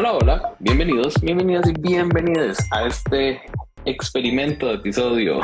Hola, 0.00 0.12
hola, 0.12 0.54
bienvenidos, 0.60 1.20
bienvenidas 1.20 1.68
y 1.68 1.72
bienvenidas 1.72 2.56
a 2.70 2.86
este 2.86 3.40
experimento 3.84 4.68
de 4.68 4.74
episodio 4.74 5.40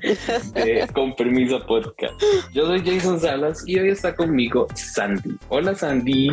de 0.54 0.88
Con 0.94 1.14
Permiso 1.14 1.60
Podcast. 1.66 2.14
Yo 2.54 2.64
soy 2.64 2.82
Jason 2.82 3.20
Salas 3.20 3.62
y 3.66 3.78
hoy 3.78 3.90
está 3.90 4.16
conmigo 4.16 4.68
Sandy. 4.74 5.36
Hola 5.50 5.74
Sandy. 5.74 6.30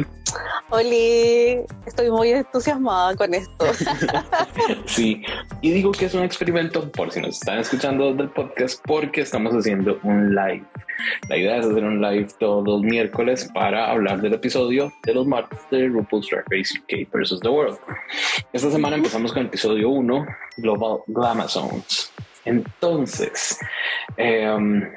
Hola, 0.69 1.63
estoy 1.85 2.11
muy 2.11 2.31
entusiasmada 2.31 3.15
con 3.15 3.33
esto. 3.33 3.65
sí, 4.85 5.23
y 5.61 5.71
digo 5.71 5.91
que 5.91 6.05
es 6.05 6.13
un 6.13 6.23
experimento 6.23 6.91
por 6.91 7.11
si 7.11 7.21
nos 7.21 7.37
están 7.39 7.59
escuchando 7.59 8.13
del 8.13 8.29
podcast 8.29 8.83
porque 8.85 9.21
estamos 9.21 9.53
haciendo 9.53 9.99
un 10.03 10.35
live. 10.35 10.65
La 11.29 11.37
idea 11.37 11.57
es 11.57 11.65
hacer 11.65 11.83
un 11.83 12.01
live 12.01 12.27
todos 12.39 12.65
los 12.65 12.81
miércoles 12.81 13.49
para 13.53 13.91
hablar 13.91 14.21
del 14.21 14.33
episodio 14.33 14.91
de 15.03 15.13
los 15.13 15.27
martes 15.27 15.59
de 15.71 15.87
RuPaul's 15.87 16.27
Drag 16.29 16.45
Race 16.49 16.77
UK 16.79 17.11
vs. 17.11 17.39
The 17.41 17.49
World. 17.49 17.77
Esta 18.53 18.71
semana 18.71 18.95
empezamos 18.95 19.31
con 19.31 19.41
el 19.41 19.47
episodio 19.47 19.89
1, 19.89 20.25
Global 20.57 20.99
Glamazones. 21.07 22.11
Entonces, 22.45 23.59
em, 24.15 24.89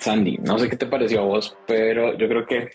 Sandy, 0.00 0.38
no 0.38 0.58
sé 0.58 0.68
qué 0.68 0.76
te 0.76 0.86
pareció 0.86 1.20
a 1.20 1.24
vos, 1.24 1.56
pero 1.66 2.16
yo 2.16 2.28
creo 2.28 2.46
que 2.46 2.70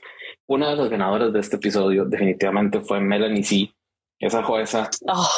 una 0.51 0.71
de 0.71 0.75
las 0.75 0.89
ganadoras 0.89 1.31
de 1.31 1.39
este 1.39 1.55
episodio 1.55 2.03
definitivamente 2.03 2.81
fue 2.81 2.99
Melanie 2.99 3.43
C. 3.43 3.73
Esa 4.19 4.43
jueza 4.43 4.89
ah. 5.07 5.29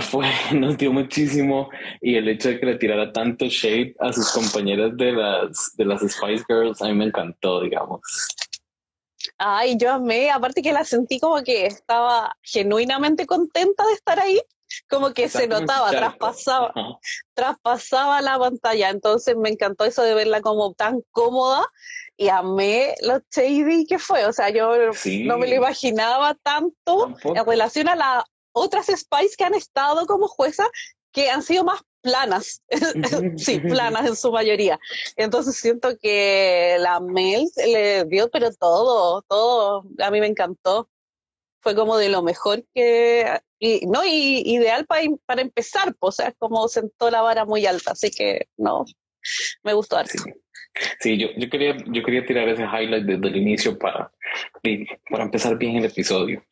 fue, 0.00 0.26
nos 0.54 0.76
dio 0.76 0.92
muchísimo 0.92 1.70
y 2.00 2.16
el 2.16 2.28
hecho 2.28 2.48
de 2.48 2.58
que 2.58 2.66
le 2.66 2.76
tirara 2.76 3.12
tanto 3.12 3.46
shade 3.46 3.94
a 4.00 4.12
sus 4.12 4.32
compañeras 4.32 4.96
de 4.96 5.12
las, 5.12 5.76
de 5.76 5.84
las 5.84 6.00
Spice 6.00 6.44
Girls 6.48 6.82
a 6.82 6.86
mí 6.86 6.94
me 6.94 7.04
encantó, 7.04 7.60
digamos. 7.60 8.00
Ay, 9.38 9.76
yo 9.78 9.92
amé, 9.92 10.30
aparte 10.30 10.62
que 10.62 10.72
la 10.72 10.84
sentí 10.84 11.20
como 11.20 11.42
que 11.42 11.66
estaba 11.66 12.34
genuinamente 12.42 13.26
contenta 13.26 13.86
de 13.86 13.92
estar 13.92 14.18
ahí, 14.18 14.40
como 14.88 15.12
que 15.12 15.28
se 15.28 15.46
notaba, 15.46 15.90
traspasaba, 15.90 16.72
traspasaba 17.34 18.20
la 18.20 18.38
pantalla, 18.38 18.90
entonces 18.90 19.36
me 19.36 19.50
encantó 19.50 19.84
eso 19.84 20.02
de 20.02 20.14
verla 20.14 20.40
como 20.40 20.74
tan 20.74 21.02
cómoda 21.12 21.66
y 22.20 22.28
amé 22.28 22.94
lo 23.00 23.18
shady 23.30 23.86
que 23.86 23.98
fue. 23.98 24.26
O 24.26 24.32
sea, 24.32 24.50
yo 24.50 24.76
no 25.24 25.38
me 25.38 25.48
lo 25.48 25.54
imaginaba 25.54 26.34
tanto 26.34 27.14
en 27.24 27.46
relación 27.46 27.88
a 27.88 27.96
las 27.96 28.24
otras 28.52 28.88
Spice 28.88 29.36
que 29.38 29.44
han 29.44 29.54
estado 29.54 30.06
como 30.06 30.28
jueza 30.28 30.68
que 31.12 31.30
han 31.30 31.42
sido 31.42 31.64
más 31.64 31.80
planas, 32.02 32.62
sí, 33.36 33.58
planas 33.60 34.06
en 34.06 34.16
su 34.16 34.30
mayoría. 34.30 34.78
Entonces 35.16 35.56
siento 35.56 35.96
que 35.98 36.76
la 36.78 37.00
Mel 37.00 37.46
le 37.56 38.04
dio, 38.04 38.28
pero 38.30 38.52
todo, 38.52 39.22
todo, 39.22 39.84
a 39.98 40.10
mí 40.10 40.20
me 40.20 40.26
encantó. 40.26 40.90
Fue 41.62 41.74
como 41.74 41.96
de 41.96 42.10
lo 42.10 42.22
mejor 42.22 42.66
que, 42.74 43.40
y, 43.58 43.86
no, 43.86 44.04
y 44.04 44.42
ideal 44.44 44.84
para, 44.84 45.02
para 45.24 45.40
empezar, 45.40 45.94
pues, 45.98 46.16
o 46.20 46.22
sea, 46.22 46.32
como 46.32 46.68
sentó 46.68 47.10
la 47.10 47.22
vara 47.22 47.46
muy 47.46 47.64
alta, 47.64 47.92
así 47.92 48.10
que 48.10 48.48
no, 48.58 48.84
me 49.62 49.72
gustó. 49.72 49.96
Sí, 50.04 50.18
yo, 51.04 51.28
yo, 51.36 51.50
quería, 51.50 51.76
yo 51.86 52.02
quería 52.02 52.24
tirar 52.24 52.48
ese 52.48 52.64
highlight 52.64 53.04
desde 53.04 53.28
el 53.28 53.36
inicio 53.36 53.78
para, 53.78 54.10
para 55.10 55.24
empezar 55.24 55.56
bien 55.58 55.76
el 55.76 55.84
episodio. 55.84 56.44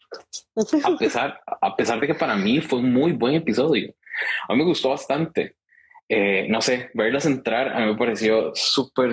A 0.84 0.96
pesar, 0.98 1.40
a 1.46 1.76
pesar 1.76 2.00
de 2.00 2.06
que 2.06 2.14
para 2.14 2.36
mí 2.36 2.60
fue 2.60 2.80
un 2.80 2.92
muy 2.92 3.12
buen 3.12 3.34
episodio. 3.34 3.94
A 4.48 4.52
mí 4.52 4.58
me 4.58 4.64
gustó 4.64 4.90
bastante. 4.90 5.56
Eh, 6.10 6.46
no 6.48 6.62
sé, 6.62 6.88
verlas 6.94 7.26
entrar 7.26 7.68
a 7.68 7.80
mí 7.80 7.92
me 7.92 7.98
pareció 7.98 8.52
súper, 8.54 9.10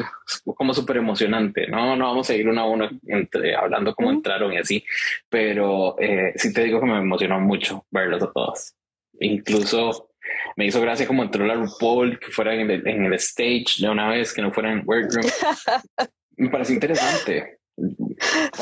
como 0.55 0.73
súper 0.73 0.97
emocionante. 0.97 1.67
No, 1.67 1.95
no 1.95 2.05
vamos 2.07 2.29
a 2.29 2.35
ir 2.35 2.47
uno 2.47 2.61
a 2.61 2.69
uno 2.69 2.89
entre, 3.05 3.53
hablando 3.53 3.93
cómo 3.93 4.11
entraron 4.11 4.53
y 4.53 4.57
así, 4.57 4.83
pero 5.27 5.99
eh, 5.99 6.31
sí 6.35 6.53
te 6.53 6.63
digo 6.63 6.79
que 6.79 6.85
me 6.85 6.97
emocionó 6.97 7.39
mucho 7.39 7.85
verlos 7.91 8.23
a 8.23 8.31
todos. 8.31 8.75
Incluso 9.19 10.11
me 10.55 10.65
hizo 10.65 10.81
gracia 10.81 11.07
como 11.07 11.23
entró 11.23 11.45
la 11.45 11.55
RuPaul, 11.55 12.19
que 12.19 12.31
fuera 12.31 12.53
en 12.53 12.69
el, 12.69 13.13
stage 13.13 13.81
de 13.81 13.89
una 13.89 14.09
vez, 14.09 14.33
que 14.33 14.41
no 14.41 14.51
fuera 14.51 14.71
en 14.71 14.83
workroom. 14.85 15.27
me 16.37 16.49
pareció 16.49 16.75
interesante. 16.75 17.59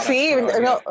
Sí, 0.06 0.36
no, 0.62 0.82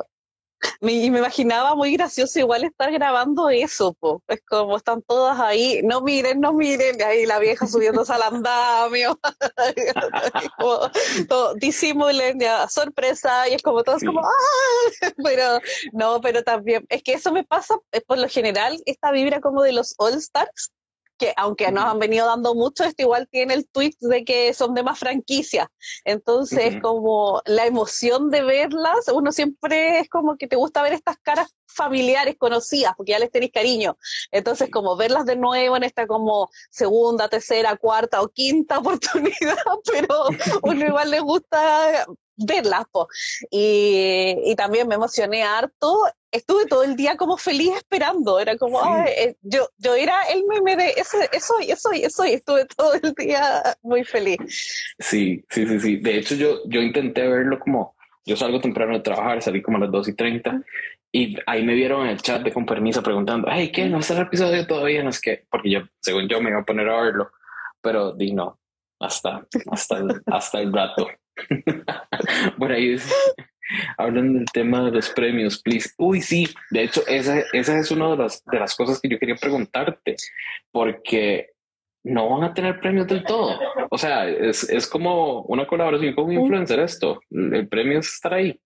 me, 0.81 1.11
me 1.11 1.19
imaginaba 1.19 1.75
muy 1.75 1.93
gracioso 1.93 2.39
igual 2.39 2.65
estar 2.65 2.91
grabando 2.93 3.51
eso, 3.51 3.95
po. 3.95 4.23
es 4.29 4.41
como 4.49 4.77
están 4.77 5.03
todas 5.03 5.39
ahí, 5.41 5.81
no 5.85 6.01
miren, 6.01 6.41
no 6.41 6.53
miren, 6.53 6.97
y 6.99 7.03
ahí 7.03 7.27
la 7.27 7.39
vieja 7.39 7.67
subiéndose 7.67 8.13
al 8.13 8.23
andamio, 8.23 9.19
todo, 11.29 11.55
disimulen, 11.55 12.39
ya, 12.39 12.69
sorpresa, 12.69 13.49
y 13.49 13.55
es 13.55 13.63
como 13.63 13.83
todos 13.83 14.03
como, 14.03 14.21
¡ah! 14.21 14.91
pero 15.25 15.61
no, 15.93 16.21
pero 16.21 16.43
también, 16.43 16.87
es 16.89 17.03
que 17.03 17.15
eso 17.15 17.33
me 17.33 17.45
pasa, 17.45 17.77
por 18.07 18.19
lo 18.19 18.29
general, 18.29 18.81
esta 18.87 19.13
vibra 19.13 19.41
como 19.41 19.63
de 19.63 19.73
los 19.73 19.95
All 19.99 20.15
Stars, 20.15 20.73
que 21.23 21.33
aunque 21.37 21.71
nos 21.71 21.85
han 21.85 22.01
venido 22.01 22.27
dando 22.27 22.53
mucho, 22.57 22.83
esto 22.83 23.03
igual 23.03 23.29
tiene 23.31 23.55
el 23.55 23.69
tweet 23.69 23.95
de 24.01 24.25
que 24.25 24.53
son 24.55 24.75
de 24.75 24.83
más 24.83 24.99
franquicia. 24.99 25.71
Entonces, 26.05 26.81
como 26.83 27.41
la 27.45 27.65
emoción 27.65 28.29
de 28.29 28.43
verlas, 28.43 29.07
uno 29.15 29.31
siempre 29.31 30.01
es 30.01 30.09
como 30.09 30.37
que 30.37 30.49
te 30.49 30.57
gusta 30.57 30.83
ver 30.83 30.95
estas 30.95 31.19
caras 31.19 31.55
familiares 31.69 32.35
conocidas, 32.37 32.95
porque 32.97 33.13
ya 33.13 33.21
les 33.21 33.31
tenéis 33.31 33.53
cariño. 33.53 33.97
Entonces, 34.33 34.69
como 34.69 34.97
verlas 34.97 35.25
de 35.25 35.37
nuevo 35.37 35.77
en 35.77 35.85
esta 35.85 36.09
como 36.09 36.51
segunda, 36.71 37.29
tercera, 37.29 37.77
cuarta 37.77 38.21
o 38.21 38.29
quinta 38.29 38.79
oportunidad, 38.81 39.57
pero 39.93 40.27
uno 40.63 40.87
igual 40.87 41.11
le 41.13 41.21
gusta 41.21 42.05
verlas. 42.37 42.87
Y, 43.51 44.37
y 44.45 44.57
también 44.57 44.89
me 44.89 44.95
emocioné 44.95 45.43
harto 45.43 45.99
estuve 46.33 46.67
todo 46.67 46.83
el 46.83 46.97
día 46.97 47.17
como 47.17 47.37
feliz 47.37 47.73
esperando, 47.77 48.41
era 48.41 48.57
como, 48.57 48.81
eh, 49.07 49.37
yo, 49.43 49.69
yo 49.77 49.95
era 49.95 50.23
el 50.25 50.45
meme 50.47 50.77
de 50.77 50.95
eso, 50.97 51.19
eso, 51.31 51.55
eso, 51.61 51.93
eso, 51.93 52.25
y 52.25 52.33
estuve 52.33 52.65
todo 52.65 52.95
el 52.95 53.13
día 53.13 53.63
muy 53.83 54.03
feliz. 54.03 54.39
Sí, 54.99 55.45
sí, 55.51 55.67
sí, 55.67 55.79
sí. 55.79 55.97
De 55.99 56.17
hecho, 56.17 56.35
yo, 56.35 56.61
yo 56.67 56.81
intenté 56.81 57.29
verlo 57.29 57.61
como, 57.61 57.95
yo 58.25 58.35
salgo 58.35 58.61
temprano 58.61 58.95
de 58.95 59.01
trabajar, 59.01 59.43
salí 59.43 59.63
como 59.63 59.77
a 59.77 59.81
las 59.81 59.91
2 59.91 60.09
y 60.09 60.15
30, 60.15 60.63
y 61.13 61.37
ahí 61.47 61.63
me 61.63 61.75
vieron 61.75 62.07
en 62.07 62.13
el 62.13 62.23
chat 62.23 62.43
de 62.43 62.53
con 62.53 62.65
permiso 62.65 63.03
preguntando, 63.03 63.47
hey, 63.51 63.71
¿qué? 63.71 63.87
¿No 63.87 63.99
está 63.99 64.15
el 64.15 64.23
episodio 64.23 64.67
todavía? 64.67 65.03
No 65.03 65.11
es 65.11 65.21
que, 65.21 65.45
porque 65.51 65.71
yo, 65.71 65.81
según 66.01 66.27
yo, 66.29 66.41
me 66.41 66.49
iba 66.49 66.61
a 66.61 66.65
poner 66.65 66.89
a 66.89 67.03
verlo, 67.03 67.31
pero 67.83 68.13
di 68.15 68.33
no, 68.33 68.59
hasta, 68.99 69.47
hasta, 69.71 69.99
el, 69.99 70.23
hasta 70.27 70.61
el 70.61 70.73
rato. 70.73 71.07
Por 72.59 72.73
ahí 72.73 72.95
es, 72.95 73.09
Hablan 73.97 74.35
del 74.35 74.45
tema 74.53 74.85
de 74.85 74.91
los 74.91 75.11
premios, 75.11 75.61
please. 75.63 75.91
Uy, 75.99 76.21
sí, 76.21 76.49
de 76.71 76.85
hecho, 76.85 77.03
esa, 77.07 77.41
esa 77.53 77.79
es 77.79 77.91
una 77.91 78.11
de 78.11 78.17
las, 78.17 78.45
de 78.45 78.59
las 78.59 78.75
cosas 78.75 79.01
que 79.01 79.09
yo 79.09 79.19
quería 79.19 79.37
preguntarte, 79.37 80.17
porque 80.71 81.51
no 82.05 82.29
van 82.29 82.45
a 82.45 82.55
tener 82.55 82.81
premios 82.81 83.07
del 83.07 83.25
todo. 83.25 83.59
O 83.91 83.99
sea, 83.99 84.29
es, 84.29 84.69
es 84.69 84.87
como 84.87 85.43
una 85.43 85.67
colaboración 85.67 86.15
con 86.15 86.25
un 86.25 86.33
influencer 86.33 86.81
esto. 86.81 87.21
El 87.31 87.69
premio 87.69 87.99
es 88.01 88.13
estar 88.13 88.35
ahí. 88.35 88.61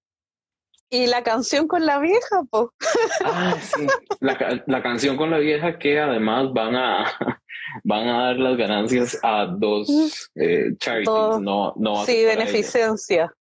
Y 0.88 1.06
la 1.06 1.22
canción 1.22 1.66
con 1.66 1.84
la 1.84 1.98
vieja, 1.98 2.44
po. 2.48 2.72
Ah, 3.24 3.56
sí. 3.60 3.86
La, 4.20 4.62
la 4.66 4.82
canción 4.82 5.16
con 5.16 5.30
la 5.30 5.38
vieja 5.38 5.78
que 5.78 5.98
además 5.98 6.52
van 6.52 6.76
a, 6.76 7.42
van 7.84 8.08
a 8.08 8.22
dar 8.26 8.36
las 8.38 8.56
ganancias 8.56 9.18
a 9.22 9.46
dos 9.46 9.88
eh, 10.34 10.72
charities, 10.78 11.40
no, 11.40 11.74
no 11.76 12.04
Sí, 12.04 12.24
beneficencia. 12.24 13.32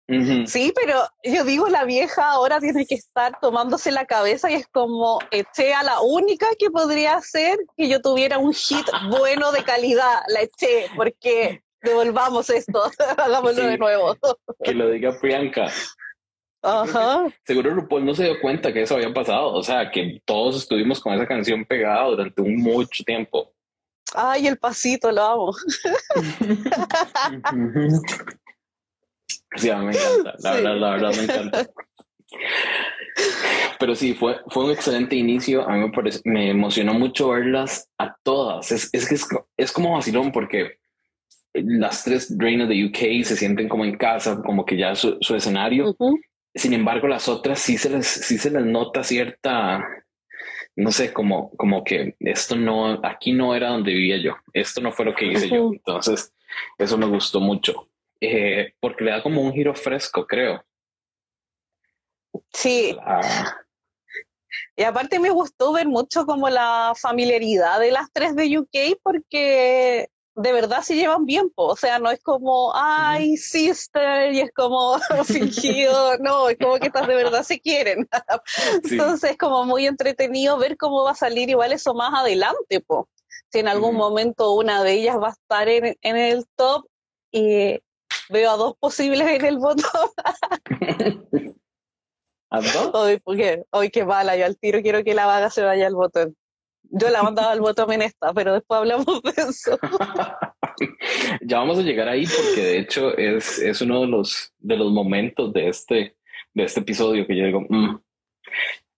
Sí, 0.46 0.72
pero 0.76 1.00
yo 1.24 1.44
digo, 1.44 1.68
la 1.68 1.84
vieja 1.84 2.32
ahora 2.32 2.60
tiene 2.60 2.86
que 2.86 2.96
estar 2.96 3.40
tomándose 3.40 3.92
la 3.92 4.06
cabeza 4.06 4.52
y 4.52 4.56
es 4.56 4.68
como, 4.68 5.20
eché 5.32 5.74
a 5.74 5.84
la 5.84 6.02
única 6.02 6.46
que 6.60 6.70
podría 6.70 7.16
hacer 7.16 7.58
que 7.76 7.90
yo 7.90 8.02
tuviera 8.02 8.38
un 8.38 8.54
hit 8.54 8.86
bueno 9.10 9.52
de 9.52 9.64
calidad, 9.64 10.22
la 10.28 10.42
eché, 10.42 10.88
porque 10.96 11.64
devolvamos 11.82 12.50
esto, 12.50 12.84
hagámoslo 13.18 13.66
de 13.66 13.78
nuevo. 13.78 14.16
que 14.64 14.74
lo 14.74 14.90
diga 14.90 15.18
Priyanka. 15.20 15.72
Ajá. 16.62 17.28
Seguro 17.46 17.76
RuPaul 17.76 18.06
no 18.06 18.16
se 18.16 18.24
dio 18.24 18.42
cuenta 18.42 18.74
que 18.74 18.82
eso 18.82 18.96
había 18.96 19.14
pasado, 19.14 19.54
o 19.54 19.62
sea, 19.62 19.92
que 19.92 20.20
todos 20.26 20.58
estuvimos 20.58 21.00
con 21.00 21.14
esa 21.14 21.28
canción 21.28 21.64
pegada 21.64 22.06
durante 22.06 22.42
un 22.42 22.58
mucho 22.58 23.04
tiempo. 23.04 23.54
Ay, 24.16 24.48
el 24.48 24.58
pasito, 24.58 25.12
lo 25.12 25.22
amo. 25.24 25.54
sí, 29.56 29.70
a 29.70 29.78
mí 29.78 29.86
me 29.86 29.92
encanta, 29.92 30.36
la 30.40 30.52
verdad, 30.54 30.78
la 30.78 30.90
verdad 30.92 31.16
me 31.16 31.24
encanta. 31.24 31.68
Pero 33.80 33.96
sí, 33.96 34.14
fue, 34.14 34.40
fue 34.50 34.66
un 34.66 34.72
excelente 34.72 35.16
inicio. 35.16 35.68
A 35.68 35.76
mí 35.76 35.80
me, 35.80 35.92
me 36.26 36.50
emocionó 36.50 36.94
mucho 36.94 37.30
verlas 37.30 37.90
a 37.98 38.16
todas. 38.24 38.72
Es, 38.72 38.90
es 38.94 39.08
que 39.08 39.16
es, 39.16 39.28
es, 39.58 39.72
como 39.72 39.94
vacilón 39.94 40.32
porque 40.32 40.80
las 41.54 42.04
tres 42.04 42.34
reinas 42.38 42.70
de 42.70 42.86
UK 42.86 43.24
se 43.24 43.36
sienten 43.36 43.70
como 43.70 43.86
en 43.86 43.98
casa, 43.98 44.42
como 44.44 44.66
que 44.66 44.78
ya 44.78 44.96
su, 44.96 45.18
su 45.22 45.36
escenario. 45.36 45.96
Sin 46.54 46.74
embargo, 46.74 47.08
las 47.08 47.28
otras 47.28 47.60
sí 47.60 47.78
se 47.78 47.90
les, 47.90 48.08
sí 48.08 48.38
se 48.38 48.52
les 48.52 48.66
nota 48.66 49.04
cierta 49.04 49.86
no 50.76 50.92
sé, 50.92 51.14
como, 51.14 51.52
como 51.52 51.84
que 51.84 52.16
esto 52.20 52.56
no, 52.56 53.00
aquí 53.04 53.32
no 53.32 53.56
era 53.56 53.70
donde 53.70 53.94
vivía 53.94 54.18
yo, 54.18 54.36
esto 54.54 54.82
no 54.82 54.92
fue 54.92 55.06
lo 55.06 55.16
que 55.16 55.26
hice 55.26 55.50
yo. 55.50 55.72
Entonces, 55.72 56.34
eso 56.78 56.98
me 56.98 57.06
gustó 57.06 57.40
mucho, 57.40 57.88
eh, 58.20 58.74
porque 58.80 59.04
le 59.04 59.12
da 59.12 59.24
como 59.24 59.42
un 59.42 59.54
giro 59.54 59.74
fresco, 59.74 60.26
creo. 60.28 60.64
Sí. 62.52 62.98
Y 64.76 64.84
aparte 64.84 65.20
me 65.20 65.30
gustó 65.30 65.72
ver 65.74 65.88
mucho 65.88 66.26
como 66.26 66.50
la 66.50 66.94
familiaridad 66.96 67.80
de 67.80 67.92
las 67.92 68.12
tres 68.12 68.36
de 68.36 68.60
UK 68.60 69.00
porque 69.02 70.10
de 70.36 70.52
verdad 70.52 70.82
se 70.82 70.96
llevan 70.96 71.26
bien, 71.26 71.50
o 71.56 71.76
sea, 71.78 71.98
no 71.98 72.12
es 72.12 72.22
como, 72.22 72.74
ay, 72.76 73.38
sister, 73.38 74.34
y 74.34 74.42
es 74.42 74.52
como 74.54 75.00
fingido, 75.26 76.18
no, 76.18 76.50
es 76.50 76.58
como 76.58 76.78
que 76.78 76.88
estas 76.88 77.08
de 77.08 77.16
verdad 77.16 77.44
se 77.44 77.60
quieren. 77.60 78.08
Entonces 78.84 79.32
es 79.32 79.38
como 79.38 79.64
muy 79.66 79.88
entretenido 79.88 80.58
ver 80.58 80.76
cómo 80.78 81.04
va 81.04 81.12
a 81.12 81.16
salir 81.16 81.50
igual 81.50 81.72
eso 81.72 81.94
más 81.94 82.14
adelante, 82.14 82.82
po. 82.82 83.08
Si 83.52 83.60
en 83.60 83.70
algún 83.70 83.96
momento 83.96 84.54
una 84.54 84.84
de 84.84 84.94
ellas 84.94 85.18
va 85.22 85.30
a 85.30 85.32
estar 85.32 85.70
en, 85.70 85.96
en 86.02 86.18
el 86.18 86.46
top 86.56 86.86
y 87.32 87.80
veo 88.30 88.52
a 88.52 88.58
dos 88.58 88.76
posibles 88.78 89.28
en 89.28 89.46
el 89.46 89.58
botón. 89.58 90.10
¿A 92.50 92.62
dos? 92.62 92.92
Hoy, 92.94 93.20
porque, 93.20 93.64
hoy 93.72 93.90
qué 93.90 94.06
mala, 94.06 94.36
yo 94.36 94.46
al 94.46 94.58
tiro 94.58 94.82
quiero 94.82 95.04
que 95.04 95.14
la 95.14 95.26
vaga 95.26 95.50
se 95.50 95.64
vaya 95.64 95.88
al 95.88 95.96
botón. 95.96 96.36
Yo 96.92 97.10
la 97.10 97.24
mandaba 97.24 97.52
al 97.52 97.62
botón 97.62 97.92
en 97.94 98.02
esta, 98.02 98.34
pero 98.34 98.54
después 98.54 98.80
hablamos 98.80 99.22
de 99.24 99.34
eso. 99.38 99.78
ya 101.42 101.60
vamos 101.60 101.80
a 101.80 101.82
llegar 101.82 102.08
ahí 102.08 102.26
porque 102.26 102.62
de 102.62 102.80
hecho 102.80 103.18
es, 103.18 103.60
es 103.60 103.82
uno 103.82 104.02
de 104.02 104.08
los, 104.08 104.54
de 104.60 104.78
los 104.78 104.92
momentos 104.92 105.54
de 105.54 105.70
este, 105.70 106.16
de 106.54 106.64
este 106.64 106.82
episodio 106.82 107.26
que 107.28 107.36
yo 107.36 107.46
digo, 107.46 107.66
mm, 107.70 108.00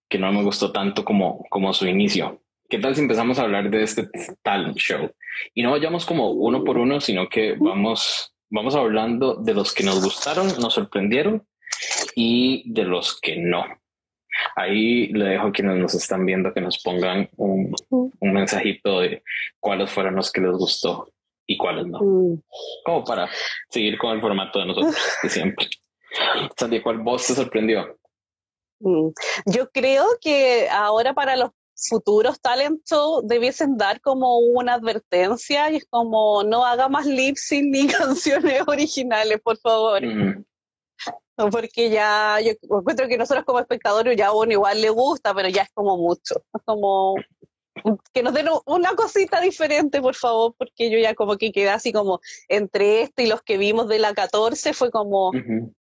que 0.08 0.18
no 0.18 0.32
me 0.32 0.42
gustó 0.42 0.72
tanto 0.72 1.04
como, 1.04 1.44
como 1.50 1.72
su 1.72 1.86
inicio. 1.86 2.42
¿Qué 2.68 2.78
tal 2.78 2.94
si 2.94 3.00
empezamos 3.00 3.38
a 3.38 3.42
hablar 3.42 3.70
de 3.70 3.82
este 3.82 4.08
talent 4.42 4.76
show? 4.76 5.10
Y 5.54 5.62
no 5.62 5.70
vayamos 5.70 6.04
como 6.04 6.30
uno 6.30 6.64
por 6.64 6.76
uno, 6.76 7.00
sino 7.00 7.28
que 7.28 7.54
vamos, 7.58 8.34
vamos 8.50 8.74
hablando 8.74 9.36
de 9.36 9.54
los 9.54 9.72
que 9.72 9.84
nos 9.84 10.02
gustaron, 10.02 10.48
nos 10.60 10.74
sorprendieron 10.74 11.46
y 12.14 12.70
de 12.70 12.84
los 12.84 13.18
que 13.20 13.36
no. 13.36 13.64
Ahí 14.56 15.08
le 15.08 15.30
dejo 15.30 15.48
a 15.48 15.52
quienes 15.52 15.76
nos 15.76 15.94
están 15.94 16.24
viendo 16.24 16.52
que 16.52 16.60
nos 16.60 16.82
pongan 16.82 17.28
un, 17.36 17.74
un 17.90 18.32
mensajito 18.32 19.00
de 19.00 19.22
cuáles 19.60 19.90
fueron 19.90 20.16
los 20.16 20.30
que 20.32 20.40
les 20.40 20.52
gustó 20.52 21.12
y 21.46 21.56
cuáles 21.56 21.86
no. 21.86 22.00
Mm. 22.00 22.42
Como 22.84 23.04
para 23.04 23.28
seguir 23.70 23.98
con 23.98 24.12
el 24.12 24.20
formato 24.20 24.58
de 24.58 24.66
nosotros 24.66 24.96
de 25.22 25.28
siempre. 25.28 25.66
Sandy, 26.56 26.80
¿cuál 26.80 26.98
voz 26.98 27.26
te 27.26 27.34
sorprendió? 27.34 27.98
Mm. 28.80 29.08
Yo 29.46 29.70
creo 29.70 30.06
que 30.20 30.68
ahora 30.70 31.14
para 31.14 31.36
los 31.36 31.50
futuros 31.74 32.40
talentos 32.40 33.26
debiesen 33.26 33.76
dar 33.76 34.00
como 34.00 34.38
una 34.38 34.74
advertencia 34.74 35.70
y 35.70 35.76
es 35.76 35.86
como 35.88 36.42
no 36.42 36.64
haga 36.64 36.88
más 36.88 37.06
lip 37.06 37.36
sync 37.36 37.66
ni 37.70 37.86
canciones 37.88 38.62
originales, 38.66 39.40
por 39.40 39.58
favor. 39.58 40.04
Mm 40.04 40.44
porque 41.50 41.90
ya 41.90 42.38
yo 42.40 42.52
encuentro 42.62 43.08
que 43.08 43.18
nosotros 43.18 43.44
como 43.44 43.60
espectadores 43.60 44.16
ya 44.16 44.28
a 44.28 44.34
uno 44.34 44.52
igual 44.52 44.80
le 44.80 44.90
gusta, 44.90 45.34
pero 45.34 45.48
ya 45.48 45.62
es 45.62 45.70
como 45.72 45.96
mucho. 45.96 46.36
Es 46.54 46.62
como 46.64 47.14
que 48.12 48.22
nos 48.22 48.34
den 48.34 48.48
una 48.66 48.94
cosita 48.94 49.40
diferente, 49.40 50.00
por 50.00 50.14
favor, 50.14 50.54
porque 50.58 50.90
yo 50.90 50.98
ya 50.98 51.14
como 51.14 51.36
que 51.36 51.52
quedé 51.52 51.70
así 51.70 51.92
como 51.92 52.20
entre 52.48 53.02
este 53.02 53.24
y 53.24 53.26
los 53.28 53.42
que 53.42 53.56
vimos 53.56 53.88
de 53.88 53.98
la 53.98 54.14
14 54.14 54.72
fue 54.72 54.90
como 54.90 55.30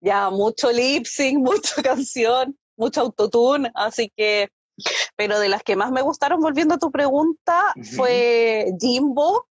ya 0.01 0.29
mucho 0.29 0.71
lip 0.71 1.05
sync, 1.05 1.39
mucha 1.43 1.81
canción, 1.81 2.57
mucho 2.75 3.01
autotune, 3.01 3.71
así 3.73 4.11
que, 4.15 4.49
pero 5.15 5.39
de 5.39 5.49
las 5.49 5.63
que 5.63 5.75
más 5.75 5.91
me 5.91 6.01
gustaron, 6.01 6.39
volviendo 6.39 6.75
a 6.75 6.79
tu 6.79 6.91
pregunta, 6.91 7.73
fue 7.95 8.67
Jimbo, 8.79 9.47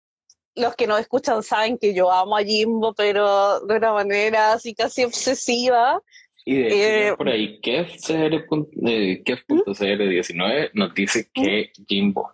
los 0.56 0.74
que 0.74 0.86
no 0.86 0.96
escuchan 0.96 1.42
saben 1.42 1.78
que 1.78 1.94
yo 1.94 2.10
amo 2.10 2.36
a 2.36 2.42
Jimbo, 2.42 2.94
pero 2.94 3.60
de 3.60 3.76
una 3.76 3.92
manera 3.92 4.54
así 4.54 4.74
casi 4.74 5.04
obsesiva. 5.04 6.00
Y 6.44 6.56
de 6.56 7.08
eh, 7.08 7.16
por 7.16 7.28
ahí, 7.28 7.60
Kef.cr19 7.60 10.52
eh, 10.52 10.70
nos 10.74 10.94
dice 10.94 11.28
que 11.32 11.70
Jimbo. 11.86 12.32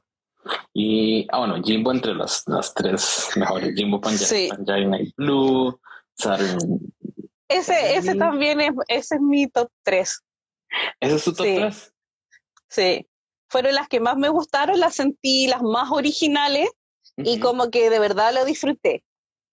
Y, 0.73 1.27
ah, 1.31 1.39
bueno, 1.39 1.63
Jimbo 1.63 1.93
entre 1.93 2.15
las, 2.15 2.45
las 2.47 2.73
tres 2.75 3.31
mejores, 3.37 3.75
Jimbo 3.75 4.01
Panjana, 4.01 5.01
y 5.01 5.13
Blue, 5.17 5.79
Ese, 7.49 7.97
ese 7.97 8.15
también 8.15 8.61
es, 8.61 8.73
ese 8.89 9.17
es 9.17 9.21
mi 9.21 9.49
top 9.49 9.71
3. 9.83 10.23
¿Ese 11.01 11.15
es 11.15 11.25
tu 11.25 11.33
top 11.33 11.47
3? 11.47 11.95
Sí. 12.69 13.07
Fueron 13.49 13.75
las 13.75 13.89
que 13.89 14.01
más 14.01 14.17
me 14.17 14.31
gustaron, 14.31 14.81
las 14.81 14.95
sentí 14.95 15.47
las 15.47 15.63
más 15.63 15.91
originales 15.91 16.71
y 17.17 17.41
como 17.41 17.71
que 17.71 17.91
de 17.91 17.99
verdad 17.99 18.35
lo 18.35 18.45
disfruté. 18.45 19.05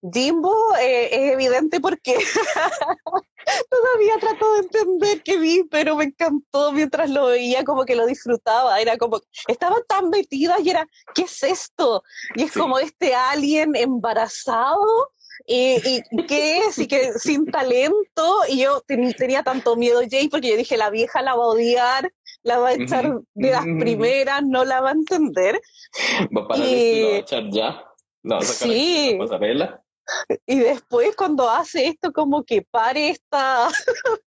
Jimbo 0.01 0.55
eh, 0.79 1.09
es 1.11 1.33
evidente 1.33 1.81
porque 1.81 2.15
todavía 3.69 4.17
trato 4.19 4.53
de 4.53 4.59
entender 4.59 5.23
qué 5.23 5.37
vi, 5.37 5.63
pero 5.69 5.97
me 5.97 6.05
encantó 6.05 6.71
mientras 6.71 7.09
lo 7.09 7.27
veía, 7.27 7.65
como 7.65 7.85
que 7.85 7.95
lo 7.95 8.05
disfrutaba. 8.05 8.79
Era 8.79 8.97
como, 8.97 9.19
estaba 9.47 9.75
tan 9.87 10.09
metida 10.09 10.55
y 10.63 10.69
era, 10.69 10.87
¿qué 11.13 11.23
es 11.23 11.43
esto? 11.43 12.03
Y 12.35 12.43
es 12.43 12.53
como 12.53 12.79
este 12.79 13.13
alien 13.13 13.75
embarazado. 13.75 15.11
Y, 15.47 16.01
qué 16.27 16.57
es, 16.59 16.77
y 16.77 16.87
que 16.87 17.13
sin 17.13 17.49
talento, 17.49 18.41
y 18.49 18.61
yo 18.61 18.81
tenía 19.17 19.41
tanto 19.41 19.75
miedo, 19.77 20.01
Jay, 20.07 20.27
porque 20.27 20.49
yo 20.49 20.57
dije, 20.57 20.77
la 20.77 20.89
vieja 20.89 21.21
la 21.21 21.33
va 21.33 21.43
a 21.45 21.47
odiar, 21.47 22.11
la 22.43 22.59
va 22.59 22.69
a 22.69 22.73
echar 22.73 23.19
de 23.33 23.51
las 23.51 23.63
primeras, 23.63 24.43
no 24.43 24.63
la 24.65 24.81
va 24.81 24.89
a 24.89 24.93
entender. 24.93 25.59
Va 26.35 26.41
a 26.43 26.47
parar 26.47 26.67
y... 26.67 27.03
va 27.03 27.09
a 27.09 27.17
echar 27.17 27.49
ya. 27.49 27.83
La 28.23 28.35
va 28.35 28.41
a 28.41 28.45
sacar 28.45 28.73
sí. 28.73 29.11
la 29.13 29.25
pasarela. 29.25 29.83
Y 30.45 30.59
después 30.59 31.15
cuando 31.15 31.49
hace 31.49 31.87
esto 31.87 32.11
como 32.11 32.43
que 32.43 32.61
pare 32.63 33.09
estas 33.09 33.73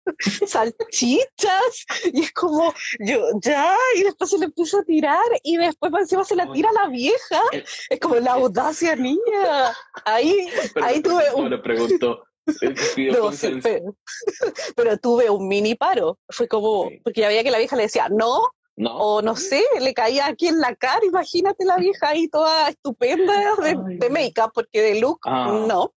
salchichas 0.47 1.87
y 2.13 2.21
es 2.21 2.33
como 2.33 2.73
yo 2.99 3.21
ya 3.43 3.75
y 3.97 4.03
después 4.03 4.31
se 4.31 4.39
le 4.39 4.47
empieza 4.47 4.79
a 4.79 4.85
tirar 4.85 5.25
y 5.43 5.57
después 5.57 5.93
encima 5.99 6.25
se 6.25 6.37
la 6.37 6.51
tira 6.53 6.69
a 6.71 6.85
la 6.85 6.89
vieja 6.89 7.41
es 7.89 8.01
como 8.01 8.17
la 8.17 8.33
audacia 8.33 8.95
niña 8.97 9.75
ahí 10.05 10.49
ahí 10.83 11.01
tuve 11.01 11.25
un... 11.35 11.49
le 11.49 11.59
pregunto 11.59 12.25
pero, 14.77 14.99
tuve 14.99 15.31
un 15.31 15.49
mini 15.49 15.75
paro. 15.75 16.19
Fue 16.29 16.49
como, 16.49 16.91
porque 17.05 17.21
ya 17.21 17.29
veía 17.29 17.43
que 17.43 17.51
la 17.51 17.59
vieja 17.59 17.77
le 17.77 17.85
decía, 17.85 18.09
no, 18.09 18.41
no. 18.77 18.97
O 18.97 19.23
no 19.23 19.37
sé, 19.37 19.63
le 19.81 19.93
caía 19.93 20.27
aquí 20.27 20.49
en 20.49 20.59
la 20.59 20.75
cara, 20.75 21.05
imagínate 21.05 21.65
la 21.65 21.77
vieja 21.77 22.09
ahí 22.09 22.29
toda 22.29 22.71
estupenda 22.71 23.55
de, 23.63 23.77
de 23.99 24.11
make-up, 24.11 24.53
porque 24.55 24.81
de 24.81 25.01
look, 25.01 25.21
ah. 25.25 25.65
no. 25.67 25.93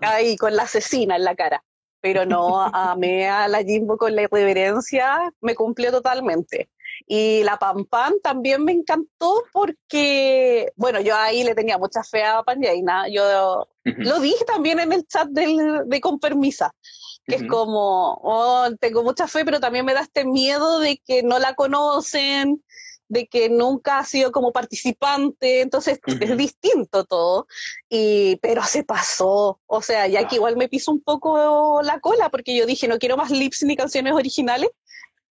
Ahí 0.00 0.36
con 0.36 0.56
la 0.56 0.62
asesina 0.62 1.16
en 1.16 1.24
la 1.24 1.34
cara. 1.34 1.62
Pero 2.00 2.24
no, 2.24 2.62
amé 2.62 3.28
a 3.28 3.46
la 3.46 3.62
Jimbo 3.62 3.98
con 3.98 4.16
la 4.16 4.22
irreverencia, 4.22 5.30
me 5.42 5.54
cumplió 5.54 5.92
totalmente. 5.92 6.70
Y 7.06 7.42
la 7.42 7.58
Pam 7.58 7.84
Pam 7.86 8.14
también 8.22 8.64
me 8.64 8.72
encantó 8.72 9.42
porque, 9.52 10.72
bueno, 10.76 11.00
yo 11.00 11.16
ahí 11.16 11.42
le 11.42 11.54
tenía 11.54 11.78
mucha 11.78 12.02
fe 12.02 12.24
a 12.24 12.42
Panjaina. 12.42 13.08
Yo 13.08 13.68
lo 13.84 14.20
dije 14.20 14.44
también 14.44 14.80
en 14.80 14.92
el 14.92 15.06
chat 15.06 15.28
del, 15.28 15.82
de 15.86 16.00
Con 16.00 16.18
Permisa, 16.20 16.72
que 17.26 17.36
es 17.36 17.46
como, 17.46 18.20
oh, 18.22 18.68
tengo 18.78 19.02
mucha 19.02 19.26
fe, 19.26 19.44
pero 19.44 19.60
también 19.60 19.84
me 19.84 19.94
da 19.94 20.00
este 20.00 20.24
miedo 20.24 20.78
de 20.78 20.98
que 20.98 21.22
no 21.22 21.38
la 21.38 21.54
conocen, 21.54 22.62
de 23.10 23.26
que 23.26 23.48
nunca 23.50 23.98
ha 23.98 24.04
sido 24.04 24.30
como 24.30 24.52
participante, 24.52 25.62
entonces 25.62 25.98
es 26.06 26.36
distinto 26.36 27.04
todo, 27.04 27.48
y, 27.88 28.36
pero 28.36 28.62
se 28.62 28.84
pasó, 28.84 29.60
o 29.66 29.82
sea, 29.82 30.06
ya 30.06 30.28
que 30.28 30.36
igual 30.36 30.56
me 30.56 30.68
piso 30.68 30.92
un 30.92 31.02
poco 31.02 31.82
la 31.82 31.98
cola, 31.98 32.30
porque 32.30 32.56
yo 32.56 32.66
dije, 32.66 32.86
no 32.86 33.00
quiero 33.00 33.16
más 33.16 33.32
lips 33.32 33.64
ni 33.64 33.74
canciones 33.74 34.14
originales, 34.14 34.70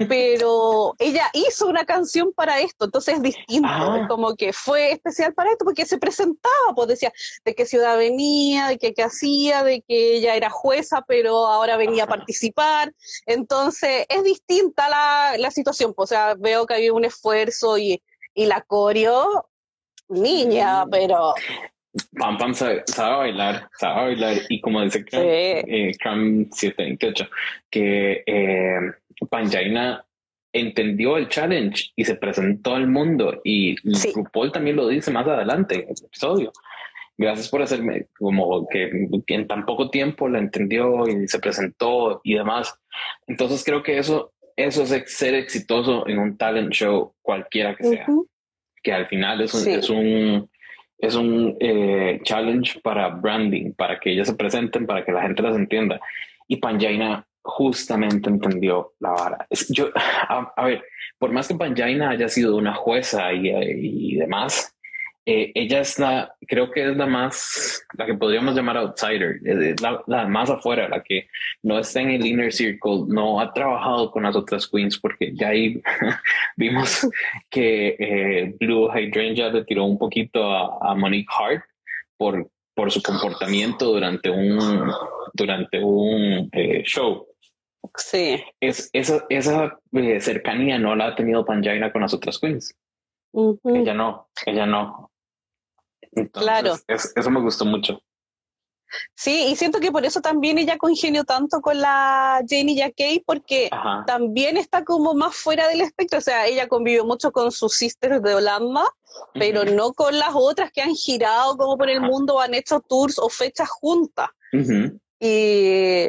pero 0.07 0.95
ella 0.97 1.29
hizo 1.33 1.67
una 1.67 1.85
canción 1.85 2.31
para 2.33 2.61
esto, 2.61 2.85
entonces 2.85 3.15
es 3.15 3.21
distinto, 3.21 3.67
ah. 3.69 4.05
como 4.07 4.35
que 4.35 4.53
fue 4.53 4.93
especial 4.93 5.33
para 5.33 5.51
esto, 5.51 5.65
porque 5.65 5.85
se 5.85 5.97
presentaba, 5.97 6.73
pues 6.73 6.87
decía 6.87 7.11
de 7.43 7.53
qué 7.53 7.65
ciudad 7.65 7.97
venía, 7.97 8.67
de 8.67 8.77
qué, 8.77 8.93
hacía, 9.03 9.63
de 9.63 9.81
que 9.81 10.15
ella 10.15 10.35
era 10.35 10.49
jueza, 10.49 11.03
pero 11.05 11.47
ahora 11.47 11.75
venía 11.75 12.05
a 12.05 12.07
participar, 12.07 12.93
entonces 13.25 14.05
es 14.07 14.23
distinta 14.23 14.87
la, 14.87 15.37
la 15.37 15.51
situación, 15.51 15.93
pues, 15.93 16.11
o 16.11 16.15
sea, 16.15 16.35
veo 16.35 16.65
que 16.65 16.75
había 16.75 16.93
un 16.93 17.03
esfuerzo 17.03 17.77
y, 17.77 18.01
y 18.33 18.45
la 18.45 18.61
coreo, 18.61 19.49
niña, 20.07 20.85
mm. 20.85 20.89
pero... 20.89 21.33
Pam 22.17 22.37
Pam 22.37 22.53
sabe, 22.53 22.83
bailar, 22.95 23.67
sabe 23.77 24.15
bailar, 24.15 24.37
y 24.47 24.61
como 24.61 24.81
dice 24.81 25.03
Cram, 25.03 25.23
eh, 25.25 25.93
728, 25.97 27.27
que... 27.69 28.23
Eh, 28.25 28.79
Panjaina 29.27 30.05
entendió 30.51 31.17
el 31.17 31.27
challenge 31.29 31.91
y 31.95 32.05
se 32.05 32.15
presentó 32.15 32.75
al 32.75 32.87
mundo 32.87 33.41
y 33.43 33.75
RuPaul 34.13 34.51
también 34.51 34.75
lo 34.75 34.87
dice 34.87 35.11
más 35.11 35.27
adelante 35.27 35.75
en 35.75 35.89
el 35.89 36.05
episodio. 36.05 36.51
Gracias 37.17 37.49
por 37.49 37.61
hacerme 37.61 38.07
como 38.17 38.67
que, 38.69 38.89
en 39.27 39.47
tan 39.47 39.65
poco 39.65 39.89
tiempo 39.89 40.29
la 40.29 40.39
entendió 40.39 41.05
y 41.07 41.27
se 41.27 41.39
presentó 41.39 42.21
y 42.23 42.35
demás. 42.35 42.73
Entonces 43.27 43.63
creo 43.63 43.83
que 43.83 43.97
eso, 43.97 44.31
eso 44.55 44.83
es 44.83 45.13
ser 45.13 45.35
exitoso 45.35 46.07
en 46.07 46.17
un 46.17 46.37
talent 46.37 46.71
show 46.71 47.13
cualquiera 47.21 47.75
que 47.75 47.83
sea, 47.83 48.07
que 48.81 48.93
al 48.93 49.07
final 49.07 49.41
es 49.41 49.53
un, 49.53 49.67
es 49.67 49.89
un, 49.89 50.49
es 50.97 51.15
un 51.15 51.57
eh, 51.59 52.21
challenge 52.23 52.79
para 52.79 53.09
branding, 53.09 53.73
para 53.73 53.99
que 53.99 54.11
ellas 54.11 54.27
se 54.27 54.35
presenten, 54.35 54.87
para 54.87 55.03
que 55.03 55.11
la 55.11 55.23
gente 55.23 55.43
las 55.43 55.57
entienda. 55.57 55.99
Y 56.47 56.55
Panjaina 56.57 57.27
justamente 57.43 58.29
entendió 58.29 58.93
la 58.99 59.11
vara. 59.11 59.47
Yo, 59.69 59.89
a, 59.95 60.65
ver, 60.65 60.83
por 61.17 61.31
más 61.31 61.47
que 61.47 61.55
Panjaina 61.55 62.11
haya 62.11 62.27
sido 62.27 62.55
una 62.55 62.73
jueza 62.73 63.31
y, 63.33 63.49
y 63.49 64.15
demás, 64.15 64.75
eh, 65.31 65.51
ella 65.53 65.81
es 65.81 65.99
la, 65.99 66.33
creo 66.47 66.71
que 66.71 66.89
es 66.89 66.97
la 66.97 67.05
más, 67.05 67.85
la 67.95 68.07
que 68.07 68.15
podríamos 68.15 68.55
llamar 68.55 68.77
outsider, 68.77 69.39
es 69.43 69.79
la, 69.79 70.27
más 70.27 70.49
afuera, 70.49 70.89
la 70.89 71.03
que 71.03 71.27
no 71.61 71.77
está 71.77 72.01
en 72.01 72.09
el 72.09 72.25
inner 72.25 72.51
circle, 72.51 73.03
no 73.07 73.39
ha 73.39 73.53
trabajado 73.53 74.09
con 74.09 74.23
las 74.23 74.35
otras 74.35 74.67
queens, 74.67 74.97
porque 74.97 75.31
ya 75.35 75.49
ahí 75.49 75.83
vimos 76.57 77.07
que 77.47 77.95
eh, 77.99 78.55
Blue 78.59 78.89
Hydrangea 78.89 79.49
le 79.49 79.65
tiró 79.65 79.83
un 79.83 79.99
poquito 79.99 80.51
a, 80.51 80.95
Monique 80.95 81.31
Hart 81.37 81.63
por, 82.17 82.49
por 82.73 82.91
su 82.91 83.03
comportamiento 83.03 83.85
durante 83.85 84.31
un, 84.31 84.91
durante 85.35 85.77
un 85.77 86.49
eh, 86.53 86.81
show. 86.85 87.27
Sí. 87.97 88.43
Es, 88.59 88.89
esa, 88.93 89.25
esa 89.29 89.79
cercanía 90.19 90.77
no 90.79 90.95
la 90.95 91.07
ha 91.07 91.15
tenido 91.15 91.45
Panjaina 91.45 91.91
con 91.91 92.01
las 92.01 92.13
otras 92.13 92.39
queens. 92.39 92.75
Ella 93.63 93.93
no, 93.93 94.29
ella 94.45 94.65
no 94.65 95.09
claro. 96.31 96.75
eso 96.87 97.29
me 97.29 97.41
gustó 97.41 97.65
mucho. 97.65 98.01
Sí, 99.15 99.45
y 99.51 99.55
siento 99.55 99.79
que 99.79 99.91
por 99.91 100.03
eso 100.03 100.19
también 100.19 100.57
ella 100.57 100.79
congenió 100.79 101.23
tanto 101.23 101.61
con 101.61 101.79
la 101.79 102.41
Jane 102.47 102.71
y 102.71 102.91
Kay, 102.91 103.23
porque 103.23 103.69
también 104.07 104.57
está 104.57 104.83
como 104.83 105.13
más 105.13 105.35
fuera 105.35 105.67
del 105.67 105.81
espectro. 105.81 106.17
O 106.17 106.21
sea, 106.21 106.47
ella 106.47 106.67
convivió 106.67 107.05
mucho 107.05 107.31
con 107.31 107.51
sus 107.51 107.75
sisters 107.75 108.19
de 108.23 108.33
Holanda, 108.33 108.83
pero 109.35 109.63
no 109.63 109.93
con 109.93 110.17
las 110.17 110.31
otras 110.33 110.71
que 110.71 110.81
han 110.81 110.95
girado 110.95 111.55
como 111.55 111.77
por 111.77 111.87
el 111.87 112.01
mundo 112.01 112.35
o 112.35 112.39
han 112.39 112.55
hecho 112.55 112.79
tours 112.79 113.19
o 113.19 113.29
fechas 113.29 113.69
juntas. 113.69 114.29
Y, 115.19 116.07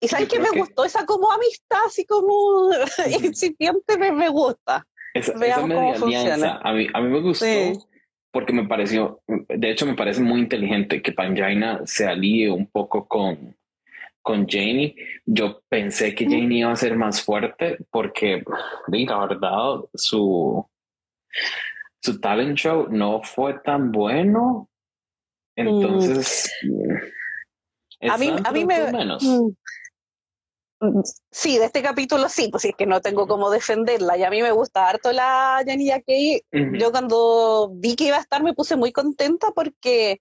y 0.00 0.08
¿sabes 0.08 0.28
qué 0.28 0.40
me 0.40 0.50
gustó? 0.50 0.84
Esa 0.84 1.06
como 1.06 1.30
amistad, 1.30 1.78
así 1.86 2.04
como 2.04 2.70
incipiente, 3.22 3.96
me, 3.98 4.12
me 4.12 4.28
gusta. 4.28 4.86
Esa, 5.14 5.34
media 5.36 5.56
alianza, 5.56 6.58
a 6.62 6.72
mí, 6.72 6.86
a 6.92 7.00
mí 7.00 7.08
me 7.08 7.20
gustó 7.20 7.46
porque 8.32 8.54
me 8.54 8.66
pareció, 8.66 9.20
de 9.28 9.70
hecho 9.70 9.84
me 9.84 9.94
parece 9.94 10.22
muy 10.22 10.40
inteligente 10.40 11.02
que 11.02 11.12
Panjaina 11.12 11.82
se 11.84 12.06
alíe 12.06 12.50
un 12.50 12.66
poco 12.66 13.06
con, 13.06 13.54
con 14.22 14.48
Janie. 14.48 14.96
Yo 15.26 15.60
pensé 15.68 16.14
que 16.14 16.24
Janie 16.24 16.60
iba 16.60 16.72
a 16.72 16.76
ser 16.76 16.96
más 16.96 17.22
fuerte 17.22 17.76
porque, 17.90 18.42
la 18.88 19.26
verdad, 19.26 19.84
su, 19.92 20.66
su 22.02 22.20
talent 22.20 22.56
show 22.56 22.88
no 22.90 23.20
fue 23.22 23.60
tan 23.60 23.92
bueno. 23.92 24.70
Entonces, 25.54 26.50
a 28.10 28.18
mí, 28.18 28.34
a 28.44 28.52
mí 28.52 28.64
me... 28.64 28.92
Menos. 28.92 29.22
Mm. 29.22 29.50
Sí, 31.30 31.58
de 31.58 31.66
este 31.66 31.80
capítulo 31.80 32.28
sí, 32.28 32.48
pues 32.50 32.64
es 32.64 32.74
que 32.76 32.86
no 32.86 33.00
tengo 33.00 33.28
cómo 33.28 33.50
defenderla. 33.50 34.16
Y 34.16 34.24
a 34.24 34.30
mí 34.30 34.42
me 34.42 34.50
gusta 34.50 34.88
harto 34.88 35.12
la 35.12 35.62
Janilla 35.64 36.00
Kay. 36.02 36.42
Yo 36.78 36.90
cuando 36.90 37.70
vi 37.74 37.94
que 37.94 38.06
iba 38.06 38.16
a 38.16 38.20
estar 38.20 38.42
me 38.42 38.54
puse 38.54 38.74
muy 38.74 38.90
contenta 38.90 39.52
porque 39.54 40.20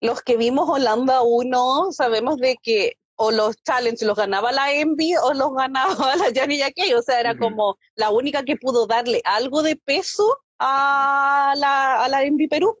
los 0.00 0.20
que 0.20 0.36
vimos 0.36 0.68
Holanda 0.68 1.22
1 1.22 1.92
sabemos 1.92 2.36
de 2.36 2.58
que 2.62 2.98
o 3.16 3.30
los 3.30 3.56
challenges 3.62 4.02
los 4.02 4.16
ganaba 4.16 4.52
la 4.52 4.72
Envy 4.72 5.14
o 5.16 5.32
los 5.32 5.54
ganaba 5.54 6.16
la 6.16 6.30
Janilla 6.34 6.70
Kay. 6.72 6.92
O 6.92 7.02
sea, 7.02 7.18
era 7.18 7.38
como 7.38 7.78
la 7.94 8.10
única 8.10 8.42
que 8.42 8.56
pudo 8.56 8.86
darle 8.86 9.22
algo 9.24 9.62
de 9.62 9.76
peso 9.76 10.24
a 10.62 11.54
la, 11.56 12.04
a 12.04 12.08
la 12.08 12.22
Envy 12.22 12.48
Perú. 12.48 12.78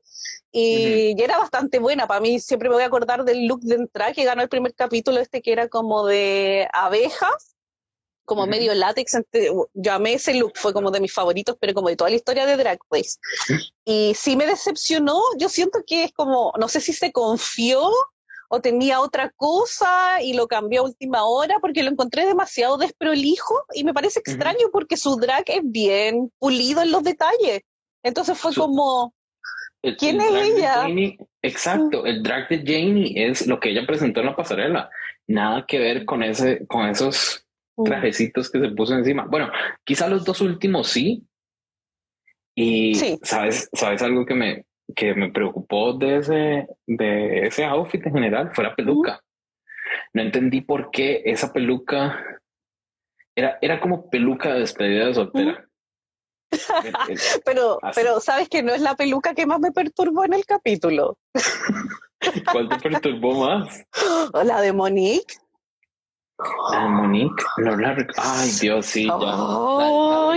Y, 0.52 1.20
era 1.20 1.38
bastante 1.38 1.78
buena. 1.78 2.06
Para 2.06 2.20
mí 2.20 2.38
siempre 2.38 2.68
me 2.68 2.76
voy 2.76 2.84
a 2.84 2.86
acordar 2.86 3.24
del 3.24 3.46
look 3.46 3.60
de 3.60 3.76
entrada 3.76 4.12
que 4.12 4.24
ganó 4.24 4.42
el 4.42 4.48
primer 4.48 4.74
capítulo, 4.74 5.18
este 5.18 5.40
que 5.42 5.52
era 5.52 5.68
como 5.68 6.06
de 6.06 6.68
abejas, 6.72 7.56
como 8.24 8.46
medio 8.46 8.74
látex. 8.74 9.18
Yo 9.72 9.92
amé 9.92 10.14
ese 10.14 10.34
look, 10.34 10.52
fue 10.54 10.72
como 10.72 10.90
de 10.90 11.00
mis 11.00 11.12
favoritos, 11.12 11.56
pero 11.58 11.74
como 11.74 11.88
de 11.88 11.96
toda 11.96 12.10
la 12.10 12.16
historia 12.16 12.46
de 12.46 12.56
Drag 12.56 12.78
Race. 12.90 13.18
Y 13.84 14.14
sí 14.14 14.36
me 14.36 14.46
decepcionó, 14.46 15.20
yo 15.38 15.48
siento 15.48 15.80
que 15.86 16.04
es 16.04 16.12
como, 16.12 16.52
no 16.58 16.68
sé 16.68 16.80
si 16.80 16.92
se 16.92 17.12
confió 17.12 17.90
o 18.54 18.60
tenía 18.60 19.00
otra 19.00 19.32
cosa 19.34 20.20
y 20.20 20.34
lo 20.34 20.46
cambió 20.46 20.82
a 20.82 20.84
última 20.84 21.24
hora 21.24 21.56
porque 21.60 21.82
lo 21.82 21.90
encontré 21.90 22.26
demasiado 22.26 22.76
desprolijo 22.76 23.64
y 23.72 23.82
me 23.82 23.94
parece 23.94 24.20
extraño 24.20 24.68
porque 24.70 24.98
su 24.98 25.16
drag 25.16 25.44
es 25.46 25.62
bien 25.64 26.30
pulido 26.38 26.82
en 26.82 26.90
los 26.90 27.02
detalles. 27.02 27.62
Entonces 28.02 28.38
fue 28.38 28.54
como, 28.54 29.14
¿Quién 29.98 30.20
es 30.20 30.32
ella? 30.32 30.86
exacto, 31.42 32.06
el 32.06 32.22
drag 32.22 32.48
de 32.48 32.58
Janie 32.58 33.12
es 33.16 33.46
lo 33.46 33.58
que 33.58 33.70
ella 33.70 33.86
presentó 33.86 34.20
en 34.20 34.26
la 34.26 34.36
pasarela. 34.36 34.90
Nada 35.26 35.66
que 35.66 35.78
ver 35.78 36.04
con 36.04 36.22
ese, 36.22 36.66
con 36.66 36.88
esos 36.88 37.44
trajecitos 37.84 38.50
que 38.50 38.60
se 38.60 38.68
puso 38.70 38.94
encima. 38.94 39.26
Bueno, 39.26 39.50
quizá 39.84 40.08
los 40.08 40.24
dos 40.24 40.40
últimos 40.40 40.88
sí. 40.88 41.26
Y 42.54 42.94
sabes, 43.22 43.68
sabes 43.72 44.02
algo 44.02 44.24
que 44.26 44.34
me, 44.34 44.66
que 44.94 45.14
me 45.14 45.32
preocupó 45.32 45.94
de 45.94 46.18
ese, 46.18 46.68
de 46.86 47.46
ese 47.46 47.64
outfit 47.64 48.06
en 48.06 48.12
general 48.12 48.50
fue 48.54 48.64
la 48.64 48.76
peluca. 48.76 49.20
No 50.12 50.22
entendí 50.22 50.60
por 50.60 50.90
qué 50.90 51.22
esa 51.24 51.52
peluca 51.52 52.40
era, 53.34 53.58
era 53.62 53.80
como 53.80 54.10
peluca 54.10 54.52
de 54.52 54.60
despedida 54.60 55.06
de 55.06 55.14
soltera. 55.14 55.68
pero, 57.44 57.78
pero 57.94 58.20
sabes 58.20 58.48
que 58.48 58.62
no 58.62 58.72
es 58.72 58.80
la 58.80 58.94
peluca 58.94 59.34
que 59.34 59.46
más 59.46 59.60
me 59.60 59.72
perturbó 59.72 60.24
en 60.24 60.34
el 60.34 60.44
capítulo. 60.44 61.18
¿Cuál 62.52 62.68
te 62.68 62.76
perturbó 62.76 63.46
más? 63.46 63.84
La 64.44 64.60
de 64.60 64.72
Monique. 64.72 65.34
La 66.72 66.82
de 66.82 66.88
Monique, 66.88 67.44
no 67.58 67.76
la 67.76 67.96
Ay, 68.16 68.50
Dios, 68.60 68.86
sí, 68.86 69.06
ya. 69.06 69.16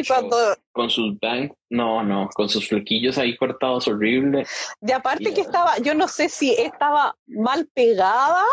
cuando... 0.07 0.38
Con 0.72 0.89
sus 0.89 1.17
bangs, 1.19 1.53
no, 1.69 2.03
no, 2.03 2.29
con 2.34 2.48
sus 2.48 2.67
flequillos 2.67 3.17
ahí 3.17 3.36
cortados, 3.38 3.88
horrible. 3.88 4.45
Y 4.81 4.91
aparte 4.91 5.34
que 5.34 5.41
estaba, 5.41 5.77
yo 5.79 5.95
no 5.95 6.07
sé 6.07 6.29
si 6.29 6.53
estaba 6.53 7.15
mal 7.25 7.67
pegada 7.74 8.43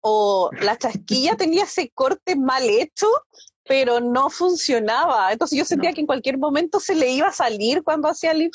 o 0.00 0.50
la 0.60 0.76
chasquilla 0.76 1.36
tenía 1.36 1.64
ese 1.64 1.90
corte 1.90 2.34
mal 2.34 2.68
hecho, 2.68 3.06
pero 3.66 4.00
no 4.00 4.30
funcionaba. 4.30 5.32
Entonces 5.32 5.58
yo 5.58 5.64
sentía 5.64 5.92
que 5.92 6.00
en 6.00 6.06
cualquier 6.06 6.38
momento 6.38 6.80
se 6.80 6.94
le 6.94 7.10
iba 7.10 7.28
a 7.28 7.32
salir 7.32 7.82
cuando 7.82 8.08
hacía 8.08 8.34
lip 8.34 8.52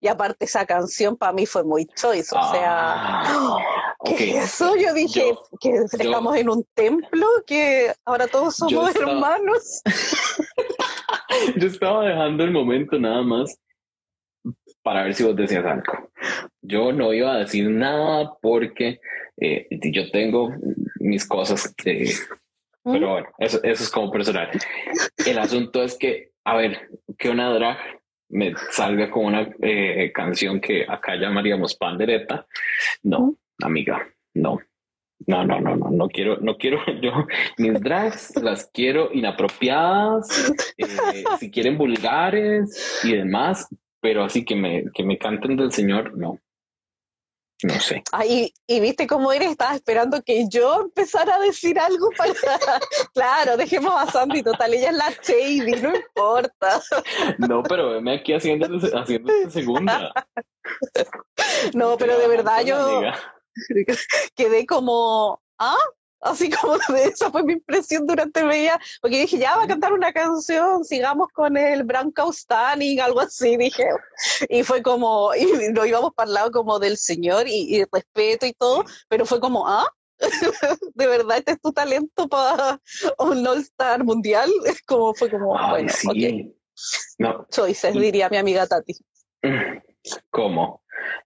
Y 0.00 0.08
aparte 0.08 0.44
esa 0.44 0.64
canción 0.64 1.16
para 1.16 1.32
mí 1.32 1.46
fue 1.46 1.64
muy 1.64 1.86
choice. 1.86 2.34
O 2.36 2.50
sea, 2.52 3.22
ah, 3.24 3.58
¿qué 4.04 4.38
eso? 4.38 4.76
Yo 4.76 4.94
dije 4.94 5.34
que 5.60 5.70
estamos 5.92 6.36
en 6.36 6.50
un 6.50 6.64
templo, 6.74 7.26
que 7.46 7.92
ahora 8.04 8.26
todos 8.26 8.56
somos 8.56 8.94
hermanos. 8.94 9.82
yo 11.56 11.66
estaba 11.66 12.06
dejando 12.06 12.44
el 12.44 12.52
momento 12.52 12.98
nada 12.98 13.22
más 13.22 13.58
para 14.82 15.04
ver 15.04 15.14
si 15.14 15.24
vos 15.24 15.34
decías 15.34 15.64
algo. 15.64 16.10
Yo 16.60 16.92
no 16.92 17.12
iba 17.12 17.34
a 17.34 17.38
decir 17.38 17.70
nada 17.70 18.34
porque 18.40 19.00
eh, 19.38 19.66
yo 19.70 20.10
tengo 20.10 20.52
mis 21.00 21.26
cosas 21.26 21.74
pero 22.84 23.10
bueno, 23.10 23.28
eso, 23.38 23.60
eso 23.62 23.82
es 23.82 23.90
como 23.90 24.10
personal. 24.10 24.50
El 25.26 25.38
asunto 25.38 25.82
es 25.82 25.96
que, 25.96 26.30
a 26.44 26.56
ver, 26.56 26.88
que 27.18 27.30
una 27.30 27.50
drag 27.50 27.78
me 28.28 28.54
salga 28.70 29.10
con 29.10 29.26
una 29.26 29.48
eh, 29.62 30.10
canción 30.12 30.60
que 30.60 30.84
acá 30.86 31.16
llamaríamos 31.16 31.74
pandereta. 31.76 32.46
No, 33.02 33.36
amiga, 33.62 34.06
no. 34.34 34.58
No, 35.26 35.44
no, 35.44 35.60
no, 35.60 35.76
no, 35.76 35.90
no 35.90 36.08
quiero, 36.08 36.38
no 36.40 36.56
quiero, 36.56 36.80
yo, 37.00 37.12
mis 37.56 37.80
drags 37.80 38.34
las 38.42 38.68
quiero 38.74 39.10
inapropiadas, 39.12 40.52
eh, 40.76 41.24
si 41.38 41.50
quieren 41.50 41.78
vulgares 41.78 43.00
y 43.04 43.12
demás, 43.12 43.68
pero 44.00 44.24
así 44.24 44.44
que 44.44 44.54
me, 44.54 44.84
que 44.92 45.02
me 45.02 45.16
canten 45.16 45.56
del 45.56 45.72
Señor, 45.72 46.18
no, 46.18 46.40
no 47.64 47.80
sé. 47.80 48.02
Ay, 48.12 48.52
y, 48.66 48.80
viste 48.80 49.06
cómo 49.06 49.32
eres, 49.32 49.50
estaba 49.50 49.74
esperando 49.74 50.22
que 50.22 50.46
yo 50.48 50.82
empezara 50.82 51.36
a 51.36 51.40
decir 51.40 51.78
algo 51.78 52.10
para. 52.16 52.34
claro, 53.14 53.56
dejemos 53.56 53.92
a 53.96 54.10
Sandy, 54.10 54.42
total, 54.42 54.74
ella 54.74 54.90
es 54.90 54.96
la 54.96 55.10
Shady, 55.10 55.80
no 55.80 55.96
importa. 55.96 56.82
no, 57.38 57.62
pero 57.62 57.90
veme 57.92 58.16
aquí 58.16 58.34
haciendo, 58.34 58.66
haciendo 58.94 59.32
segunda. 59.48 60.12
no, 61.74 61.96
pero 61.96 62.18
de 62.18 62.28
verdad 62.28 62.64
yo 62.64 63.02
quedé 64.36 64.66
como. 64.66 65.40
¿Ah? 65.58 65.76
Así 66.24 66.48
como 66.48 66.76
esa 66.96 67.30
fue 67.30 67.44
mi 67.44 67.52
impresión 67.52 68.06
durante 68.06 68.40
el 68.40 68.50
día, 68.50 68.80
porque 69.02 69.20
dije, 69.20 69.38
ya 69.38 69.56
va 69.56 69.64
a 69.64 69.68
cantar 69.68 69.92
una 69.92 70.10
canción, 70.10 70.82
sigamos 70.82 71.28
con 71.34 71.54
el 71.56 71.84
Branco 71.84 72.32
Stanning, 72.32 72.98
algo 72.98 73.20
así, 73.20 73.58
dije. 73.58 73.84
Y 74.48 74.62
fue 74.62 74.82
como, 74.82 75.34
y 75.34 75.72
lo 75.72 75.84
íbamos 75.84 76.14
para 76.14 76.28
el 76.28 76.34
lado 76.34 76.50
como 76.50 76.78
del 76.78 76.96
Señor 76.96 77.46
y, 77.46 77.84
respeto 77.92 78.46
y 78.46 78.54
todo, 78.54 78.84
pero 79.08 79.26
fue 79.26 79.38
como, 79.38 79.68
ah, 79.68 79.86
de 80.94 81.06
verdad, 81.06 81.38
este 81.38 81.52
es 81.52 81.60
tu 81.60 81.72
talento 81.72 82.26
para 82.26 82.80
un 83.18 83.46
All-Star 83.46 84.02
mundial. 84.02 84.50
Es 84.64 84.80
como, 84.82 85.12
fue 85.14 85.28
como, 85.28 85.48
bueno, 85.48 85.92
ok. 86.08 86.54
No. 87.18 87.46
Choices, 87.50 87.92
diría 87.92 88.30
mi 88.30 88.38
amiga 88.38 88.66
Tati. 88.66 88.94
¿Cómo? 90.30 90.82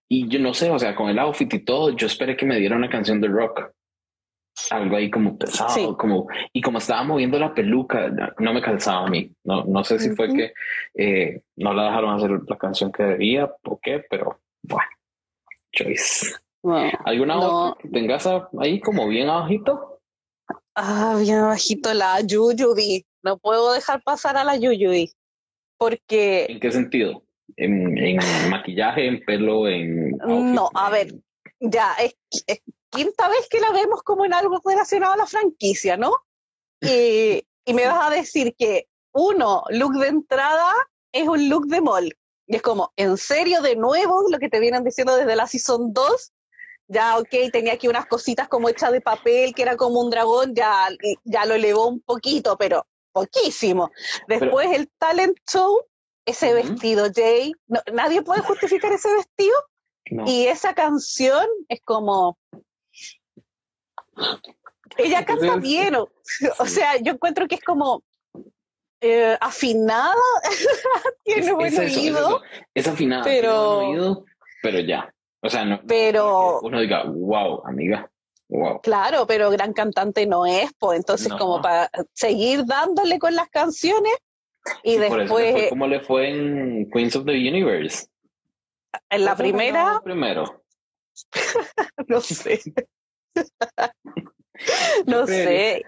Y 0.09 0.27
yo 0.27 0.39
no 0.39 0.53
sé, 0.53 0.69
o 0.69 0.77
sea, 0.77 0.93
con 0.93 1.07
el 1.07 1.19
outfit 1.19 1.53
y 1.53 1.63
todo, 1.63 1.91
yo 1.91 2.07
esperé 2.07 2.35
que 2.35 2.45
me 2.45 2.57
diera 2.57 2.75
una 2.75 2.89
canción 2.89 3.21
de 3.21 3.29
rock 3.29 3.61
algo 4.71 4.95
ahí 4.95 5.09
como 5.09 5.37
pesado, 5.37 5.97
como, 5.97 6.27
y 6.53 6.61
como 6.61 6.77
estaba 6.77 7.03
moviendo 7.03 7.39
la 7.39 7.53
peluca, 7.53 8.09
no 8.39 8.53
me 8.53 8.61
calzaba 8.61 9.07
a 9.07 9.09
mí. 9.09 9.31
No, 9.43 9.63
no 9.65 9.83
sé 9.83 9.99
si 9.99 10.11
fue 10.11 10.33
que 10.33 10.53
eh, 10.95 11.41
no 11.55 11.73
la 11.73 11.85
dejaron 11.85 12.15
hacer 12.15 12.31
la 12.47 12.57
canción 12.57 12.91
que 12.91 13.03
debía 13.03 13.51
o 13.63 13.79
qué, 13.81 14.03
pero 14.09 14.39
bueno, 14.63 14.89
choice. 15.71 16.35
¿Alguna 17.05 17.39
otra 17.39 17.81
que 17.81 17.89
tengas 17.89 18.27
ahí 18.59 18.79
como 18.79 19.07
bien 19.07 19.29
abajito? 19.29 20.01
Ah, 20.75 21.17
bien 21.19 21.37
abajito 21.37 21.93
la 21.93 22.21
Yuyubi. 22.21 23.05
No 23.23 23.37
puedo 23.37 23.73
dejar 23.73 24.01
pasar 24.03 24.37
a 24.37 24.43
la 24.43 24.57
Yuyubi. 24.57 25.11
Porque. 25.77 26.45
¿En 26.49 26.59
qué 26.59 26.71
sentido? 26.71 27.23
¿En, 27.55 28.17
maquillaje, 28.49 29.07
en 29.07 29.23
pelo, 29.25 29.67
en.? 29.67 30.17
no, 30.17 30.69
a 30.73 30.89
ver, 30.89 31.13
ya, 31.59 31.93
es, 31.95 32.15
quinta 32.89 33.27
vez 33.29 33.47
que 33.49 33.59
la 33.59 33.71
vemos 33.71 34.03
como 34.03 34.25
en 34.25 34.33
algo 34.33 34.61
relacionado 34.63 35.13
a 35.13 35.17
la 35.17 35.27
franquicia, 35.27 35.97
¿no? 35.97 36.15
Y, 36.81 37.45
y 37.65 37.73
me 37.73 37.87
vas 37.87 38.07
a 38.07 38.09
decir 38.09 38.55
que, 38.57 38.87
uno, 39.11 39.63
look 39.69 39.93
de 39.93 40.07
entrada 40.07 40.71
es 41.11 41.27
un 41.27 41.49
look 41.49 41.67
de 41.67 41.81
mall. 41.81 42.15
Y 42.47 42.55
es 42.55 42.61
como, 42.61 42.91
¿en 42.95 43.17
serio 43.17 43.61
de 43.61 43.75
nuevo 43.75 44.23
lo 44.29 44.39
que 44.39 44.49
te 44.49 44.59
vienen 44.59 44.83
diciendo 44.83 45.15
desde 45.15 45.35
la 45.35 45.47
Season 45.47 45.93
2? 45.93 46.31
Ya, 46.87 47.17
ok, 47.19 47.51
tenía 47.51 47.73
aquí 47.73 47.87
unas 47.87 48.07
cositas 48.07 48.47
como 48.47 48.69
hechas 48.69 48.91
de 48.91 49.01
papel, 49.01 49.53
que 49.53 49.61
era 49.61 49.77
como 49.77 50.01
un 50.01 50.09
dragón, 50.09 50.55
ya, 50.55 50.87
ya 51.23 51.45
lo 51.45 51.53
elevó 51.53 51.87
un 51.87 52.01
poquito, 52.01 52.57
pero 52.57 52.87
poquísimo. 53.11 53.91
Después 54.27 54.75
el 54.75 54.89
talent 54.97 55.37
show, 55.47 55.79
ese 56.25 56.53
vestido, 56.55 57.07
Jay, 57.13 57.53
nadie 57.93 58.23
puede 58.23 58.41
justificar 58.41 58.91
ese 58.91 59.13
vestido. 59.13 59.55
Y 60.25 60.47
esa 60.47 60.73
canción 60.73 61.45
es 61.67 61.81
como... 61.85 62.37
Ella 64.97 65.25
canta 65.25 65.55
bien, 65.57 65.95
o, 65.95 66.65
sea, 66.65 66.97
yo 66.97 67.13
encuentro 67.13 67.47
que 67.47 67.55
es 67.55 67.61
como 67.61 68.03
eh, 69.01 69.37
afinada, 69.39 70.15
tiene 71.23 71.53
buen 71.53 71.77
oído. 71.77 72.41
Es, 72.73 72.87
afinada, 72.87 73.23
pero... 73.23 73.75
Buen 73.75 73.87
oído, 73.89 74.25
pero 74.61 74.79
ya. 74.79 75.13
O 75.41 75.49
sea, 75.49 75.63
no, 75.63 75.79
pero 75.87 76.59
uno 76.61 76.81
diga, 76.81 77.03
wow, 77.05 77.63
amiga. 77.65 78.09
Wow. 78.49 78.81
Claro, 78.81 79.27
pero 79.27 79.51
gran 79.51 79.73
cantante 79.73 80.25
no 80.25 80.45
es, 80.45 80.71
pues 80.79 80.97
entonces 80.97 81.31
como 81.33 81.61
para 81.61 81.89
seguir 82.13 82.65
dándole 82.65 83.19
con 83.19 83.35
las 83.35 83.47
canciones 83.49 84.13
y 84.83 84.97
después... 84.97 85.69
¿Cómo 85.69 85.87
le 85.87 85.99
fue 86.01 86.29
en 86.29 86.89
Queens 86.91 87.15
of 87.15 87.25
the 87.25 87.31
Universe? 87.31 88.07
En 89.09 89.23
la 89.23 89.35
primera. 89.35 90.01
Primero. 90.03 90.63
no 92.07 92.21
sé. 92.21 92.59
no 95.07 95.27
sé. 95.27 95.83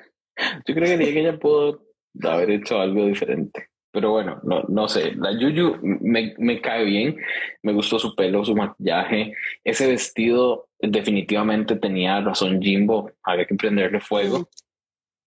Yo 0.65 0.75
creo 0.75 0.98
que 0.98 1.19
ella 1.19 1.38
pudo 1.38 1.83
haber 2.24 2.51
hecho 2.51 2.79
algo 2.79 3.05
diferente. 3.05 3.67
Pero 3.91 4.12
bueno, 4.12 4.39
no, 4.43 4.63
no 4.69 4.88
sé. 4.88 5.13
La 5.15 5.38
Yuyu 5.38 5.77
me, 5.81 6.33
me 6.38 6.62
cae 6.62 6.86
bien. 6.86 7.17
Me 7.62 7.74
gustó 7.74 8.00
su 8.00 8.15
pelo, 8.15 8.45
su 8.45 8.55
maquillaje. 8.55 9.33
Ese 9.63 9.88
vestido 9.88 10.69
definitivamente 10.79 11.75
tenía 11.75 12.21
razón 12.21 12.62
Jimbo. 12.62 13.12
Había 13.24 13.45
que 13.45 13.55
prenderle 13.55 14.00
fuego. 14.00 14.48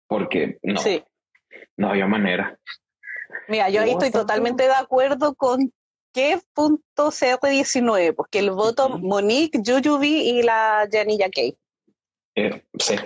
Porque 0.08 0.58
no, 0.62 0.80
no 1.76 1.88
había 1.88 2.06
manera. 2.06 2.58
Mira, 3.48 3.68
yo 3.68 3.82
ahí 3.82 3.90
estoy 3.90 4.10
totalmente 4.10 4.64
de 4.64 4.72
acuerdo 4.72 5.34
con 5.34 5.70
qué 6.14 6.38
punto 6.54 7.10
CR19, 7.10 8.14
porque 8.14 8.38
el 8.38 8.50
voto 8.52 8.98
Monique, 8.98 9.58
Jujubee 9.58 10.22
y 10.22 10.42
la 10.42 10.88
Janilla 10.90 11.28
Kay. 11.28 11.54
Eh, 12.34 12.62
sí. 12.78 12.96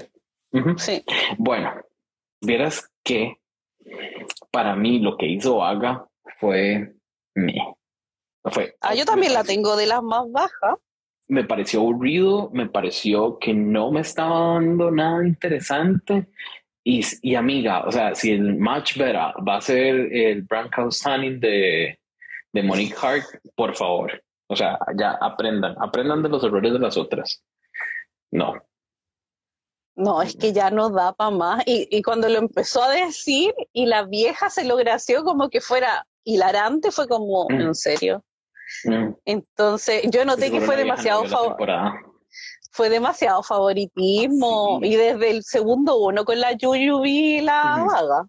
sí. 0.78 1.04
Bueno, 1.36 1.74
vieras 2.40 2.90
que 3.02 3.36
para 4.50 4.76
mí 4.76 4.98
lo 4.98 5.16
que 5.16 5.26
hizo 5.26 5.64
Aga 5.64 6.06
fue 6.38 6.94
me. 7.34 7.54
Fue, 8.44 8.76
ah, 8.80 8.94
yo 8.94 9.04
también 9.04 9.34
la 9.34 9.44
tengo 9.44 9.76
de 9.76 9.86
las 9.86 10.02
más 10.02 10.30
bajas. 10.30 10.76
Me 11.26 11.44
pareció 11.44 11.80
aburrido, 11.80 12.50
me 12.52 12.66
pareció 12.66 13.38
que 13.38 13.52
no 13.52 13.90
me 13.90 14.00
estaba 14.00 14.54
dando 14.54 14.90
nada 14.90 15.26
interesante. 15.26 16.28
Y, 16.82 17.04
y 17.20 17.34
amiga, 17.34 17.84
o 17.86 17.92
sea, 17.92 18.14
si 18.14 18.32
el 18.32 18.56
match 18.56 18.96
better 18.96 19.34
va 19.46 19.56
a 19.56 19.60
ser 19.60 20.10
el 20.10 20.42
Brand 20.42 20.70
Standing 20.90 21.38
de, 21.38 21.98
de 22.52 22.62
Monique 22.62 22.96
Hart, 23.00 23.26
por 23.54 23.74
favor. 23.74 24.22
O 24.46 24.56
sea, 24.56 24.78
ya 24.96 25.12
aprendan, 25.20 25.76
aprendan 25.78 26.22
de 26.22 26.30
los 26.30 26.42
errores 26.42 26.72
de 26.72 26.78
las 26.78 26.96
otras. 26.96 27.44
No. 28.30 28.54
No, 29.98 30.22
es 30.22 30.36
que 30.36 30.52
ya 30.52 30.70
no 30.70 30.90
da 30.90 31.12
para 31.12 31.32
más. 31.32 31.62
Y, 31.66 31.88
y, 31.90 32.02
cuando 32.02 32.28
lo 32.28 32.38
empezó 32.38 32.84
a 32.84 32.92
decir 32.92 33.52
y 33.72 33.86
la 33.86 34.04
vieja 34.04 34.48
se 34.48 34.64
lo 34.64 34.76
gració 34.76 35.24
como 35.24 35.50
que 35.50 35.60
fuera 35.60 36.06
hilarante, 36.22 36.92
fue 36.92 37.08
como, 37.08 37.46
mm. 37.48 37.60
¿en 37.60 37.74
serio? 37.74 38.24
Mm. 38.84 39.14
Entonces, 39.24 40.02
yo 40.08 40.24
noté 40.24 40.52
que 40.52 40.60
fue 40.60 40.76
demasiado 40.76 41.24
fue 42.70 42.90
demasiado 42.90 43.42
favoritismo 43.42 44.78
y 44.82 44.94
desde 44.94 45.30
el 45.30 45.42
segundo 45.42 45.98
uno 45.98 46.24
con 46.24 46.38
la 46.38 46.52
Yuyu 46.52 47.04
y 47.04 47.40
la 47.40 47.84
vaga. 47.84 48.28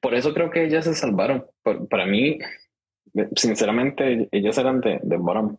Por 0.00 0.14
eso 0.14 0.32
creo 0.32 0.50
que 0.52 0.66
ellas 0.66 0.84
se 0.84 0.94
salvaron. 0.94 1.46
para 1.90 2.06
mí, 2.06 2.38
sinceramente, 3.34 4.28
ellas 4.30 4.56
eran 4.56 4.80
de, 4.80 5.00
de 5.02 5.16
bottom. 5.16 5.56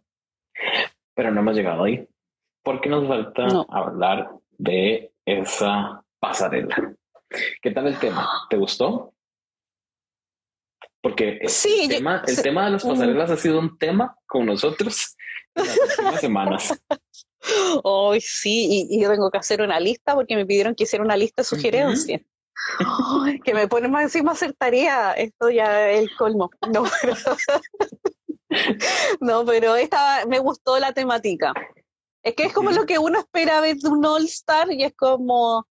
Pero 1.15 1.31
no 1.31 1.41
hemos 1.41 1.55
llegado 1.55 1.83
ahí. 1.83 2.07
Porque 2.67 2.89
nos 2.89 3.07
falta 3.07 3.47
hablar 3.69 4.29
de 4.57 5.13
esa 5.25 6.03
pasarela. 6.19 6.97
¿Qué 7.61 7.71
tal 7.71 7.87
el 7.87 7.97
tema? 7.97 8.29
¿Te 8.49 8.57
gustó? 8.57 9.13
Porque 11.01 11.39
sí, 11.47 11.83
el, 11.83 11.87
tema, 11.87 12.21
el 12.27 12.41
tema 12.41 12.65
de 12.65 12.71
las 12.71 12.83
pasarelas 12.83 13.31
ha 13.31 13.37
sido 13.37 13.59
un 13.59 13.77
tema 13.77 14.17
con 14.25 14.45
nosotros 14.45 15.15
en 15.55 15.65
las 15.65 15.77
últimas 15.77 16.19
semanas. 16.19 16.83
Hoy 17.83 18.19
sí, 18.19 18.87
y, 18.89 19.01
yo 19.01 19.11
tengo 19.11 19.31
que 19.31 19.37
hacer 19.37 19.61
una 19.61 19.79
lista 19.79 20.13
porque 20.13 20.35
me 20.35 20.45
pidieron 20.45 20.75
que 20.75 20.83
hiciera 20.83 21.05
una 21.05 21.15
lista 21.15 21.43
de 21.43 21.45
sugerencias 21.45 22.19
que 23.45 23.53
me 23.53 23.69
pone 23.69 23.87
más 23.87 24.03
encima 24.03 24.33
hacer 24.33 24.51
tarea, 24.51 25.13
esto 25.13 25.49
ya 25.49 25.89
es 25.89 26.01
el 26.01 26.09
colmo. 26.17 26.49
No, 26.73 26.83
pero, 27.01 27.15
no, 29.21 29.45
pero 29.45 29.77
esta 29.77 30.25
me 30.27 30.39
gustó 30.39 30.77
la 30.79 30.91
temática. 30.91 31.53
Es 32.27 32.35
que 32.35 32.43
es 32.43 32.53
como 32.53 32.71
lo 32.71 32.85
que 32.85 32.99
uno 32.99 33.19
espera 33.19 33.61
ver 33.61 33.77
de 33.77 33.87
un 33.87 34.05
All 34.05 34.25
Star 34.25 34.69
y 34.69 34.83
es 34.83 34.93
como 34.93 35.65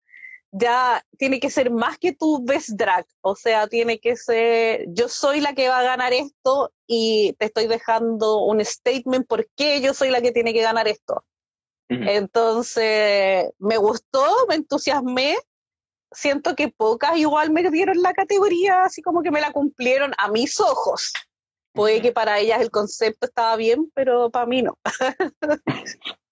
ya 0.51 1.05
tiene 1.17 1.41
que 1.41 1.49
ser 1.49 1.69
más 1.69 1.97
que 1.97 2.13
tu 2.13 2.45
best 2.45 2.69
drag, 2.69 3.05
o 3.19 3.35
sea, 3.35 3.67
tiene 3.67 3.99
que 3.99 4.15
ser 4.15 4.85
yo 4.87 5.09
soy 5.09 5.41
la 5.41 5.53
que 5.53 5.67
va 5.67 5.79
a 5.79 5.83
ganar 5.83 6.13
esto 6.13 6.71
y 6.87 7.33
te 7.39 7.47
estoy 7.47 7.67
dejando 7.67 8.37
un 8.37 8.63
statement 8.63 9.27
por 9.27 9.49
qué 9.57 9.81
yo 9.81 9.93
soy 9.93 10.11
la 10.11 10.21
que 10.21 10.31
tiene 10.31 10.53
que 10.53 10.61
ganar 10.61 10.87
esto. 10.87 11.25
Entonces, 11.89 13.51
me 13.59 13.75
gustó, 13.77 14.23
me 14.47 14.55
entusiasmé 14.55 15.35
siento 16.13 16.55
que 16.55 16.69
pocas 16.69 17.17
igual 17.17 17.51
me 17.51 17.69
dieron 17.69 18.01
la 18.01 18.13
categoría, 18.13 18.83
así 18.83 19.01
como 19.01 19.23
que 19.23 19.31
me 19.31 19.41
la 19.41 19.51
cumplieron 19.51 20.13
a 20.17 20.29
mis 20.29 20.61
ojos. 20.61 21.11
Puede 21.73 22.01
que 22.01 22.13
para 22.13 22.39
ellas 22.39 22.61
el 22.61 22.71
concepto 22.71 23.27
estaba 23.27 23.57
bien, 23.57 23.91
pero 23.93 24.29
para 24.29 24.45
mí 24.45 24.61
no. 24.61 24.79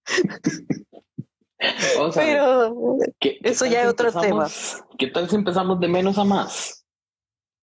pero 2.14 2.98
eso 3.20 3.66
ya 3.66 3.84
es 3.84 3.88
otro 3.88 4.12
tema. 4.12 4.48
¿Qué 4.98 5.08
tal 5.08 5.30
si 5.30 5.36
empezamos 5.36 5.80
de 5.80 5.88
menos 5.88 6.18
a 6.18 6.24
más? 6.24 6.86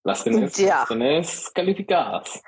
Las 0.03 0.25
tenés, 0.25 0.59
las 0.59 0.89
tenés 0.89 1.51
calificadas. 1.55 2.41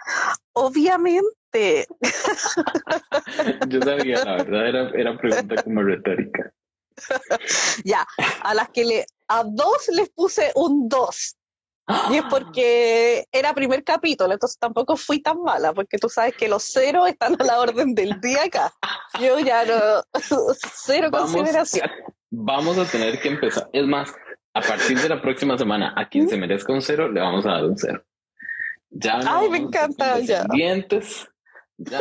Obviamente. 0.54 1.86
Yo 3.68 3.82
sabía, 3.82 4.24
la 4.24 4.36
verdad 4.36 4.68
era, 4.68 4.90
era 4.90 5.18
pregunta 5.18 5.62
como 5.62 5.82
retórica. 5.82 6.50
ya, 7.84 8.06
a 8.42 8.54
las 8.54 8.70
que 8.70 8.84
le, 8.84 9.06
a 9.28 9.44
dos 9.44 9.88
les 9.92 10.08
puse 10.10 10.50
un 10.54 10.88
dos. 10.88 11.36
Y 12.10 12.16
es 12.16 12.24
porque 12.30 13.26
era 13.32 13.54
primer 13.54 13.82
capítulo, 13.82 14.32
entonces 14.32 14.58
tampoco 14.58 14.96
fui 14.96 15.20
tan 15.20 15.42
mala, 15.42 15.72
porque 15.72 15.98
tú 15.98 16.08
sabes 16.08 16.36
que 16.36 16.48
los 16.48 16.62
ceros 16.62 17.08
están 17.08 17.36
a 17.40 17.44
la 17.44 17.60
orden 17.60 17.94
del 17.94 18.20
día 18.20 18.44
acá. 18.44 18.72
Yo 19.20 19.38
ya 19.40 19.64
no, 19.64 19.74
cero 20.74 21.10
consideración. 21.10 21.90
Vamos 22.30 22.78
a 22.78 22.84
tener 22.84 23.20
que 23.20 23.28
empezar. 23.28 23.68
Es 23.72 23.86
más, 23.86 24.14
a 24.54 24.60
partir 24.60 25.00
de 25.00 25.08
la 25.08 25.20
próxima 25.20 25.58
semana, 25.58 25.92
a 25.96 26.08
quien 26.08 26.28
se 26.28 26.36
merezca 26.36 26.72
un 26.72 26.82
cero, 26.82 27.10
le 27.10 27.20
vamos 27.20 27.44
a 27.46 27.50
dar 27.50 27.64
un 27.64 27.76
cero. 27.76 28.04
Ya 28.90 29.20
Ay, 29.26 29.48
me 29.48 29.58
encanta. 29.58 30.20
Ya. 30.20 30.44
Dientes. 30.52 31.28
Ya. 31.78 31.98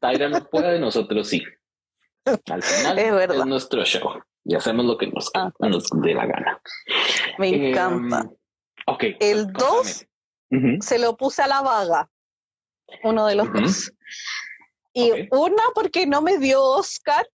Taira 0.00 0.28
no 0.28 0.44
puede, 0.44 0.78
nosotros 0.78 1.28
sí. 1.28 1.42
Al 2.24 2.62
final 2.62 2.98
es 2.98 3.46
nuestro 3.46 3.84
show 3.84 4.22
y 4.44 4.54
hacemos 4.54 4.84
lo 4.84 4.96
que 4.96 5.08
nos, 5.08 5.30
ah. 5.34 5.50
nos 5.58 5.88
dé 6.02 6.14
la 6.14 6.26
gana. 6.26 6.60
Me 7.38 7.48
em, 7.48 7.64
encanta. 7.66 8.30
Ok. 8.86 9.04
El 9.20 9.52
2 9.52 10.06
se 10.80 10.98
lo 10.98 11.16
puse 11.16 11.42
a 11.42 11.48
la 11.48 11.62
vaga, 11.62 12.10
uno 13.02 13.26
de 13.26 13.34
los 13.34 13.52
dos. 13.52 13.92
Y 14.92 15.10
una 15.32 15.62
porque 15.74 16.06
no 16.06 16.22
me 16.22 16.38
dio 16.38 16.62
Oscar 16.62 17.26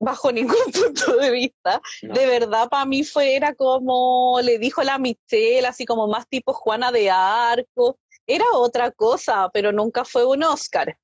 bajo 0.00 0.32
ningún 0.32 0.72
punto 0.72 1.16
de 1.16 1.30
vista. 1.30 1.80
De 2.02 2.26
verdad, 2.26 2.68
para 2.68 2.84
mí 2.84 3.04
fue, 3.04 3.36
era 3.36 3.54
como 3.54 4.40
le 4.42 4.58
dijo 4.58 4.82
la 4.82 4.98
Michelle, 4.98 5.66
así 5.66 5.84
como 5.84 6.08
más 6.08 6.26
tipo 6.28 6.52
Juana 6.52 6.90
de 6.92 7.10
Arco. 7.10 7.98
Era 8.26 8.44
otra 8.54 8.90
cosa, 8.90 9.48
pero 9.52 9.70
nunca 9.70 10.04
fue 10.04 10.26
un 10.26 10.42
Oscar. 10.42 10.98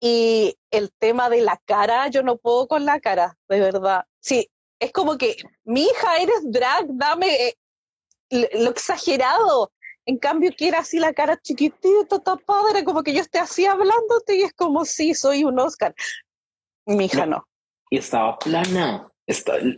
Y 0.00 0.56
el 0.70 0.90
tema 0.98 1.28
de 1.28 1.42
la 1.42 1.60
cara, 1.64 2.08
yo 2.08 2.22
no 2.22 2.38
puedo 2.38 2.66
con 2.66 2.84
la 2.84 3.00
cara, 3.00 3.36
de 3.48 3.60
verdad. 3.60 4.04
Sí, 4.20 4.50
es 4.80 4.92
como 4.92 5.18
que, 5.18 5.36
mi 5.64 5.82
hija, 5.82 6.16
eres 6.16 6.40
drag, 6.50 6.86
dame 6.88 7.48
eh, 7.48 7.58
lo 8.30 8.70
exagerado. 8.70 9.72
En 10.06 10.18
cambio, 10.18 10.50
que 10.56 10.68
era 10.68 10.78
así 10.80 10.98
la 10.98 11.12
cara 11.12 11.38
chiquitita, 11.40 12.18
tapada, 12.18 12.70
era 12.70 12.84
como 12.84 13.02
que 13.02 13.12
yo 13.12 13.20
esté 13.20 13.38
así 13.38 13.66
hablándote 13.66 14.36
y 14.36 14.42
es 14.42 14.52
como, 14.54 14.84
sí, 14.84 15.14
soy 15.14 15.44
un 15.44 15.58
Oscar. 15.58 15.94
Mi 16.86 17.04
hija 17.04 17.26
no. 17.26 17.46
Y 17.90 17.98
estaba 17.98 18.38
plana, 18.38 19.06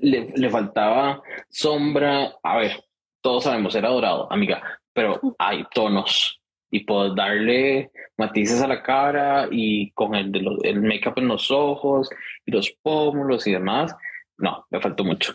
le, 0.01 0.33
le 0.35 0.51
faltaba 0.51 1.23
sombra. 1.51 2.35
A 2.43 2.57
ver, 2.59 2.85
todos 3.21 3.45
sabemos, 3.45 3.75
era 3.75 3.89
dorado, 3.89 4.31
amiga, 4.31 4.63
pero 4.93 5.21
hay 5.39 5.65
tonos 5.75 6.41
y 6.71 6.81
puedes 6.81 7.15
darle 7.15 7.91
matices 8.17 8.63
a 8.63 8.67
la 8.67 8.83
cara 8.83 9.47
y 9.51 9.91
con 9.93 10.15
el, 10.15 10.33
de 10.33 10.41
el 10.63 10.81
make-up 10.81 11.15
en 11.17 11.29
los 11.29 11.51
ojos 11.51 12.09
y 12.47 12.51
los 12.51 12.71
pómulos 12.83 13.47
y 13.47 13.53
demás. 13.53 13.95
No, 14.39 14.67
me 14.71 14.81
faltó 14.81 15.05
mucho. 15.05 15.35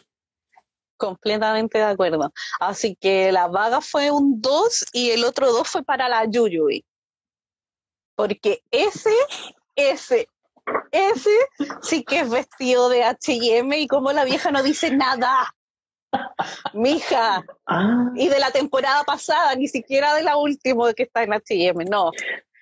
Completamente 0.97 1.77
de 1.77 1.83
acuerdo. 1.83 2.33
Así 2.59 2.95
que 2.99 3.31
la 3.31 3.47
vaga 3.47 3.81
fue 3.81 4.11
un 4.11 4.41
2 4.41 4.85
y 4.93 5.11
el 5.11 5.23
otro 5.23 5.51
2 5.51 5.67
fue 5.67 5.83
para 5.83 6.09
la 6.09 6.25
Yuyui. 6.25 6.83
Porque 8.15 8.63
ese, 8.71 9.13
ese, 9.75 10.27
ese 10.91 11.29
sí 11.81 12.03
que 12.03 12.21
es 12.21 12.29
vestido 12.29 12.89
de 12.89 13.03
HM 13.03 13.73
y 13.73 13.87
como 13.87 14.11
la 14.11 14.25
vieja 14.25 14.51
no 14.51 14.63
dice 14.63 14.89
nada. 14.89 15.53
Mija. 16.73 17.43
Ah. 17.67 18.09
Y 18.15 18.27
de 18.27 18.39
la 18.39 18.51
temporada 18.51 19.03
pasada, 19.03 19.55
ni 19.55 19.67
siquiera 19.67 20.15
de 20.15 20.23
la 20.23 20.37
última 20.37 20.93
que 20.93 21.03
está 21.03 21.23
en 21.23 21.33
HM, 21.33 21.85
no. 21.89 22.11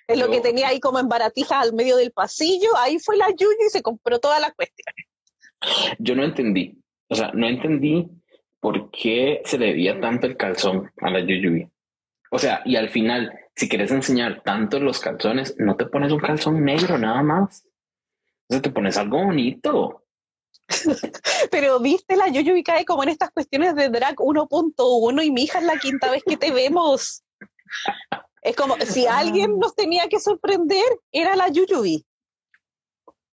Es 0.06 0.18
lo 0.18 0.30
que 0.30 0.40
tenía 0.40 0.68
ahí 0.68 0.78
como 0.78 0.98
en 0.98 1.08
baratijas 1.08 1.64
al 1.64 1.72
medio 1.72 1.96
del 1.96 2.12
pasillo. 2.12 2.76
Ahí 2.76 2.98
fue 2.98 3.16
la 3.16 3.28
Yuyu 3.30 3.66
y 3.66 3.70
se 3.70 3.82
compró 3.82 4.20
todas 4.20 4.40
las 4.40 4.52
cuestiones. 4.54 5.06
Yo 5.98 6.14
no 6.14 6.22
entendí. 6.22 6.78
O 7.08 7.14
sea, 7.14 7.30
no 7.34 7.46
entendí 7.46 8.08
por 8.66 8.90
qué 8.90 9.42
se 9.44 9.58
le 9.58 9.66
debía 9.66 10.00
tanto 10.00 10.26
el 10.26 10.36
calzón 10.36 10.90
a 11.00 11.08
la 11.08 11.20
Yuyubi. 11.20 11.70
O 12.32 12.38
sea, 12.40 12.62
y 12.64 12.74
al 12.74 12.88
final, 12.90 13.32
si 13.54 13.68
quieres 13.68 13.92
enseñar 13.92 14.42
tanto 14.42 14.80
los 14.80 14.98
calzones, 14.98 15.54
no 15.58 15.76
te 15.76 15.86
pones 15.86 16.10
un 16.10 16.18
calzón 16.18 16.64
negro 16.64 16.98
nada 16.98 17.22
más. 17.22 17.64
O 18.48 18.54
sea, 18.54 18.60
te 18.60 18.70
pones 18.70 18.96
algo 18.96 19.22
bonito. 19.22 20.02
Pero 21.52 21.78
viste 21.78 22.16
la 22.16 22.26
Yuyubi 22.26 22.64
cae 22.64 22.84
como 22.84 23.04
en 23.04 23.10
estas 23.10 23.30
cuestiones 23.30 23.76
de 23.76 23.88
drag 23.88 24.16
1.1 24.16 25.24
y 25.24 25.30
mi 25.30 25.44
hija 25.44 25.60
es 25.60 25.64
la 25.64 25.78
quinta 25.78 26.10
vez 26.10 26.24
que 26.26 26.36
te 26.36 26.50
vemos. 26.50 27.22
Es 28.42 28.56
como 28.56 28.74
si 28.78 29.06
alguien 29.06 29.60
nos 29.60 29.76
tenía 29.76 30.08
que 30.08 30.18
sorprender, 30.18 30.82
era 31.12 31.36
la 31.36 31.50
Yuyubi. 31.50 32.04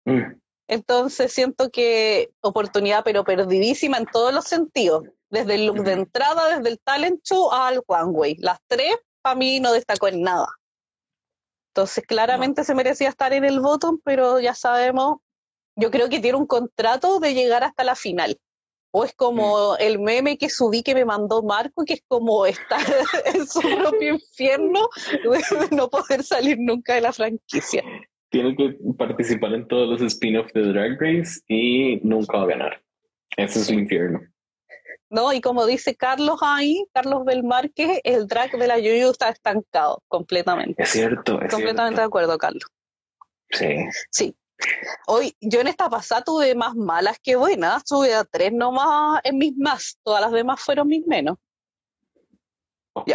Mm. 0.05 0.42
Entonces 0.68 1.33
siento 1.33 1.71
que 1.71 2.35
oportunidad, 2.42 3.03
pero 3.03 3.25
perdidísima 3.25 3.97
en 3.97 4.05
todos 4.05 4.35
los 4.35 4.45
sentidos. 4.45 5.05
Desde 5.33 5.57
el 5.57 5.66
look 5.66 5.83
de 5.83 5.92
entrada, 5.92 6.57
desde 6.57 6.68
el 6.68 6.79
talent 6.79 7.21
show 7.25 7.51
al 7.51 7.83
one 7.87 8.12
way. 8.12 8.37
Las 8.38 8.59
tres, 8.68 8.95
para 9.21 9.35
mí, 9.35 9.59
no 9.59 9.73
destacó 9.73 10.07
en 10.07 10.23
nada. 10.23 10.47
Entonces, 11.71 12.05
claramente 12.07 12.62
se 12.62 12.75
merecía 12.75 13.09
estar 13.09 13.33
en 13.33 13.45
el 13.45 13.59
bottom, 13.59 13.99
pero 14.05 14.38
ya 14.38 14.55
sabemos 14.55 15.16
yo 15.77 15.90
creo 15.90 16.09
que 16.09 16.21
tiene 16.21 16.38
un 16.38 16.47
contrato 16.47 17.18
de 17.21 17.35
llegar 17.35 17.64
hasta 17.64 17.85
la 17.85 17.95
final. 17.95 18.37
O 18.95 19.05
es 19.05 19.14
como 19.14 19.73
mm. 19.73 19.77
el 19.81 19.99
meme 19.99 20.37
que 20.37 20.51
subí 20.51 20.83
que 20.83 20.95
me 20.95 21.05
mandó 21.05 21.42
Marco, 21.42 21.85
que 21.85 21.95
es 21.95 22.05
como 22.07 22.45
estar 22.45 22.81
en 23.35 23.47
su 23.47 23.61
propio 23.61 24.14
infierno 24.14 24.88
de 25.11 25.40
no 25.77 25.88
poder 25.88 26.23
salir 26.23 26.59
nunca 26.61 26.95
de 26.95 27.01
la 27.01 27.12
franquicia. 27.12 27.83
Tiene 28.31 28.55
que 28.57 28.77
participar 28.97 29.55
en 29.55 29.66
todos 29.68 29.88
los 29.88 30.12
spin-offs 30.12 30.53
de 30.55 30.73
Drag 30.73 30.99
Race 31.01 31.40
y 31.49 32.01
nunca 32.03 32.38
va 32.38 32.45
a 32.45 32.47
ganar. 32.47 32.83
Ese 33.37 33.61
es 33.61 33.68
el 33.68 33.81
infierno. 33.81 34.21
No, 35.12 35.31
y 35.35 35.42
como 35.42 35.66
dice 35.66 35.94
Carlos 35.94 36.38
ahí, 36.40 36.87
Carlos 36.94 37.27
Belmarque, 37.27 38.01
el 38.03 38.27
drag 38.27 38.51
de 38.53 38.66
la 38.66 38.79
Yuyu 38.79 39.11
está 39.11 39.29
estancado 39.29 40.03
completamente. 40.09 40.83
Es 40.83 40.88
cierto, 40.88 41.38
es 41.42 41.53
Completamente 41.53 42.01
de 42.01 42.07
acuerdo, 42.07 42.38
Carlos. 42.38 42.64
Sí. 43.51 43.77
Sí, 44.11 44.35
Hoy, 45.07 45.37
yo 45.40 45.61
en 45.61 45.68
esta 45.68 45.90
pasada 45.90 46.22
tuve 46.22 46.55
más 46.55 46.75
malas 46.75 47.18
que 47.22 47.37
buenas, 47.37 47.85
tuve 47.85 48.14
a 48.14 48.25
tres 48.25 48.55
nomás 48.55 49.20
en 49.25 49.37
mis 49.37 49.55
más, 49.59 49.98
todas 50.03 50.22
las 50.22 50.33
demás 50.33 50.61
fueron 50.61 50.88
mis 50.88 51.07
menos. 51.07 51.37
Ok. 52.94 53.11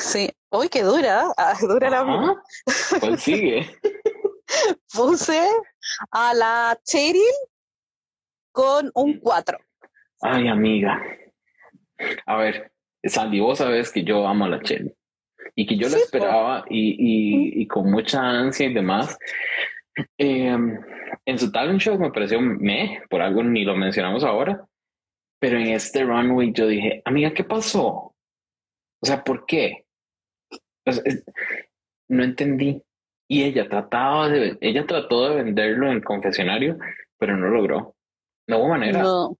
Sí, 0.00 0.30
hoy 0.48 0.70
que 0.70 0.82
dura, 0.82 1.30
ah, 1.36 1.54
dura 1.60 1.90
la 1.90 2.34
¿Cuál 2.98 3.18
sigue? 3.18 3.78
Puse 4.90 5.46
a 6.10 6.32
la 6.32 6.80
Cheryl 6.82 7.22
con 8.52 8.90
un 8.94 9.20
4. 9.20 9.58
Ay, 10.20 10.48
amiga. 10.48 11.00
A 12.26 12.36
ver, 12.36 12.72
Sandy, 13.04 13.40
vos 13.40 13.58
sabes 13.58 13.92
que 13.92 14.04
yo 14.04 14.26
amo 14.26 14.44
a 14.44 14.48
la 14.48 14.60
Cheryl 14.60 14.94
y 15.54 15.66
que 15.66 15.76
yo 15.76 15.88
la 15.88 15.96
esperaba 15.96 16.64
y, 16.68 16.90
y, 16.90 17.62
y, 17.62 17.66
con 17.66 17.90
mucha 17.90 18.20
ansia 18.20 18.66
y 18.66 18.74
demás. 18.74 19.18
Em, 20.16 20.78
en 21.24 21.38
su 21.38 21.50
talent 21.50 21.80
show 21.80 21.98
me 21.98 22.12
pareció 22.12 22.40
me, 22.40 23.02
por 23.10 23.20
algo 23.20 23.42
ni 23.42 23.64
lo 23.64 23.76
mencionamos 23.76 24.22
ahora, 24.22 24.64
pero 25.40 25.58
en 25.58 25.68
este 25.68 26.04
runway 26.04 26.52
yo 26.52 26.66
dije, 26.66 27.02
amiga, 27.04 27.32
¿qué 27.32 27.44
pasó? 27.44 28.14
O 29.00 29.06
sea, 29.06 29.22
¿por 29.22 29.46
qué? 29.46 29.84
no 32.08 32.24
entendí. 32.24 32.82
Y 33.30 33.42
ella 33.42 33.68
trataba 33.68 34.28
de, 34.28 34.56
ella 34.60 34.86
trató 34.86 35.28
de 35.28 35.42
venderlo 35.42 35.86
en 35.86 35.92
el 35.94 36.04
confesionario, 36.04 36.78
pero 37.18 37.36
no 37.36 37.48
logró. 37.48 37.94
No 38.46 38.58
hubo 38.58 38.68
manera. 38.68 39.02
No. 39.02 39.36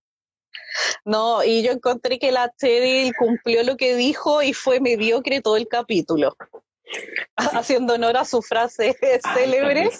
No, 1.04 1.42
y 1.44 1.62
yo 1.62 1.72
encontré 1.72 2.18
que 2.18 2.32
la 2.32 2.48
Teddy 2.48 3.12
cumplió 3.12 3.62
lo 3.62 3.76
que 3.76 3.96
dijo 3.96 4.42
y 4.42 4.52
fue 4.52 4.80
mediocre 4.80 5.40
todo 5.40 5.56
el 5.56 5.68
capítulo. 5.68 6.36
Haciendo 7.36 7.94
honor 7.94 8.16
a 8.16 8.24
su 8.24 8.42
frase 8.42 8.96
célebre 9.34 9.90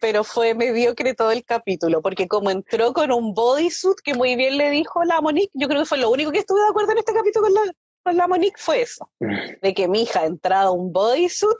pero 0.00 0.24
fue 0.24 0.54
mediocre 0.54 1.14
todo 1.14 1.30
el 1.30 1.44
capítulo, 1.44 2.02
porque 2.02 2.28
como 2.28 2.50
entró 2.50 2.92
con 2.92 3.12
un 3.12 3.34
bodysuit 3.34 3.98
que 4.02 4.14
muy 4.14 4.36
bien 4.36 4.58
le 4.58 4.70
dijo 4.70 5.04
la 5.04 5.20
Monique, 5.20 5.50
yo 5.54 5.68
creo 5.68 5.80
que 5.80 5.86
fue 5.86 5.98
lo 5.98 6.10
único 6.10 6.32
que 6.32 6.40
estuve 6.40 6.60
de 6.60 6.68
acuerdo 6.68 6.92
en 6.92 6.98
este 6.98 7.14
capítulo 7.14 7.46
con 7.46 7.54
la, 7.54 7.60
con 8.02 8.16
la 8.16 8.28
Monique 8.28 8.58
fue 8.58 8.82
eso, 8.82 9.08
de 9.20 9.74
que 9.74 9.88
mi 9.88 10.02
hija 10.02 10.24
entrado 10.24 10.72
un 10.72 10.92
bodysuit, 10.92 11.56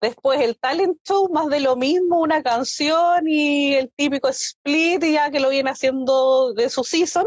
después 0.00 0.40
el 0.40 0.58
talent 0.58 0.98
show, 1.06 1.30
más 1.32 1.48
de 1.48 1.60
lo 1.60 1.76
mismo, 1.76 2.20
una 2.20 2.42
canción 2.42 3.26
y 3.26 3.74
el 3.74 3.90
típico 3.96 4.28
split 4.28 5.02
ya 5.04 5.30
que 5.30 5.40
lo 5.40 5.48
viene 5.48 5.70
haciendo 5.70 6.52
de 6.52 6.68
su 6.68 6.84
season, 6.84 7.26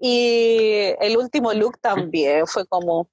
y 0.00 0.94
el 0.98 1.18
último 1.18 1.52
look 1.52 1.78
también 1.78 2.46
fue 2.46 2.66
como, 2.66 3.10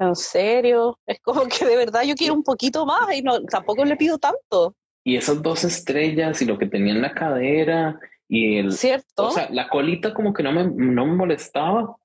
¿en 0.00 0.16
serio? 0.16 0.98
Es 1.06 1.20
como 1.20 1.46
que 1.46 1.64
de 1.64 1.76
verdad 1.76 2.02
yo 2.02 2.16
quiero 2.16 2.34
un 2.34 2.42
poquito 2.42 2.84
más 2.84 3.14
y 3.14 3.22
no 3.22 3.40
tampoco 3.44 3.84
le 3.84 3.96
pido 3.96 4.18
tanto. 4.18 4.74
Y 5.04 5.16
esas 5.16 5.40
dos 5.40 5.62
estrellas 5.62 6.42
y 6.42 6.46
lo 6.46 6.58
que 6.58 6.66
tenía 6.66 6.92
en 6.92 7.02
la 7.02 7.14
cadera 7.14 8.00
y 8.28 8.58
el... 8.58 8.72
Cierto. 8.72 9.28
O 9.28 9.30
sea, 9.30 9.48
la 9.50 9.68
colita 9.68 10.12
como 10.12 10.34
que 10.34 10.42
no 10.42 10.50
me, 10.50 10.64
no 10.64 11.06
me 11.06 11.14
molestaba, 11.14 11.96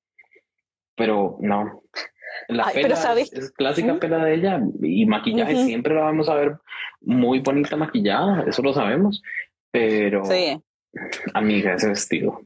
pero 0.95 1.38
no. 1.41 1.81
La 2.47 2.67
pela 2.71 2.95
es, 3.19 3.51
clásica 3.51 3.99
pela 3.99 4.23
de 4.23 4.36
ella 4.36 4.62
y 4.81 5.05
maquillaje 5.05 5.65
siempre 5.65 5.95
la 5.95 6.01
vamos 6.01 6.29
a 6.29 6.36
ver 6.36 6.57
muy 7.01 7.39
bonita 7.39 7.75
maquillada, 7.75 8.45
eso 8.47 8.62
lo 8.62 8.73
sabemos, 8.73 9.21
pero 9.71 10.23
sí. 10.25 10.62
amiga, 11.34 11.73
ese 11.73 11.89
vestido. 11.89 12.41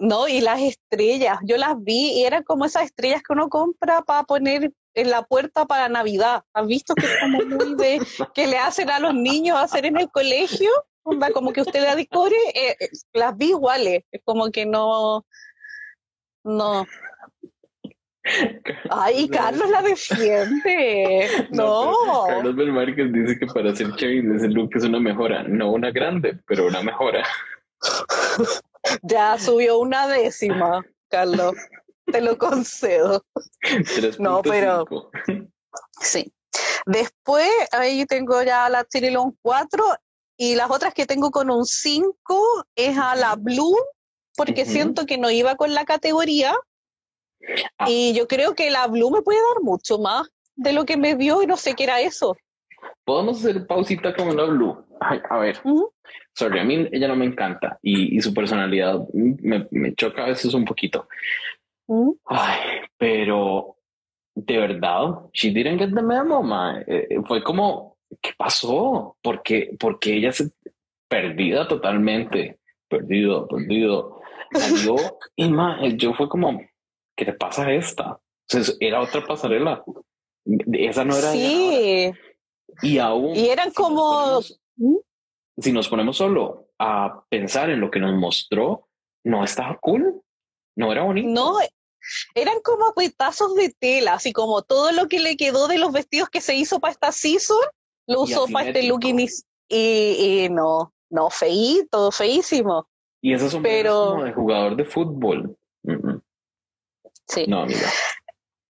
No, 0.00 0.26
y 0.26 0.40
las 0.40 0.60
estrellas, 0.62 1.38
yo 1.44 1.58
las 1.58 1.74
vi 1.84 2.20
y 2.20 2.24
eran 2.24 2.42
como 2.42 2.64
esas 2.64 2.84
estrellas 2.84 3.22
que 3.22 3.34
uno 3.34 3.50
compra 3.50 4.00
para 4.00 4.22
poner 4.24 4.72
en 4.94 5.10
la 5.10 5.22
puerta 5.22 5.66
para 5.66 5.90
Navidad. 5.90 6.42
¿Has 6.54 6.66
visto 6.66 6.94
que 6.94 7.04
es 7.04 7.18
como 7.20 7.38
muy 7.44 7.74
de 7.76 8.00
que 8.34 8.46
le 8.46 8.56
hacen 8.56 8.88
a 8.88 8.98
los 8.98 9.14
niños 9.14 9.58
hacer 9.58 9.84
en 9.84 9.98
el 9.98 10.10
colegio? 10.10 10.70
Como 11.34 11.52
que 11.52 11.60
usted 11.60 11.82
la 11.82 11.96
decore, 11.96 12.34
eh, 12.54 12.76
eh, 12.80 12.88
las 13.12 13.36
vi 13.36 13.50
iguales, 13.50 14.04
es 14.10 14.22
como 14.24 14.50
que 14.50 14.64
no, 14.64 15.26
no. 16.44 16.86
Ay, 18.90 19.28
Carlos 19.28 19.68
la 19.68 19.82
defiende. 19.82 21.28
No. 21.50 21.92
Carlos 22.26 22.56
Belmárquez 22.56 23.12
dice 23.12 23.38
que 23.38 23.46
para 23.46 23.72
hacer 23.72 23.94
Cherry 23.96 24.24
ese 24.34 24.48
look 24.48 24.70
es 24.74 24.84
una 24.84 25.00
mejora, 25.00 25.42
no 25.42 25.72
una 25.72 25.90
grande, 25.90 26.38
pero 26.46 26.66
una 26.66 26.82
mejora. 26.82 27.22
Ya 29.02 29.38
subió 29.38 29.78
una 29.78 30.08
décima, 30.08 30.84
Carlos 31.08 31.54
te 32.10 32.20
lo 32.20 32.38
concedo. 32.38 33.24
no, 34.18 34.42
pero 34.42 34.86
sí. 36.00 36.32
Después, 36.86 37.48
ahí 37.72 38.04
tengo 38.06 38.42
ya 38.42 38.68
la 38.68 38.84
Chirilón 38.84 39.36
4 39.42 39.84
y 40.36 40.54
las 40.54 40.70
otras 40.70 40.94
que 40.94 41.06
tengo 41.06 41.30
con 41.30 41.50
un 41.50 41.64
5 41.64 42.64
es 42.74 42.98
a 42.98 43.14
la 43.14 43.36
Blue, 43.36 43.76
porque 44.36 44.64
siento 44.64 45.06
que 45.06 45.18
no 45.18 45.30
iba 45.30 45.56
con 45.56 45.74
la 45.74 45.84
categoría. 45.84 46.54
Ah. 47.78 47.86
Y 47.88 48.14
yo 48.14 48.26
creo 48.26 48.54
que 48.54 48.70
la 48.70 48.86
Blue 48.86 49.10
me 49.10 49.22
puede 49.22 49.38
dar 49.54 49.62
mucho 49.62 49.98
más 49.98 50.28
de 50.56 50.72
lo 50.72 50.84
que 50.84 50.96
me 50.96 51.14
dio 51.14 51.42
y 51.42 51.46
no 51.46 51.56
sé 51.56 51.74
qué 51.74 51.84
era 51.84 52.00
eso. 52.00 52.36
Podemos 53.04 53.38
hacer 53.38 53.66
pausita 53.66 54.14
con 54.14 54.36
la 54.36 54.44
Blue. 54.44 54.84
a 55.00 55.38
ver, 55.38 55.60
sorry, 56.34 56.60
a 56.60 56.64
mí 56.64 56.88
ella 56.92 57.08
no 57.08 57.16
me 57.16 57.26
encanta 57.26 57.78
y, 57.82 58.20
su 58.20 58.32
personalidad 58.32 59.00
me, 59.12 59.66
me, 59.70 59.94
choca 59.94 60.24
a 60.24 60.28
veces 60.28 60.54
un 60.54 60.64
poquito. 60.64 61.08
Ay, 62.26 62.80
pero 62.96 63.76
de 64.34 64.58
verdad, 64.58 65.28
she 65.32 65.50
didn't 65.50 65.78
get 65.78 65.94
the 65.94 66.02
memo, 66.02 66.42
man. 66.42 66.84
Eh, 66.86 67.08
eh, 67.10 67.16
fue 67.26 67.42
como, 67.42 67.98
¿qué 68.22 68.30
pasó? 68.36 69.16
Porque, 69.22 69.76
porque 69.78 70.16
ella 70.16 70.32
se 70.32 70.50
perdida 71.08 71.66
totalmente, 71.66 72.58
perdido, 72.88 73.48
perdido. 73.48 74.20
Salió 74.52 74.96
y 75.36 75.48
ma, 75.48 75.80
yo 75.90 76.12
fue 76.14 76.28
como, 76.28 76.60
¿qué 77.16 77.24
te 77.24 77.32
pasa 77.32 77.66
a 77.66 77.72
esta? 77.72 78.20
era 78.80 79.00
otra 79.00 79.24
pasarela. 79.24 79.84
Esa 80.72 81.04
no 81.04 81.16
era. 81.16 81.30
Sí. 81.32 82.12
Y 82.82 82.98
aún. 82.98 83.36
Y 83.36 83.48
eran 83.48 83.70
como. 83.72 84.40
¿Mm? 84.76 84.96
Si 85.60 85.72
nos 85.72 85.88
ponemos 85.88 86.16
solo 86.16 86.68
a 86.78 87.24
pensar 87.28 87.70
en 87.70 87.80
lo 87.80 87.90
que 87.90 88.00
nos 88.00 88.14
mostró, 88.14 88.88
no 89.24 89.44
estaba 89.44 89.78
cool. 89.80 90.22
No 90.76 90.92
era 90.92 91.02
bonito. 91.02 91.28
No, 91.28 91.58
eran 92.34 92.60
como 92.62 92.94
petazos 92.94 93.54
de 93.54 93.74
tela, 93.78 94.14
así 94.14 94.32
como 94.32 94.62
todo 94.62 94.92
lo 94.92 95.08
que 95.08 95.20
le 95.20 95.36
quedó 95.36 95.68
de 95.68 95.78
los 95.78 95.92
vestidos 95.92 96.30
que 96.30 96.40
se 96.40 96.54
hizo 96.54 96.80
para 96.80 96.92
esta 96.92 97.12
season, 97.12 97.58
lo 98.06 98.22
usó 98.22 98.46
para 98.46 98.68
este 98.68 98.84
look 98.84 99.04
y, 99.04 99.28
y, 99.68 100.48
no, 100.50 100.92
no, 101.10 101.30
feíto, 101.30 102.10
feísimo. 102.10 102.88
Y 103.20 103.34
eso 103.34 103.46
es 103.46 103.54
un 103.54 103.62
Pero... 103.62 104.10
como 104.10 104.24
de 104.24 104.32
jugador 104.32 104.76
de 104.76 104.84
fútbol. 104.84 105.56
Sí. 107.28 107.46
No, 107.46 107.66
mira. 107.66 107.88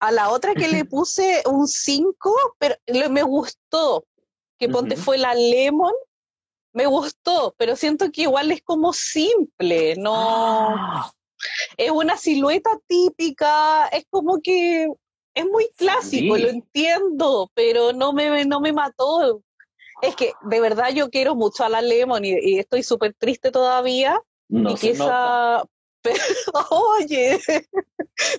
A 0.00 0.10
la 0.10 0.30
otra 0.30 0.54
que 0.54 0.68
le 0.68 0.84
puse 0.84 1.42
un 1.46 1.68
5, 1.68 2.56
pero 2.58 2.74
me 3.10 3.22
gustó, 3.22 4.04
que 4.58 4.68
ponte 4.68 4.96
fue 4.96 5.16
la 5.16 5.34
Lemon, 5.34 5.92
me 6.72 6.86
gustó, 6.86 7.54
pero 7.58 7.76
siento 7.76 8.10
que 8.10 8.22
igual 8.22 8.50
es 8.50 8.62
como 8.62 8.92
simple, 8.92 9.96
no... 9.96 10.14
Ah 10.16 11.12
es 11.76 11.90
una 11.90 12.16
silueta 12.16 12.70
típica, 12.86 13.86
es 13.88 14.04
como 14.10 14.40
que 14.40 14.88
es 15.34 15.46
muy 15.46 15.68
clásico, 15.76 16.36
lo 16.36 16.48
entiendo, 16.48 17.50
pero 17.54 17.92
no 17.92 18.12
me, 18.12 18.44
no 18.44 18.60
me 18.60 18.72
mató. 18.72 19.42
Es 20.02 20.16
que 20.16 20.32
de 20.42 20.60
verdad 20.60 20.90
yo 20.92 21.10
quiero 21.10 21.34
mucho 21.34 21.64
a 21.64 21.68
la 21.68 21.80
Lemon 21.80 22.24
y, 22.24 22.58
estoy 22.58 22.82
súper 22.82 23.14
triste 23.14 23.50
todavía. 23.50 24.20
No 24.48 24.72
y 24.72 24.76
Pero, 26.02 26.18
oye, 26.98 27.38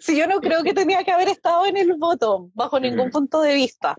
si 0.01 0.17
yo 0.17 0.27
no 0.27 0.41
creo 0.41 0.63
que 0.63 0.73
tenía 0.73 1.01
que 1.05 1.13
haber 1.13 1.29
estado 1.29 1.65
en 1.65 1.77
el 1.77 1.93
botón, 1.93 2.51
bajo 2.53 2.77
ningún 2.77 3.09
punto 3.09 3.39
de 3.39 3.53
vista. 3.53 3.97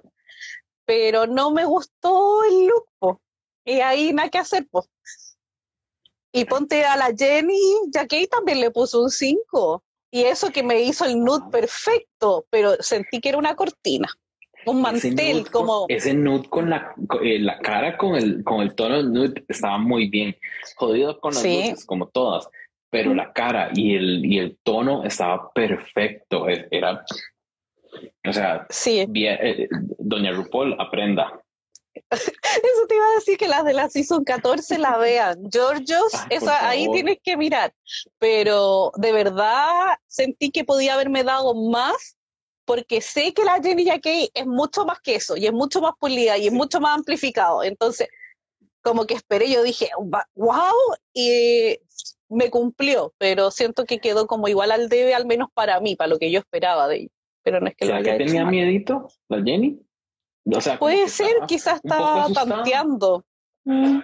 Pero 0.85 1.27
no 1.27 1.51
me 1.51 1.65
gustó 1.65 2.45
el 2.45 2.67
look, 2.67 3.23
y 3.65 3.81
ahí 3.81 4.13
nada 4.13 4.29
que 4.29 4.39
hacer, 4.39 4.67
pues. 4.71 4.89
Y 6.33 6.45
ponte 6.47 6.85
a 6.85 6.97
la 6.97 7.15
Jenny, 7.17 7.59
ya 7.93 8.07
que 8.07 8.27
también 8.27 8.61
le 8.61 8.71
puso 8.71 9.03
un 9.03 9.11
5. 9.11 9.85
Y 10.11 10.23
eso 10.23 10.51
que 10.51 10.63
me 10.63 10.81
hizo 10.83 11.05
el 11.05 11.21
nude 11.21 11.51
perfecto, 11.51 12.47
pero 12.51 12.75
sentí 12.81 13.21
que 13.21 13.31
era 13.31 13.39
una 13.39 13.55
cortina. 13.55 14.09
Un 14.67 14.81
mantel 14.81 15.49
como... 15.51 15.87
ese 15.89 16.15
nude 16.15 16.49
con 16.49 16.71
la, 16.71 16.95
eh, 17.23 17.39
la 17.39 17.59
cara 17.59 17.97
con 17.97 18.17
el, 18.17 18.43
con 18.45 18.63
el 18.63 18.75
tono 18.75 19.03
nude 19.03 19.45
estaba 19.49 19.79
muy 19.79 20.09
bien. 20.09 20.37
Jodido 20.77 21.21
con 21.21 21.35
las 21.35 21.45
luces, 21.45 21.85
como 21.85 22.09
todas. 22.09 22.49
Pero 22.91 23.15
la 23.15 23.33
cara 23.33 23.71
y 23.75 23.95
el, 23.95 24.25
y 24.25 24.39
el 24.39 24.59
tono 24.63 25.05
estaba 25.05 25.53
perfecto. 25.53 26.49
E, 26.49 26.67
era... 26.71 27.05
O 28.27 28.33
sea, 28.33 28.67
sí. 28.71 29.07
bien, 29.09 29.39
eh, 29.41 29.69
Doña 29.99 30.33
RuPaul, 30.33 30.75
aprenda. 30.81 31.44
Eso 32.11 32.87
te 32.89 32.95
iba 32.95 33.07
a 33.07 33.15
decir 33.15 33.39
que 33.39 33.49
las 33.49 33.65
de 33.65 33.73
la 33.73 33.89
Season 33.89 34.25
14 34.25 34.79
la 34.79 34.97
vean. 34.99 35.39
Georgios, 35.51 36.13
esa, 36.31 36.69
ahí 36.69 36.89
tienes 36.93 37.19
que 37.23 37.37
mirar. 37.37 37.75
Pero 38.19 38.93
de 38.97 39.13
verdad 39.13 39.97
sentí 40.07 40.51
que 40.51 40.65
podía 40.65 40.95
haberme 40.95 41.25
dado 41.25 41.55
más 41.55 42.17
porque 42.65 43.01
sé 43.01 43.35
que 43.35 43.45
la 43.45 43.61
Jenny 43.63 43.85
Jackie 43.85 44.31
es 44.35 44.47
mucho 44.47 44.85
más 44.87 45.01
que 45.01 45.17
eso 45.17 45.37
y 45.37 45.47
es 45.47 45.53
mucho 45.53 45.81
más 45.81 45.93
pulida 45.99 46.39
y 46.39 46.47
es 46.47 46.53
mucho 46.53 46.81
más 46.81 46.97
amplificado. 46.97 47.63
Entonces, 47.63 48.09
como 48.83 49.07
que 49.07 49.15
esperé, 49.15 49.51
yo 49.51 49.63
dije, 49.63 49.91
wow, 50.35 50.75
y 51.13 51.79
me 52.29 52.51
cumplió, 52.51 53.15
pero 53.19 53.51
siento 53.51 53.85
que 53.85 53.99
quedó 53.99 54.27
como 54.27 54.49
igual 54.49 54.73
al 54.73 54.89
debe, 54.89 55.15
al 55.15 55.27
menos 55.27 55.49
para 55.53 55.81
mí, 55.81 55.97
para 55.97 56.09
lo 56.09 56.19
que 56.19 56.31
yo 56.31 56.41
esperaba 56.41 56.89
de 56.89 56.97
ella. 56.97 57.09
Pero 57.43 57.61
no 57.61 57.67
es 57.69 57.77
que 57.77 57.85
lo 57.85 57.95
haya 57.95 58.17
que 58.17 58.25
tenía 58.25 58.45
miedito 58.45 59.09
la 59.29 59.43
Jenny? 59.43 59.84
Puede 60.79 61.09
ser, 61.09 61.35
quizás 61.47 61.81
estaba 61.83 62.29
tanteando. 62.33 63.25
Mm. 63.65 64.01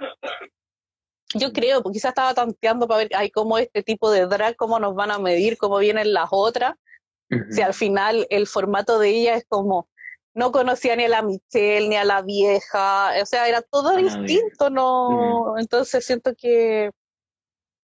Yo 1.35 1.53
creo, 1.53 1.83
porque 1.83 1.97
quizás 1.97 2.11
estaba 2.11 2.35
tanteando 2.35 2.89
para 2.89 2.99
ver 2.99 3.11
hay 3.15 3.31
cómo 3.31 3.59
este 3.59 3.83
tipo 3.83 4.11
de 4.11 4.27
drag, 4.27 4.57
cómo 4.57 4.81
nos 4.81 4.95
van 4.95 5.11
a 5.11 5.19
medir, 5.19 5.59
cómo 5.59 5.79
vienen 5.79 6.13
las 6.13 6.29
otras. 6.31 6.75
Si 7.51 7.63
al 7.63 7.75
final 7.75 8.27
el 8.29 8.49
formato 8.49 8.99
de 8.99 9.11
ella 9.11 9.37
es 9.37 9.45
como, 9.49 9.89
no 10.35 10.51
conocía 10.51 10.97
ni 10.97 11.05
a 11.05 11.09
la 11.09 11.23
Michelle, 11.23 11.89
ni 11.89 11.95
a 11.95 12.05
la 12.05 12.23
vieja, 12.23 13.13
o 13.23 13.27
sea, 13.27 13.47
era 13.47 13.63
todo 13.63 13.97
distinto, 13.97 14.69
¿no? 14.69 15.57
Entonces 15.59 16.05
siento 16.05 16.35
que 16.35 16.91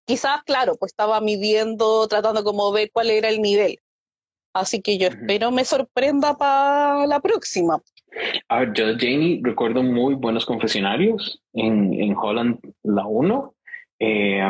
quizás, 0.04 0.42
claro, 0.44 0.74
pues 0.76 0.90
estaba 0.90 1.20
midiendo, 1.20 2.08
tratando 2.08 2.42
como 2.42 2.72
ver 2.72 2.90
cuál 2.92 3.10
era 3.10 3.28
el 3.28 3.40
nivel. 3.40 3.80
Así 4.52 4.80
que 4.80 4.98
yo 4.98 5.08
espero 5.08 5.50
me 5.50 5.64
sorprenda 5.64 6.36
para 6.36 7.06
la 7.06 7.20
próxima. 7.20 7.82
A 8.48 8.60
ver, 8.60 8.72
yo 8.72 8.86
Janie 8.98 9.40
recuerdo 9.42 9.82
muy 9.82 10.14
buenos 10.14 10.46
confesionarios 10.46 11.42
en, 11.52 11.92
en 11.94 12.16
Holland 12.16 12.58
la 12.82 13.06
1. 13.06 13.54
Eh, 13.98 14.42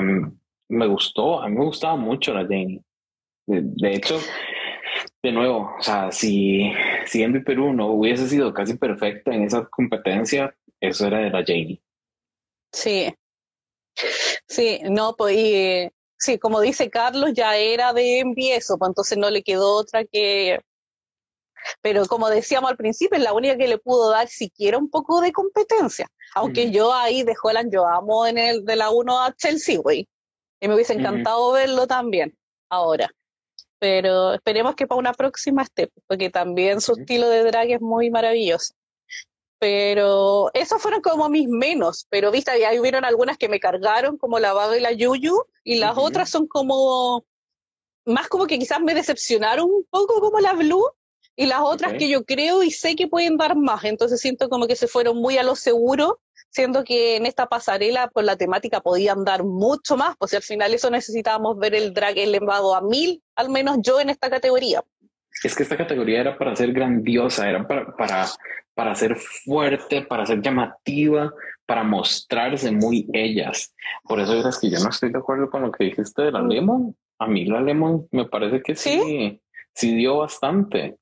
me 0.68 0.87
gustó, 0.87 1.40
a 1.40 1.48
mí 1.48 1.57
me 1.57 1.64
gustaba 1.64 1.96
mucho 1.96 2.35
la 2.35 2.42
Janie. 2.42 2.83
De, 3.46 3.94
hecho, 3.94 4.18
de 5.22 5.33
nuevo, 5.33 5.74
o 5.79 5.83
sea, 5.83 6.11
si, 6.11 6.72
si 7.07 7.22
Envy 7.22 7.40
Perú 7.40 7.72
no 7.72 7.88
hubiese 7.88 8.29
sido 8.29 8.52
casi 8.52 8.76
perfecta 8.76 9.33
en 9.33 9.44
esa 9.44 9.66
competencia, 9.66 10.55
eso 10.81 11.07
era 11.07 11.18
de 11.18 11.31
la 11.31 11.44
Janie. 11.46 11.81
Sí, 12.72 13.14
sí, 14.48 14.81
no, 14.90 15.14
pues, 15.16 15.90
sí, 16.18 16.38
como 16.38 16.61
dice 16.61 16.90
Carlos, 16.90 17.33
ya 17.35 17.57
era 17.57 17.92
de 17.92 18.18
Envy 18.18 18.50
eso, 18.50 18.76
pues 18.79 18.88
entonces 18.88 19.16
no 19.16 19.31
le 19.31 19.42
quedó 19.42 19.76
otra 19.76 20.05
que 20.05 20.61
pero 21.81 22.07
como 22.07 22.29
decíamos 22.29 22.70
al 22.70 22.76
principio, 22.76 23.18
es 23.18 23.24
la 23.24 23.33
única 23.33 23.57
que 23.57 23.68
le 23.68 23.79
pudo 23.79 24.11
dar 24.11 24.29
siquiera 24.29 24.79
un 24.79 24.90
poco 24.90 25.20
de 25.20 25.33
competencia. 25.33 26.09
Aunque 26.35 26.70
yo 26.70 26.92
ahí 26.92 27.22
de 27.22 27.35
Holland, 27.40 27.72
yo 27.72 27.87
amo 27.87 28.26
en 28.26 28.38
el 28.38 28.64
de 28.64 28.76
la 28.76 28.90
1 28.90 29.22
a 29.22 29.35
Chelsea, 29.35 29.79
güey. 29.79 30.09
Y 30.61 30.68
me 30.68 30.74
hubiese 30.74 30.94
encantado 30.94 31.52
verlo 31.52 31.87
también 31.87 32.37
ahora. 32.68 33.11
Pero 33.79 34.35
esperemos 34.35 34.74
que 34.74 34.87
para 34.87 34.98
una 34.98 35.12
próxima 35.12 35.62
esté, 35.62 35.90
porque 36.07 36.31
también 36.31 36.81
su 36.81 36.92
estilo 36.92 37.29
de 37.29 37.44
drag 37.44 37.70
es 37.70 37.81
muy 37.81 38.11
maravilloso. 38.11 38.74
Pero 39.59 40.50
esos 40.55 40.81
fueron 40.83 41.00
como 41.00 41.29
mis 41.29 41.48
menos, 41.48 42.07
pero 42.11 42.31
viste, 42.31 42.59
ya 42.59 42.79
hubieron 42.79 43.05
algunas 43.05 43.38
que 43.38 43.48
me 43.48 43.61
cargaron, 43.61 44.18
como 44.18 44.38
la 44.38 44.52
Baba 44.52 44.76
y 44.76 44.81
la 44.81 44.92
Yuyu, 44.92 45.44
y 45.64 45.76
las 45.76 45.96
otras 45.96 46.29
son 46.29 46.46
como, 46.46 47.24
más 48.05 48.29
como 48.29 48.46
que 48.46 48.59
quizás 48.59 48.81
me 48.81 48.94
decepcionaron 48.94 49.70
un 49.70 49.87
poco 49.90 50.20
como 50.20 50.40
la 50.40 50.52
Blue, 50.52 50.85
y 51.37 51.46
las 51.46 51.61
otras 51.61 51.92
que 51.92 52.09
yo 52.09 52.25
creo 52.25 52.62
y 52.62 52.70
sé 52.70 52.96
que 52.96 53.07
pueden 53.07 53.37
dar 53.37 53.57
más. 53.57 53.85
Entonces 53.85 54.20
siento 54.20 54.49
como 54.49 54.66
que 54.66 54.75
se 54.75 54.88
fueron 54.88 55.18
muy 55.18 55.37
a 55.37 55.42
lo 55.42 55.55
seguro, 55.55 56.20
siendo 56.51 56.83
que 56.83 57.16
en 57.16 57.27
esta 57.27 57.46
pasarela 57.46 58.09
por 58.09 58.25
la 58.25 58.37
temática 58.37 58.81
podían 58.81 59.25
dar 59.25 59.44
mucho 59.44 59.96
más, 59.96 60.16
pues 60.16 60.33
al 60.33 60.42
final 60.42 60.72
eso 60.72 60.90
necesitábamos 60.90 61.59
ver 61.59 61.75
el 61.75 61.92
drag 61.92 62.18
elevado 62.18 62.75
a 62.75 62.81
mil, 62.81 63.22
al 63.37 63.51
menos 63.51 63.79
yo 63.83 64.01
en 64.01 64.09
esta 64.09 64.31
categoría. 64.31 64.83
Es 65.44 65.55
que 65.55 65.62
esta 65.62 65.77
categoría 65.77 66.20
era 66.20 66.38
para 66.38 66.57
ser 66.57 66.72
grandiosa, 66.72 67.49
era 67.49 67.68
para, 67.68 67.94
para, 67.94 68.27
para 68.75 68.94
ser 68.94 69.16
fuerte, 69.16 70.01
para 70.03 70.25
ser 70.25 70.40
llamativa, 70.40 71.35
para 71.66 71.85
mostrarse 71.85 72.70
muy 72.72 73.07
ellas. 73.12 73.75
Por 74.05 74.20
eso 74.20 74.49
es 74.49 74.59
que 74.59 74.70
yo 74.70 74.79
no 74.79 74.88
estoy 74.88 75.12
de 75.12 75.18
acuerdo 75.18 75.51
con 75.51 75.61
lo 75.61 75.70
que 75.70 75.85
dijiste 75.85 76.22
de 76.22 76.33
la 76.33 76.42
mm. 76.42 76.49
Lemon. 76.49 76.96
A 77.18 77.27
mí 77.27 77.44
la 77.44 77.61
Lemon 77.61 78.09
me 78.12 78.25
parece 78.27 78.62
que 78.62 78.75
sí, 78.75 79.42
sí 79.75 79.94
dio 79.94 80.18
bastante. 80.18 80.96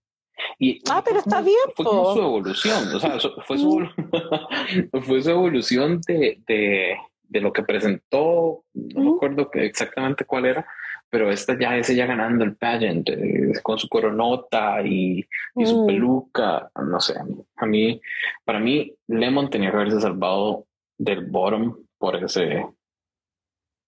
Y, 0.58 0.80
ah, 0.90 1.02
pero 1.04 1.18
está 1.18 1.40
bien. 1.40 1.56
Fue 1.74 1.84
como 1.84 2.14
su 2.14 2.20
evolución, 2.20 2.94
o 2.94 3.00
sea, 3.00 3.18
fue 3.46 3.58
su, 3.58 3.88
fue 5.06 5.22
su 5.22 5.30
evolución 5.30 6.00
de, 6.06 6.40
de, 6.46 6.96
de, 7.22 7.40
lo 7.40 7.52
que 7.52 7.62
presentó, 7.62 8.64
no 8.74 9.00
me 9.00 9.10
acuerdo 9.16 9.50
exactamente 9.54 10.24
cuál 10.24 10.46
era, 10.46 10.66
pero 11.10 11.30
esta 11.30 11.58
ya 11.58 11.76
es 11.76 11.88
ella 11.90 12.06
ganando 12.06 12.44
el 12.44 12.56
pageant 12.56 13.08
eh, 13.08 13.52
con 13.62 13.78
su 13.78 13.88
coronota 13.88 14.82
y, 14.82 15.24
y 15.54 15.66
su 15.66 15.86
peluca, 15.86 16.70
no 16.74 17.00
sé, 17.00 17.14
a 17.56 17.66
mí, 17.66 18.00
para 18.44 18.58
mí, 18.58 18.92
Lemon 19.06 19.50
tenía 19.50 19.70
que 19.70 19.76
haberse 19.76 20.00
salvado 20.00 20.66
del 20.98 21.26
bottom 21.26 21.76
por 21.98 22.16
ese, 22.16 22.66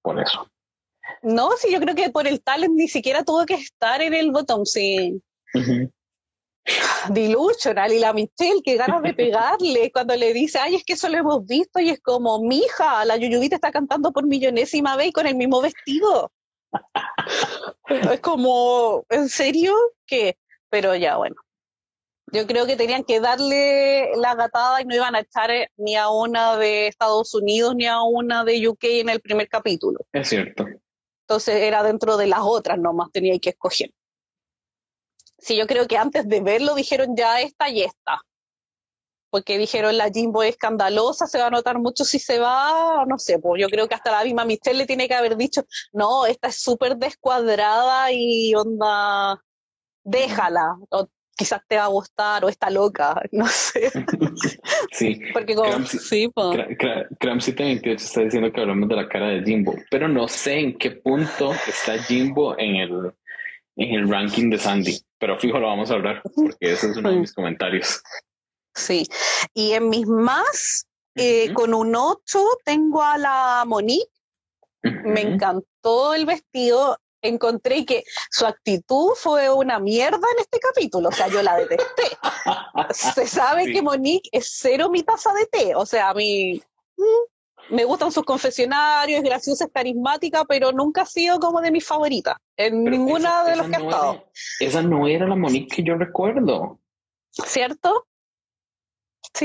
por 0.02 0.20
eso. 0.20 0.48
No, 1.22 1.50
sí, 1.56 1.72
yo 1.72 1.80
creo 1.80 1.94
que 1.94 2.10
por 2.10 2.26
el 2.26 2.42
talent 2.42 2.74
ni 2.74 2.88
siquiera 2.88 3.24
tuvo 3.24 3.44
que 3.46 3.54
estar 3.54 4.00
en 4.02 4.14
el 4.14 4.30
bottom, 4.30 4.64
sí. 4.64 5.20
Dilucho, 7.10 7.70
y 7.70 7.98
la 7.98 8.12
Michelle, 8.12 8.62
que 8.64 8.76
ganas 8.76 9.02
de 9.02 9.14
pegarle 9.14 9.90
cuando 9.92 10.16
le 10.16 10.32
dice, 10.32 10.58
ay, 10.58 10.76
es 10.76 10.84
que 10.84 10.94
eso 10.94 11.08
lo 11.08 11.16
hemos 11.16 11.46
visto 11.46 11.78
y 11.78 11.90
es 11.90 12.00
como, 12.00 12.40
mija, 12.40 13.04
la 13.04 13.16
Yuyubita 13.16 13.56
está 13.56 13.70
cantando 13.70 14.12
por 14.12 14.26
millonésima 14.26 14.96
vez 14.96 15.12
con 15.12 15.26
el 15.26 15.36
mismo 15.36 15.60
vestido. 15.60 16.32
es 18.10 18.20
como, 18.20 19.04
¿en 19.10 19.28
serio? 19.28 19.74
¿Qué? 20.06 20.36
Pero 20.68 20.94
ya, 20.96 21.16
bueno. 21.16 21.36
Yo 22.32 22.44
creo 22.46 22.66
que 22.66 22.74
tenían 22.74 23.04
que 23.04 23.20
darle 23.20 24.10
la 24.16 24.34
gatada 24.34 24.82
y 24.82 24.84
no 24.84 24.96
iban 24.96 25.14
a 25.14 25.20
echar 25.20 25.50
eh, 25.52 25.70
ni 25.76 25.94
a 25.94 26.08
una 26.08 26.56
de 26.56 26.88
Estados 26.88 27.32
Unidos 27.34 27.76
ni 27.76 27.86
a 27.86 28.02
una 28.02 28.44
de 28.44 28.66
UK 28.68 28.84
en 28.84 29.08
el 29.10 29.20
primer 29.20 29.48
capítulo. 29.48 30.00
Es 30.12 30.28
cierto. 30.28 30.66
Entonces 31.28 31.62
era 31.62 31.84
dentro 31.84 32.16
de 32.16 32.26
las 32.26 32.40
otras 32.42 32.78
nomás, 32.78 33.12
tenía 33.12 33.38
que 33.38 33.50
escoger. 33.50 33.90
Sí, 35.38 35.56
yo 35.56 35.66
creo 35.66 35.86
que 35.86 35.96
antes 35.96 36.28
de 36.28 36.40
verlo 36.40 36.74
dijeron 36.74 37.14
ya 37.16 37.40
esta 37.40 37.68
y 37.68 37.82
esta. 37.82 38.20
Porque 39.30 39.58
dijeron 39.58 39.98
la 39.98 40.10
Jimbo 40.10 40.42
es 40.42 40.50
escandalosa, 40.50 41.26
se 41.26 41.38
va 41.38 41.48
a 41.48 41.50
notar 41.50 41.78
mucho 41.78 42.04
si 42.04 42.18
se 42.18 42.38
va, 42.38 43.04
no 43.06 43.18
sé, 43.18 43.38
pues 43.38 43.60
yo 43.60 43.68
creo 43.68 43.88
que 43.88 43.94
hasta 43.94 44.12
la 44.12 44.24
misma 44.24 44.44
Michelle 44.44 44.78
le 44.78 44.86
tiene 44.86 45.08
que 45.08 45.14
haber 45.14 45.36
dicho, 45.36 45.62
no, 45.92 46.26
esta 46.26 46.48
es 46.48 46.60
súper 46.60 46.96
descuadrada 46.96 48.12
y 48.12 48.54
onda, 48.54 49.42
déjala, 50.04 50.76
o 50.90 51.08
quizás 51.36 51.60
te 51.68 51.76
va 51.76 51.84
a 51.84 51.88
gustar, 51.88 52.44
o 52.44 52.48
está 52.48 52.70
loca, 52.70 53.20
no 53.32 53.46
sé. 53.46 53.90
sí. 54.92 55.20
Porque 55.32 55.54
como, 55.54 55.70
Cramsy, 55.70 55.98
sí, 55.98 56.30
Cramsy 57.18 57.50
está 57.50 58.22
diciendo 58.22 58.50
que 58.52 58.60
hablamos 58.60 58.88
de 58.88 58.96
la 58.96 59.08
cara 59.08 59.28
de 59.28 59.42
Jimbo, 59.42 59.74
pero 59.90 60.08
no 60.08 60.28
sé 60.28 60.60
en 60.60 60.78
qué 60.78 60.92
punto 60.92 61.52
está 61.66 61.98
Jimbo 61.98 62.58
en 62.58 62.76
el, 62.76 63.12
en 63.76 63.94
el 63.94 64.08
ranking 64.08 64.48
de 64.50 64.58
Sandy, 64.58 64.98
pero 65.18 65.38
fijo 65.38 65.58
lo 65.58 65.66
vamos 65.66 65.90
a 65.90 65.94
hablar, 65.94 66.22
porque 66.34 66.72
ese 66.72 66.90
es 66.90 66.96
uno 66.96 67.10
de 67.10 67.16
mis 67.16 67.32
comentarios. 67.32 68.02
Sí, 68.74 69.06
y 69.54 69.72
en 69.72 69.88
mis 69.88 70.06
más, 70.06 70.86
eh, 71.14 71.52
con 71.54 71.72
un 71.72 71.96
8 71.96 72.44
tengo 72.64 73.02
a 73.02 73.16
la 73.16 73.64
Monique. 73.66 74.10
Me 74.82 75.22
encantó 75.22 76.14
el 76.14 76.26
vestido. 76.26 76.98
Encontré 77.22 77.84
que 77.84 78.04
su 78.30 78.46
actitud 78.46 79.12
fue 79.16 79.50
una 79.50 79.80
mierda 79.80 80.18
en 80.18 80.38
este 80.38 80.60
capítulo. 80.60 81.08
O 81.08 81.12
sea, 81.12 81.26
yo 81.28 81.42
la 81.42 81.56
detesté. 81.56 82.04
Se 82.92 83.26
sabe 83.26 83.72
que 83.72 83.82
Monique 83.82 84.28
es 84.30 84.52
cero 84.58 84.90
mi 84.90 85.02
taza 85.02 85.32
de 85.32 85.46
té. 85.46 85.74
O 85.74 85.86
sea, 85.86 86.10
a 86.10 86.14
mí 86.14 86.62
mm, 86.96 87.02
me 87.70 87.84
gustan 87.84 88.12
sus 88.12 88.24
confesionarios, 88.24 89.18
es 89.18 89.24
graciosa, 89.24 89.64
es 89.64 89.70
carismática, 89.72 90.44
pero 90.44 90.72
nunca 90.72 91.02
ha 91.02 91.06
sido 91.06 91.38
como 91.38 91.60
de 91.60 91.70
mis 91.70 91.86
favoritas. 91.86 92.36
En 92.56 92.84
ninguna 92.84 93.44
de 93.44 93.56
los 93.56 93.68
que 93.68 93.76
ha 93.76 93.80
estado. 93.80 94.24
esa 94.60 94.82
no 94.82 95.06
era 95.06 95.26
la 95.26 95.36
Monique 95.36 95.76
que 95.76 95.82
yo 95.82 95.96
recuerdo. 95.96 96.80
¿Cierto? 97.30 98.06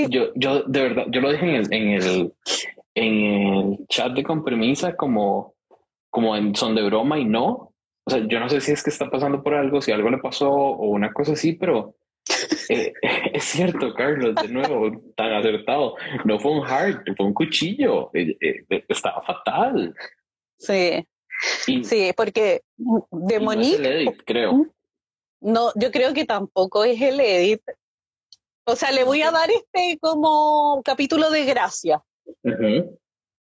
Yo, 0.09 0.31
yo, 0.35 0.63
de 0.63 0.81
verdad, 0.81 1.05
yo 1.09 1.21
lo 1.21 1.31
dije 1.31 1.45
en 1.45 1.55
el, 1.55 1.73
en 1.73 1.89
el, 1.89 2.33
en 2.95 3.13
el 3.13 3.87
chat 3.87 4.13
de 4.13 4.23
compromisa 4.23 4.95
como, 4.95 5.55
como 6.09 6.35
en 6.35 6.55
son 6.55 6.75
de 6.75 6.83
broma 6.83 7.19
y 7.19 7.25
no. 7.25 7.73
O 8.05 8.09
sea, 8.09 8.25
yo 8.27 8.39
no 8.39 8.49
sé 8.49 8.61
si 8.61 8.71
es 8.71 8.83
que 8.83 8.89
está 8.89 9.09
pasando 9.09 9.43
por 9.43 9.53
algo, 9.53 9.81
si 9.81 9.91
algo 9.91 10.09
le 10.09 10.17
pasó 10.19 10.49
o 10.49 10.89
una 10.89 11.11
cosa 11.11 11.33
así, 11.33 11.53
pero 11.53 11.95
eh, 12.69 12.93
es 13.33 13.43
cierto, 13.43 13.93
Carlos, 13.93 14.35
de 14.35 14.47
nuevo, 14.49 14.91
tan 15.15 15.33
acertado. 15.33 15.95
No 16.25 16.39
fue 16.39 16.51
un 16.51 16.65
hard, 16.65 17.03
fue 17.15 17.25
un 17.25 17.33
cuchillo. 17.33 18.09
Eh, 18.13 18.37
eh, 18.41 18.85
estaba 18.87 19.21
fatal. 19.21 19.95
Sí. 20.57 21.05
sí, 21.65 22.11
porque 22.15 22.61
de 22.77 23.39
Monique. 23.39 23.77
No 23.77 23.83
es 23.83 23.91
el 23.91 24.07
edit, 24.07 24.23
creo. 24.25 24.67
No, 25.41 25.71
yo 25.75 25.91
creo 25.91 26.13
que 26.13 26.25
tampoco 26.25 26.83
es 26.83 27.01
el 27.01 27.19
edit. 27.19 27.61
O 28.65 28.75
sea, 28.75 28.91
le 28.91 29.03
voy 29.03 29.23
a 29.23 29.31
dar 29.31 29.49
este 29.49 29.97
como 29.99 30.81
capítulo 30.83 31.31
de 31.31 31.45
gracia. 31.45 32.03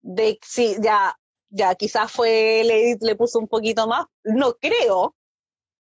De 0.03 0.39
si 0.43 0.77
ya, 0.83 1.15
ya 1.51 1.75
quizás 1.75 2.11
fue 2.11 2.63
le, 2.65 2.97
le 3.01 3.17
puso 3.17 3.39
un 3.39 3.47
poquito 3.47 3.87
más, 3.87 4.07
no 4.25 4.55
creo, 4.55 5.15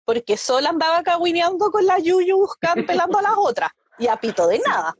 porque 0.07 0.37
solo 0.37 0.69
andaba 0.69 1.03
caguineando 1.03 1.69
con 1.69 1.85
la 1.85 1.99
Yuyu 1.99 2.37
buscando, 2.37 2.85
pelando 2.85 3.19
a 3.19 3.23
las 3.23 3.33
otras, 3.35 3.69
y 3.99 4.07
a 4.07 4.15
pito 4.15 4.47
de 4.47 4.59
nada. 4.59 4.95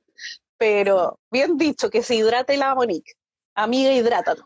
Pero 0.57 1.17
bien 1.31 1.57
dicho, 1.57 1.89
que 1.89 2.03
se 2.03 2.15
hidrate 2.15 2.57
la 2.57 2.75
Monique. 2.75 3.13
Amiga, 3.55 3.93
hidrátate. 3.93 4.41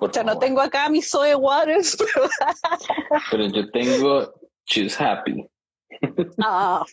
o 0.00 0.12
sea, 0.12 0.24
no 0.24 0.40
tengo 0.40 0.60
acá 0.60 0.88
mi 0.88 1.02
Zoe 1.02 1.36
Waters. 1.36 1.96
pero 3.30 3.46
yo 3.46 3.70
tengo 3.70 4.34
She's 4.66 5.00
Happy. 5.00 5.48
ah, 6.42 6.84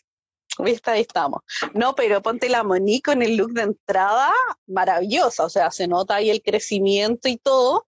¿Viste? 0.59 0.91
Ahí 0.91 1.01
estamos. 1.01 1.41
No, 1.73 1.95
pero 1.95 2.21
ponte 2.21 2.47
la 2.47 2.63
Monique 2.63 3.11
con 3.11 3.23
el 3.23 3.37
look 3.37 3.53
de 3.53 3.63
entrada, 3.63 4.31
maravillosa. 4.67 5.45
O 5.45 5.49
sea, 5.49 5.71
se 5.71 5.87
nota 5.87 6.17
ahí 6.17 6.29
el 6.29 6.43
crecimiento 6.43 7.27
y 7.27 7.37
todo. 7.37 7.87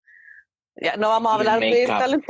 Ya 0.82 0.96
no 0.98 1.10
vamos 1.10 1.32
a 1.32 1.36
hablar 1.36 1.60
de 1.60 1.86
tal, 1.88 2.24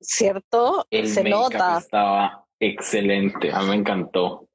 ¿cierto? 0.00 0.86
se 0.90 1.24
nota. 1.24 1.78
Estaba 1.78 2.46
excelente, 2.60 3.52
a 3.52 3.60
mí 3.60 3.68
me 3.70 3.74
encantó. 3.76 4.48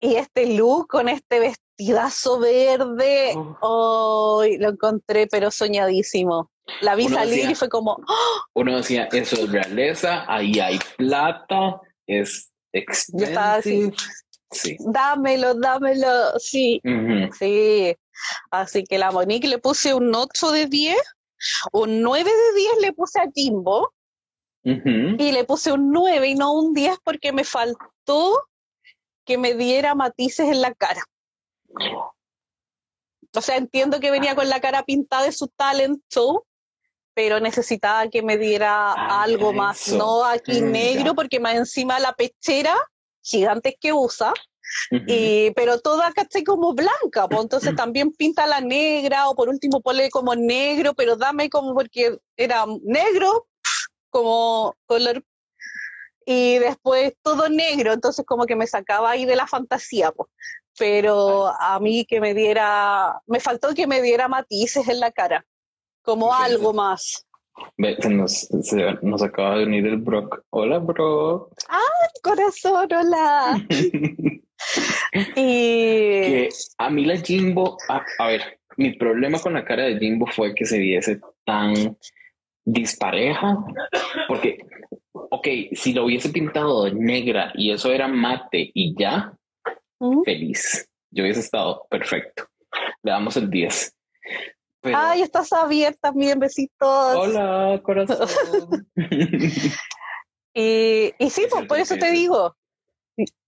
Y 0.00 0.16
este 0.16 0.54
look 0.56 0.88
con 0.88 1.08
este 1.08 1.40
vestidazo 1.40 2.38
verde, 2.38 3.34
hoy 3.60 4.58
lo 4.58 4.70
encontré 4.70 5.26
pero 5.26 5.50
soñadísimo. 5.50 6.50
La 6.80 6.94
vi 6.94 7.08
salir 7.08 7.50
y 7.50 7.54
fue 7.54 7.68
como... 7.68 7.98
¡ah! 8.08 8.42
Uno 8.54 8.76
decía, 8.76 9.08
eso 9.12 9.36
es 9.36 9.50
realeza, 9.50 10.24
ahí 10.26 10.58
hay 10.58 10.78
plata, 10.96 11.80
es 12.06 12.50
expensive. 12.72 13.94
Sí. 14.50 14.76
Dámelo, 14.80 15.54
dámelo, 15.54 16.38
sí, 16.38 16.80
sí. 17.38 17.94
Así 18.50 18.84
que 18.84 18.98
la 18.98 19.10
Monique 19.10 19.48
le 19.48 19.58
puse 19.58 19.94
un 19.94 20.14
8 20.14 20.52
de 20.52 20.66
10, 20.66 20.96
un 21.72 22.02
9 22.02 22.30
de 22.30 22.60
10 22.60 22.70
le 22.80 22.92
puse 22.92 23.20
a 23.20 23.30
Jimbo 23.34 23.92
y 24.62 25.30
le 25.32 25.44
puse 25.44 25.70
un 25.70 25.92
9 25.92 26.28
y 26.28 26.34
no 26.34 26.52
un 26.52 26.74
10 26.74 26.98
porque 27.04 27.32
me 27.32 27.44
faltó 27.44 28.48
que 29.24 29.38
me 29.38 29.54
diera 29.54 29.94
matices 29.94 30.48
en 30.48 30.60
la 30.60 30.74
cara. 30.74 31.02
O 33.34 33.40
sea, 33.40 33.56
entiendo 33.56 34.00
que 34.00 34.10
venía 34.10 34.34
con 34.34 34.48
la 34.48 34.60
cara 34.60 34.82
pintada 34.84 35.24
de 35.24 35.32
su 35.32 35.48
talent 35.48 36.02
show, 36.10 36.44
pero 37.14 37.38
necesitaba 37.38 38.08
que 38.08 38.22
me 38.22 38.38
diera 38.38 38.92
ah, 38.92 39.22
algo 39.22 39.52
más, 39.52 39.88
no 39.88 40.24
aquí 40.24 40.60
mm, 40.60 40.70
negro, 40.70 41.14
porque 41.14 41.38
más 41.38 41.54
encima 41.54 41.98
la 42.00 42.12
pechera 42.12 42.74
gigantes 43.22 43.74
que 43.80 43.92
usa, 43.92 44.32
y, 44.90 45.50
pero 45.52 45.80
toda, 45.80 46.12
¿cachai? 46.12 46.44
Como 46.44 46.74
blanca, 46.74 47.28
pues 47.28 47.42
entonces 47.42 47.74
también 47.76 48.12
pinta 48.12 48.46
la 48.46 48.60
negra, 48.60 49.28
o 49.28 49.34
por 49.34 49.48
último 49.48 49.80
ponle 49.80 50.10
como 50.10 50.34
negro, 50.34 50.94
pero 50.94 51.16
dame 51.16 51.50
como 51.50 51.74
porque 51.74 52.18
era 52.36 52.64
negro, 52.82 53.46
como 54.10 54.74
color, 54.86 55.22
y 56.24 56.58
después 56.58 57.14
todo 57.22 57.48
negro, 57.48 57.92
entonces 57.92 58.26
como 58.26 58.46
que 58.46 58.56
me 58.56 58.66
sacaba 58.66 59.10
ahí 59.10 59.24
de 59.24 59.36
la 59.36 59.46
fantasía, 59.46 60.10
pues. 60.10 60.28
Pero 60.78 61.46
a 61.46 61.80
mí 61.80 62.04
que 62.04 62.20
me 62.20 62.34
diera, 62.34 63.22
me 63.26 63.40
faltó 63.40 63.74
que 63.74 63.86
me 63.86 64.02
diera 64.02 64.28
matices 64.28 64.88
en 64.88 65.00
la 65.00 65.10
cara, 65.10 65.46
como 66.02 66.34
algo 66.34 66.74
más. 66.74 67.26
Se 67.78 68.10
nos, 68.10 68.48
nos 69.02 69.22
acaba 69.22 69.56
de 69.56 69.64
unir 69.64 69.86
el 69.86 69.96
Brock. 69.96 70.42
Hola, 70.50 70.78
Brock. 70.78 71.54
¡Ah, 71.68 71.80
corazón! 72.22 72.88
¡Hola! 72.92 73.66
y... 75.36 76.48
a 76.78 76.90
mí 76.90 77.04
la 77.04 77.16
Jimbo, 77.18 77.76
a, 77.88 78.26
ver, 78.26 78.60
mi 78.76 78.94
problema 78.94 79.38
con 79.38 79.54
la 79.54 79.64
cara 79.64 79.84
de 79.84 79.98
Jimbo 79.98 80.26
fue 80.26 80.54
que 80.54 80.64
se 80.64 80.78
viese 80.78 81.20
tan 81.44 81.96
dispareja, 82.64 83.56
porque, 84.28 84.58
ok, 85.12 85.48
si 85.72 85.92
lo 85.92 86.04
hubiese 86.04 86.30
pintado 86.30 86.92
negra 86.92 87.52
y 87.54 87.70
eso 87.70 87.92
era 87.92 88.08
mate 88.08 88.70
y 88.74 88.94
ya, 88.98 89.32
feliz. 90.24 90.88
Yo 91.10 91.22
hubiese 91.22 91.40
estado 91.40 91.86
perfecto. 91.88 92.46
Le 93.02 93.12
damos 93.12 93.36
el 93.36 93.48
10. 93.48 93.94
Ay, 94.82 95.22
estás 95.22 95.52
abierta, 95.52 96.12
bien, 96.12 96.38
besitos. 96.38 97.16
Hola, 97.16 97.80
corazón. 97.82 98.28
y, 100.54 101.12
y 101.18 101.30
sí, 101.30 101.46
pues, 101.50 101.66
por 101.66 101.78
eso 101.78 101.96
te 101.96 102.10
digo, 102.10 102.54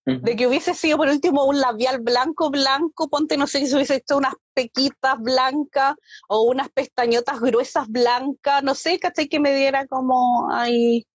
de 0.08 0.36
que 0.36 0.46
hubiese 0.46 0.74
sido 0.74 0.96
por 0.96 1.08
último 1.08 1.44
un 1.44 1.60
labial 1.60 2.00
blanco, 2.00 2.50
blanco, 2.50 3.08
ponte, 3.08 3.36
no 3.36 3.46
sé 3.46 3.66
si 3.66 3.74
hubiese 3.74 3.96
hecho 3.96 4.16
unas 4.16 4.34
pequitas 4.54 5.18
blancas 5.20 5.94
o 6.28 6.42
unas 6.42 6.70
pestañotas 6.70 7.40
gruesas 7.40 7.88
blancas, 7.88 8.62
no 8.62 8.74
sé, 8.74 8.98
¿cachai? 8.98 9.28
Que 9.28 9.40
me 9.40 9.54
diera 9.54 9.86
como 9.86 10.50
ahí 10.50 11.06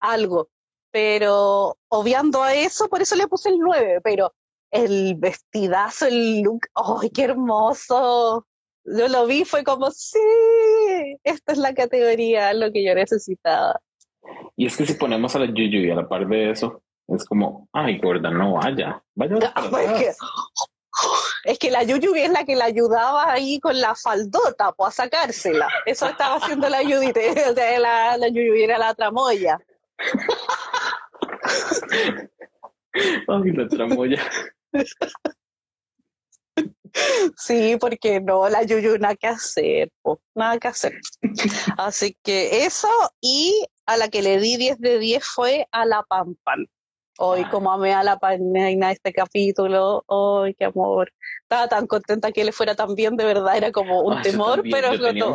algo. 0.00 0.48
Pero 0.90 1.76
obviando 1.88 2.42
a 2.42 2.54
eso, 2.54 2.88
por 2.88 3.00
eso 3.02 3.14
le 3.14 3.28
puse 3.28 3.50
el 3.50 3.58
9, 3.58 4.00
pero 4.02 4.34
el 4.70 5.14
vestidazo, 5.16 6.06
el 6.06 6.42
look, 6.42 6.66
¡ay, 6.74 7.10
qué 7.10 7.24
hermoso! 7.24 8.46
yo 8.84 9.08
lo 9.08 9.26
vi, 9.26 9.44
fue 9.44 9.62
como, 9.62 9.90
sí, 9.90 10.18
esta 11.22 11.52
es 11.52 11.58
la 11.58 11.74
categoría, 11.74 12.52
lo 12.54 12.72
que 12.72 12.84
yo 12.84 12.94
necesitaba. 12.94 13.80
Y 14.56 14.66
es 14.66 14.76
que 14.76 14.86
si 14.86 14.94
ponemos 14.94 15.34
a 15.34 15.40
la 15.40 15.46
Yuyu 15.46 15.80
y 15.80 15.90
a 15.90 15.94
la 15.94 16.08
par 16.08 16.26
de 16.26 16.50
eso, 16.50 16.82
es 17.14 17.24
como, 17.24 17.68
ay, 17.72 17.98
gorda, 17.98 18.30
no 18.30 18.54
vaya, 18.54 19.02
vaya. 19.14 19.36
es, 19.56 19.98
que, 19.98 20.12
es 21.44 21.58
que 21.58 21.70
la 21.70 21.82
Yuyu 21.82 22.14
es 22.14 22.30
la 22.30 22.44
que 22.44 22.56
la 22.56 22.66
ayudaba 22.66 23.32
ahí 23.32 23.58
con 23.60 23.80
la 23.80 23.94
faldota, 23.94 24.72
pues 24.72 25.00
a 25.00 25.04
sacársela. 25.04 25.68
Eso 25.86 26.06
estaba 26.06 26.36
haciendo 26.36 26.68
la 26.68 26.82
Yuyu, 26.82 27.10
o 27.50 27.54
sea, 27.54 27.78
la, 27.78 28.16
la 28.16 28.28
Yuyu 28.28 28.54
era 28.54 28.78
la 28.78 28.94
tramoya. 28.94 29.58
ay, 33.28 33.52
la 33.52 33.68
tramoya. 33.68 34.22
Sí, 37.36 37.76
porque 37.80 38.20
no, 38.20 38.48
la 38.48 38.62
Yuyu 38.62 38.98
nada 38.98 39.14
que 39.14 39.28
hacer, 39.28 39.90
nada 40.34 40.58
que 40.58 40.68
hacer. 40.68 40.92
Así 41.76 42.16
que 42.22 42.64
eso, 42.64 42.88
y 43.20 43.66
a 43.86 43.96
la 43.96 44.08
que 44.08 44.22
le 44.22 44.38
di 44.38 44.56
10 44.56 44.78
de 44.78 44.98
10 44.98 45.24
fue 45.24 45.66
a 45.72 45.84
la 45.84 46.02
Pampan. 46.02 46.66
Hoy, 47.22 47.44
como 47.50 47.70
amé 47.70 47.92
a 47.92 48.02
la 48.02 48.18
Paneina 48.18 48.92
este 48.92 49.12
capítulo, 49.12 50.02
hoy 50.06 50.54
qué 50.54 50.64
amor. 50.64 51.12
Estaba 51.42 51.68
tan 51.68 51.86
contenta 51.86 52.32
que 52.32 52.44
le 52.44 52.50
fuera 52.50 52.74
tan 52.74 52.94
bien, 52.94 53.14
de 53.14 53.26
verdad, 53.26 53.58
era 53.58 53.70
como 53.72 54.00
un 54.00 54.22
temor, 54.22 54.62
pero 54.70 54.88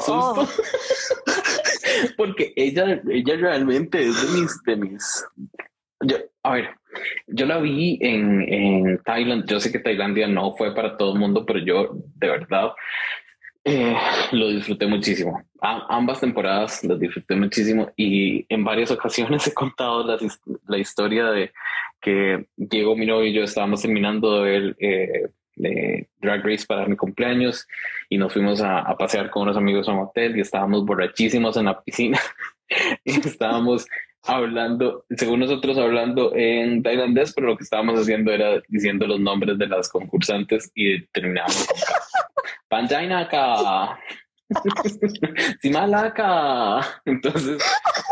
oh. 0.08 0.48
Porque 2.18 2.54
ella, 2.56 3.00
ella 3.08 3.36
realmente 3.36 4.02
es 4.02 4.20
de 4.20 4.40
mis, 4.40 4.64
de 4.64 4.76
mis. 4.78 5.26
a 6.42 6.54
ver, 6.54 6.70
yo 7.28 7.46
la 7.46 7.60
vi 7.60 8.00
en, 8.02 8.42
en 8.52 9.04
Thailand. 9.04 9.46
Yo 9.48 9.60
sé 9.60 9.72
que 9.72 9.78
Tailandia 9.78 10.28
no 10.28 10.56
fue 10.56 10.74
para 10.74 10.98
todo 10.98 11.14
el 11.14 11.20
mundo, 11.20 11.46
pero 11.46 11.60
yo 11.60 11.90
de 12.16 12.30
verdad 12.30 12.72
eh, 13.68 13.98
lo 14.32 14.50
disfruté 14.50 14.86
muchísimo. 14.86 15.42
ambas 15.60 16.20
temporadas 16.20 16.84
las 16.84 17.00
disfruté 17.00 17.36
muchísimo 17.36 17.92
y 17.98 18.46
en 18.48 18.64
varias 18.64 18.92
ocasiones 18.92 19.48
he 19.48 19.54
contado 19.56 20.06
la, 20.06 20.18
la 20.68 20.78
historia 20.78 21.32
de 21.32 21.52
que 22.00 22.46
Diego, 22.56 22.96
mi 22.96 23.08
novio 23.08 23.26
y 23.26 23.34
yo 23.34 23.42
estábamos 23.44 23.82
terminando 23.82 24.40
de 24.40 24.52
ver 24.52 24.76
eh, 24.80 26.08
Drag 26.22 26.46
Race 26.46 26.66
para 26.68 26.86
mi 26.86 26.96
cumpleaños 26.96 27.68
y 28.08 28.20
nos 28.20 28.34
fuimos 28.34 28.62
a, 28.62 28.82
a, 28.82 28.96
pasear 28.98 29.32
con 29.32 29.44
unos 29.44 29.58
amigos 29.58 29.90
a 29.90 29.94
un 29.94 30.02
hotel 30.02 30.38
y 30.38 30.42
estábamos 30.42 30.86
borrachísimos 30.86 31.58
en 31.58 31.66
la 31.66 31.82
piscina 31.82 32.20
y 33.04 33.20
estábamos 33.28 33.88
hablando, 34.26 35.06
según 35.16 35.42
nosotros 35.42 35.78
hablando 35.78 36.34
en 36.36 36.84
tailandés, 36.84 37.34
pero 37.34 37.48
lo 37.48 37.58
que 37.58 37.64
estábamos 37.64 38.00
haciendo 38.00 38.32
era 38.32 38.62
diciendo 38.68 39.08
los 39.08 39.20
nombres 39.20 39.58
de 39.58 39.68
las 39.68 39.90
concursantes 39.90 40.72
y 40.76 41.06
terminábamos 41.08 41.68
con 41.68 41.78
Panjainaka, 42.68 44.00
Simalaka. 45.62 46.82
Entonces 47.06 47.64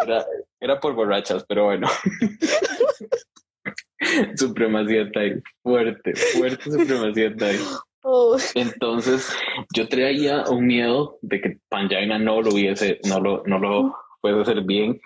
era, 0.05 0.25
era 0.59 0.79
por 0.79 0.93
borrachas, 0.93 1.45
pero 1.47 1.65
bueno. 1.65 1.87
supremacía 4.35 5.09
Thai, 5.11 5.41
fuerte, 5.61 6.15
fuerte 6.15 6.63
supremacía 6.63 7.35
Thai. 7.35 7.57
Entonces 8.55 9.33
yo 9.73 9.87
traía 9.87 10.43
un 10.49 10.67
miedo 10.67 11.17
de 11.21 11.39
que 11.39 11.57
Panjaina 11.69 12.19
no 12.19 12.41
lo 12.41 12.51
hubiese, 12.51 12.99
no 13.07 13.19
lo, 13.19 13.43
no 13.45 13.59
lo 13.59 13.95
puede 14.21 14.41
hacer 14.41 14.61
bien 14.61 14.99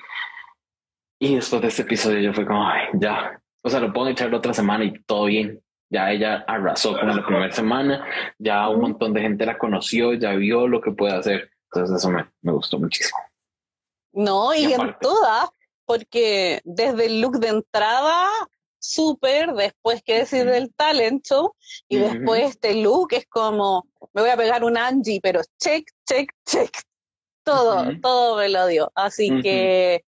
y 1.20 1.36
después 1.36 1.62
de 1.62 1.68
este 1.70 1.82
episodio 1.82 2.20
yo 2.20 2.34
fue 2.34 2.46
como, 2.46 2.68
Ay, 2.68 2.88
ya, 2.94 3.42
o 3.64 3.70
sea, 3.70 3.80
lo 3.80 3.92
puedo 3.92 4.08
echar 4.08 4.30
la 4.30 4.38
otra 4.38 4.54
semana 4.54 4.86
y 4.86 4.94
todo 5.04 5.26
bien. 5.26 5.62
Ya 5.90 6.12
ella 6.12 6.44
arrasó 6.48 6.98
con 6.98 7.08
la 7.08 7.26
primera 7.26 7.52
semana, 7.52 8.06
ya 8.38 8.68
un 8.68 8.82
montón 8.82 9.14
de 9.14 9.22
gente 9.22 9.46
la 9.46 9.58
conoció, 9.58 10.14
ya 10.14 10.34
vio 10.34 10.68
lo 10.68 10.82
que 10.82 10.92
puede 10.92 11.14
hacer. 11.14 11.50
Entonces 11.72 11.98
eso 11.98 12.10
me, 12.10 12.26
me 12.42 12.52
gustó 12.52 12.78
muchísimo. 12.78 13.18
No, 14.12 14.54
y, 14.54 14.74
en 14.74 14.96
todas, 15.00 15.50
porque 15.86 16.62
desde 16.66 17.06
el 17.06 17.22
look 17.22 17.40
de 17.40 17.50
entrada, 17.50 18.28
súper, 18.80 19.54
después 19.54 20.02
que 20.04 20.20
decir 20.20 20.46
del 20.46 20.74
talento, 20.74 21.56
y 21.88 21.98
después 21.98 22.50
este 22.50 22.76
look 22.76 23.10
es 23.12 23.26
como, 23.28 23.88
me 24.14 24.22
voy 24.22 24.32
a 24.32 24.38
pegar 24.38 24.64
un 24.64 24.78
Angie, 24.78 25.20
pero 25.22 25.42
check, 25.60 25.90
check, 26.06 26.32
check. 26.46 26.72
Todo, 27.44 27.86
todo 28.02 28.38
me 28.38 28.50
lo 28.50 28.68
dio. 28.68 28.92
Así 28.94 29.42
que 29.42 30.04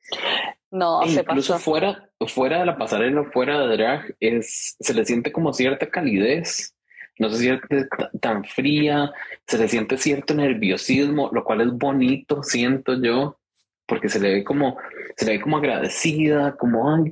no, 0.72 1.04
e 1.04 1.12
incluso 1.12 1.58
fuera, 1.58 2.10
fuera 2.28 2.60
de 2.60 2.66
la 2.66 2.78
pasarela, 2.78 3.24
fuera 3.26 3.60
de 3.60 3.76
drag, 3.76 4.16
es, 4.20 4.76
se 4.80 4.94
le 4.94 5.04
siente 5.06 5.32
como 5.32 5.54
cierta 5.54 5.90
calidez. 5.90 6.76
No 7.18 7.30
se 7.30 7.38
siente 7.38 7.88
tan 8.22 8.46
fría, 8.46 9.12
se 9.46 9.58
le 9.58 9.68
siente 9.68 9.98
cierto 9.98 10.34
nerviosismo, 10.34 11.30
lo 11.34 11.44
cual 11.44 11.62
es 11.62 11.72
bonito, 11.72 12.44
siento 12.44 12.94
yo, 13.02 13.38
porque 13.86 14.08
se 14.08 14.22
le 14.22 14.36
ve 14.36 14.44
como, 14.46 14.78
se 15.18 15.26
le 15.26 15.34
ve 15.34 15.42
como 15.42 15.58
agradecida, 15.58 16.56
como, 16.56 16.96
ay, 16.96 17.12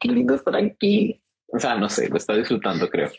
qué, 0.00 0.08
lindo 0.08 0.34
estar 0.34 0.56
aquí. 0.56 1.20
O 1.48 1.58
sea, 1.58 1.74
no 1.74 1.90
sé, 1.90 2.08
lo 2.08 2.16
está 2.16 2.34
disfrutando, 2.34 2.88
creo. 2.88 3.10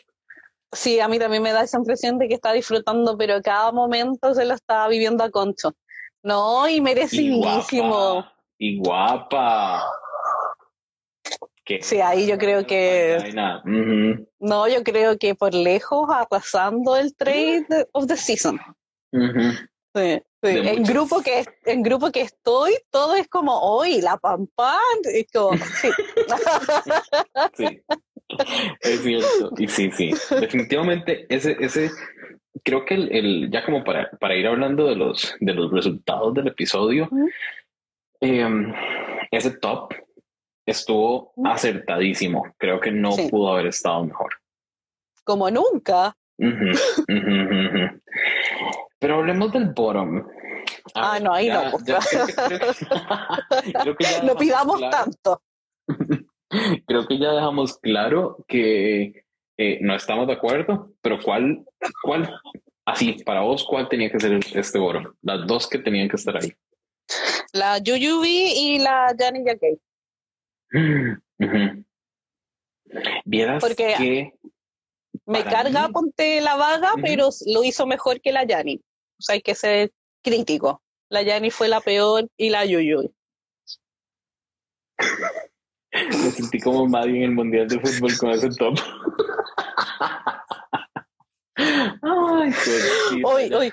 Sí, 0.72 0.98
a 0.98 1.06
mí 1.06 1.20
también 1.20 1.40
me 1.40 1.52
da 1.52 1.62
esa 1.62 1.78
impresión 1.78 2.18
de 2.18 2.26
que 2.26 2.34
está 2.34 2.52
disfrutando, 2.52 3.16
pero 3.16 3.40
cada 3.40 3.70
momento 3.70 4.34
se 4.34 4.44
lo 4.44 4.54
está 4.54 4.88
viviendo 4.88 5.22
a 5.22 5.30
concho. 5.30 5.76
No, 6.24 6.68
y 6.68 6.80
merecidísimo 6.80 8.26
y 8.58 8.78
guapa. 8.78 9.82
Sí, 11.80 12.00
ahí 12.00 12.26
yo 12.26 12.36
creo 12.38 12.66
que. 12.66 13.32
No, 14.38 14.68
yo 14.68 14.82
creo 14.82 15.18
que 15.18 15.34
por 15.34 15.54
lejos 15.54 16.08
arrasando 16.10 16.96
el 16.96 17.14
trade 17.16 17.66
of 17.92 18.06
the 18.06 18.16
season. 18.16 18.60
Sí, 19.94 20.20
En 20.42 20.82
grupo 20.82 21.22
que 21.22 21.44
en 21.64 21.82
grupo 21.82 22.10
que 22.10 22.22
estoy, 22.22 22.74
todo 22.90 23.14
es 23.14 23.28
como 23.28 23.58
hoy, 23.60 24.00
la 24.02 24.16
pam 24.18 24.46
pam. 24.54 24.78
Es 25.04 25.26
como, 25.32 25.56
sí. 25.56 25.88
sí. 27.54 27.82
Es 28.80 29.02
cierto. 29.02 29.52
Y 29.56 29.68
sí, 29.68 29.90
sí. 29.92 30.10
Definitivamente, 30.40 31.26
ese, 31.28 31.56
ese, 31.60 31.90
creo 32.62 32.84
que 32.84 32.94
el, 32.94 33.12
el, 33.12 33.50
ya 33.50 33.64
como 33.64 33.84
para, 33.84 34.10
para 34.18 34.36
ir 34.36 34.46
hablando 34.46 34.86
de 34.86 34.96
los, 34.96 35.34
de 35.40 35.54
los 35.54 35.70
resultados 35.70 36.34
del 36.34 36.48
episodio, 36.48 37.08
Em, 38.20 38.72
ese 39.30 39.50
top 39.58 39.94
estuvo 40.66 41.32
acertadísimo. 41.44 42.46
Creo 42.58 42.80
que 42.80 42.90
no 42.90 43.10
pudo 43.30 43.52
haber 43.52 43.66
estado 43.66 44.04
mejor. 44.04 44.30
Como 45.24 45.50
nunca. 45.50 46.16
Pero 48.98 49.16
hablemos 49.16 49.52
del 49.52 49.70
bottom. 49.70 50.26
ah, 50.94 51.18
no, 51.20 51.34
ahí 51.34 51.48
no. 51.48 51.62
no 54.24 54.36
pidamos 54.36 54.80
tanto. 54.90 55.42
creo 56.86 57.06
que 57.06 57.18
ya 57.18 57.32
dejamos 57.32 57.78
claro 57.78 58.44
que 58.48 59.24
eh, 59.56 59.78
no 59.80 59.94
estamos 59.94 60.26
de 60.26 60.32
acuerdo, 60.34 60.92
pero 61.00 61.20
¿cuál, 61.22 61.64
cuál, 62.02 62.38
así, 62.84 63.22
para 63.24 63.40
vos, 63.40 63.64
cuál 63.64 63.88
tenía 63.88 64.10
que 64.10 64.20
ser 64.20 64.38
este 64.54 64.78
bottom? 64.78 65.14
Las 65.22 65.46
dos 65.46 65.68
que 65.68 65.78
tenían 65.78 66.08
que 66.08 66.16
estar 66.16 66.36
ahí. 66.36 66.52
La 67.54 67.78
Yuyubi 67.78 68.52
y 68.56 68.78
la 68.80 69.14
Jani 69.16 69.44
Gay. 69.44 69.78
Vieras 73.24 73.62
Porque 73.62 73.94
que 73.96 74.32
me 75.24 75.44
carga 75.44 75.88
ponte 75.90 76.40
la 76.40 76.56
vaga, 76.56 76.94
pero 77.00 77.28
lo 77.46 77.62
hizo 77.62 77.86
mejor 77.86 78.20
que 78.20 78.32
la 78.32 78.44
Yani. 78.44 78.82
O 79.18 79.22
sea, 79.22 79.34
hay 79.34 79.40
que 79.40 79.54
ser 79.54 79.92
crítico. 80.20 80.82
La 81.08 81.22
Yani 81.22 81.52
fue 81.52 81.68
la 81.68 81.80
peor 81.80 82.28
y 82.36 82.50
la 82.50 82.64
Yuyubi. 82.64 83.14
Me 85.92 86.30
sentí 86.32 86.58
como 86.58 86.88
Maddie 86.88 87.18
en 87.18 87.22
el 87.22 87.30
Mundial 87.30 87.68
de 87.68 87.78
Fútbol 87.78 88.18
con 88.18 88.30
ese 88.30 88.48
top. 88.50 88.74
Ay, 91.56 92.52
hoy, 93.22 93.54
hoy, 93.54 93.72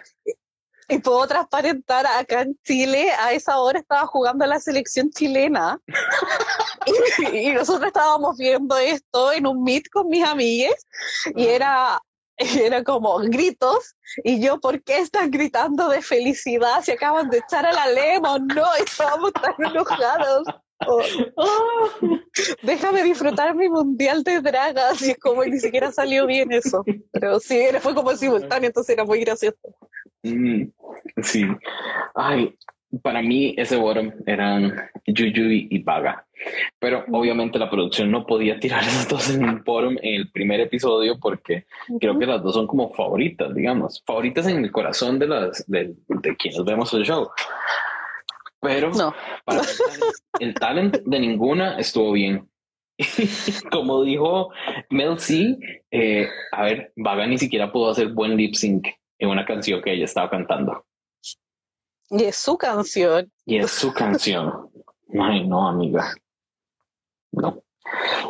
y 0.92 1.00
puedo 1.00 1.26
transparentar, 1.26 2.06
acá 2.06 2.42
en 2.42 2.58
Chile 2.66 3.12
a 3.18 3.32
esa 3.32 3.58
hora 3.60 3.80
estaba 3.80 4.06
jugando 4.08 4.46
la 4.46 4.60
selección 4.60 5.10
chilena 5.10 5.80
y, 7.34 7.54
nosotros 7.54 7.88
estábamos 7.88 8.38
viendo 8.38 8.78
esto 8.78 9.32
en 9.32 9.48
un 9.48 9.64
meet 9.64 9.90
con 9.90 10.10
mis 10.10 10.26
amigas 10.26 10.86
y 11.34 11.46
era, 11.46 12.02
era 12.36 12.84
como 12.84 13.18
gritos 13.20 13.96
y 14.26 14.42
yo, 14.42 14.60
¿por 14.60 14.84
qué 14.84 14.98
están 14.98 15.32
gritando 15.32 15.88
de 15.88 16.02
felicidad 16.02 16.84
si 16.84 16.92
acaban 16.92 17.30
de 17.30 17.38
echar 17.38 17.66
a 17.66 17.72
la 17.72 17.88
Lemon? 17.88 18.48
No, 18.48 18.76
estábamos 18.76 19.32
tan 19.32 19.54
enojados. 19.66 20.44
Oh, 20.88 21.02
déjame 22.64 23.04
disfrutar 23.04 23.56
mi 23.56 23.70
mundial 23.70 24.24
de 24.24 24.42
dragas 24.42 25.02
y 25.04 25.12
es 25.12 25.20
como 25.20 25.46
ni 25.46 25.60
siquiera 25.60 25.92
salió 25.92 26.26
bien 26.26 26.52
eso. 26.52 26.84
Pero 27.14 27.40
sí, 27.40 27.68
fue 27.80 27.94
como 27.94 28.14
simultáneo, 28.16 28.68
entonces 28.68 28.94
era 28.94 29.06
muy 29.06 29.22
gracioso. 29.22 29.58
Mm, 30.24 30.66
sí. 31.22 31.46
Ay, 32.16 32.56
para 33.02 33.22
mí 33.22 33.54
ese 33.58 33.78
bottom 33.78 34.12
eran 34.26 34.76
Juju 35.08 35.50
y, 35.50 35.82
Vaga. 35.84 36.26
Pero 36.80 37.06
obviamente 37.12 37.60
la 37.60 37.70
producción 37.70 38.12
no 38.12 38.26
podía 38.26 38.60
tirar 38.60 38.82
esas 38.84 39.08
dos 39.08 39.30
en 39.30 39.44
un 39.44 39.64
bottom 39.64 39.98
en 40.02 40.16
el 40.16 40.32
primer 40.32 40.60
episodio 40.60 41.20
porque 41.20 41.66
creo 42.00 42.18
que 42.18 42.26
las 42.26 42.44
dos 42.44 42.56
son 42.56 42.68
como 42.68 42.94
favoritas, 42.94 43.54
digamos, 43.54 44.04
favoritas 44.06 44.48
en 44.48 44.64
el 44.64 44.72
corazón 44.72 45.20
de 45.20 45.28
las 45.28 45.66
de, 45.68 45.96
quienes 46.38 46.64
vemos 46.64 46.94
el 46.94 47.06
show. 47.06 47.30
Pero 48.60 48.92
para 49.44 49.62
el, 50.40 50.54
talent, 50.54 50.98
de 51.04 51.20
ninguna 51.20 51.80
estuvo 51.80 52.12
bien. 52.12 52.48
como 53.72 54.04
dijo 54.04 54.52
Mel 54.92 55.18
C, 55.18 55.58
eh, 55.90 56.28
a 56.52 56.64
ver, 56.64 56.94
Vaga 56.96 57.26
ni 57.26 57.40
siquiera 57.40 57.72
pudo 57.72 57.90
hacer 57.90 58.10
buen 58.10 58.38
lip 58.38 58.54
sync 58.54 58.90
en 59.22 59.30
una 59.30 59.46
canción 59.46 59.82
que 59.82 59.94
ella 59.94 60.06
estaba 60.06 60.30
cantando. 60.30 60.84
Y 62.10 62.24
es 62.24 62.36
su 62.36 62.58
canción. 62.58 63.32
Y 63.46 63.58
es 63.58 63.72
su 63.72 63.94
canción. 63.94 64.70
Ay, 65.18 65.48
no, 65.48 65.70
amiga. 65.70 66.14
No. 67.32 67.64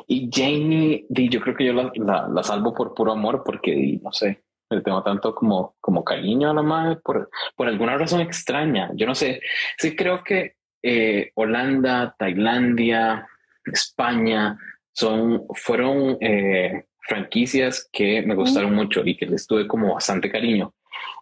Y 0.08 0.30
Jamie, 0.32 1.06
yo 1.10 1.40
creo 1.40 1.56
que 1.56 1.66
yo 1.66 1.74
la, 1.74 2.44
salvo 2.44 2.74
por 2.74 2.94
puro 2.94 3.14
amor 3.14 3.42
porque, 3.46 4.00
no 4.04 4.12
sé, 4.12 4.44
le 4.70 4.82
tengo 4.82 5.02
tanto 5.02 5.34
como, 5.34 5.76
como 5.80 6.04
cariño 6.04 6.52
a 6.52 6.54
la 6.54 6.62
madre 6.62 6.98
por, 6.98 7.30
por 7.56 7.68
alguna 7.68 7.98
razón 7.98 8.20
extraña. 8.20 8.92
Yo 8.94 9.08
no 9.08 9.16
sé, 9.16 9.42
sí 9.78 9.96
creo 9.96 10.24
que 10.24 10.58
eh, 10.84 11.32
Holanda, 11.36 12.16
Tailandia, 12.20 13.28
España 13.66 14.58
son, 14.92 15.46
fueron 15.54 16.18
eh, 16.20 16.86
franquicias 17.00 17.90
que 17.92 18.22
me 18.24 18.36
gustaron 18.36 18.76
mucho 18.76 19.04
y 19.06 19.16
que 19.16 19.26
les 19.26 19.48
tuve 19.48 19.68
como 19.68 19.94
bastante 19.94 20.30
cariño. 20.30 20.74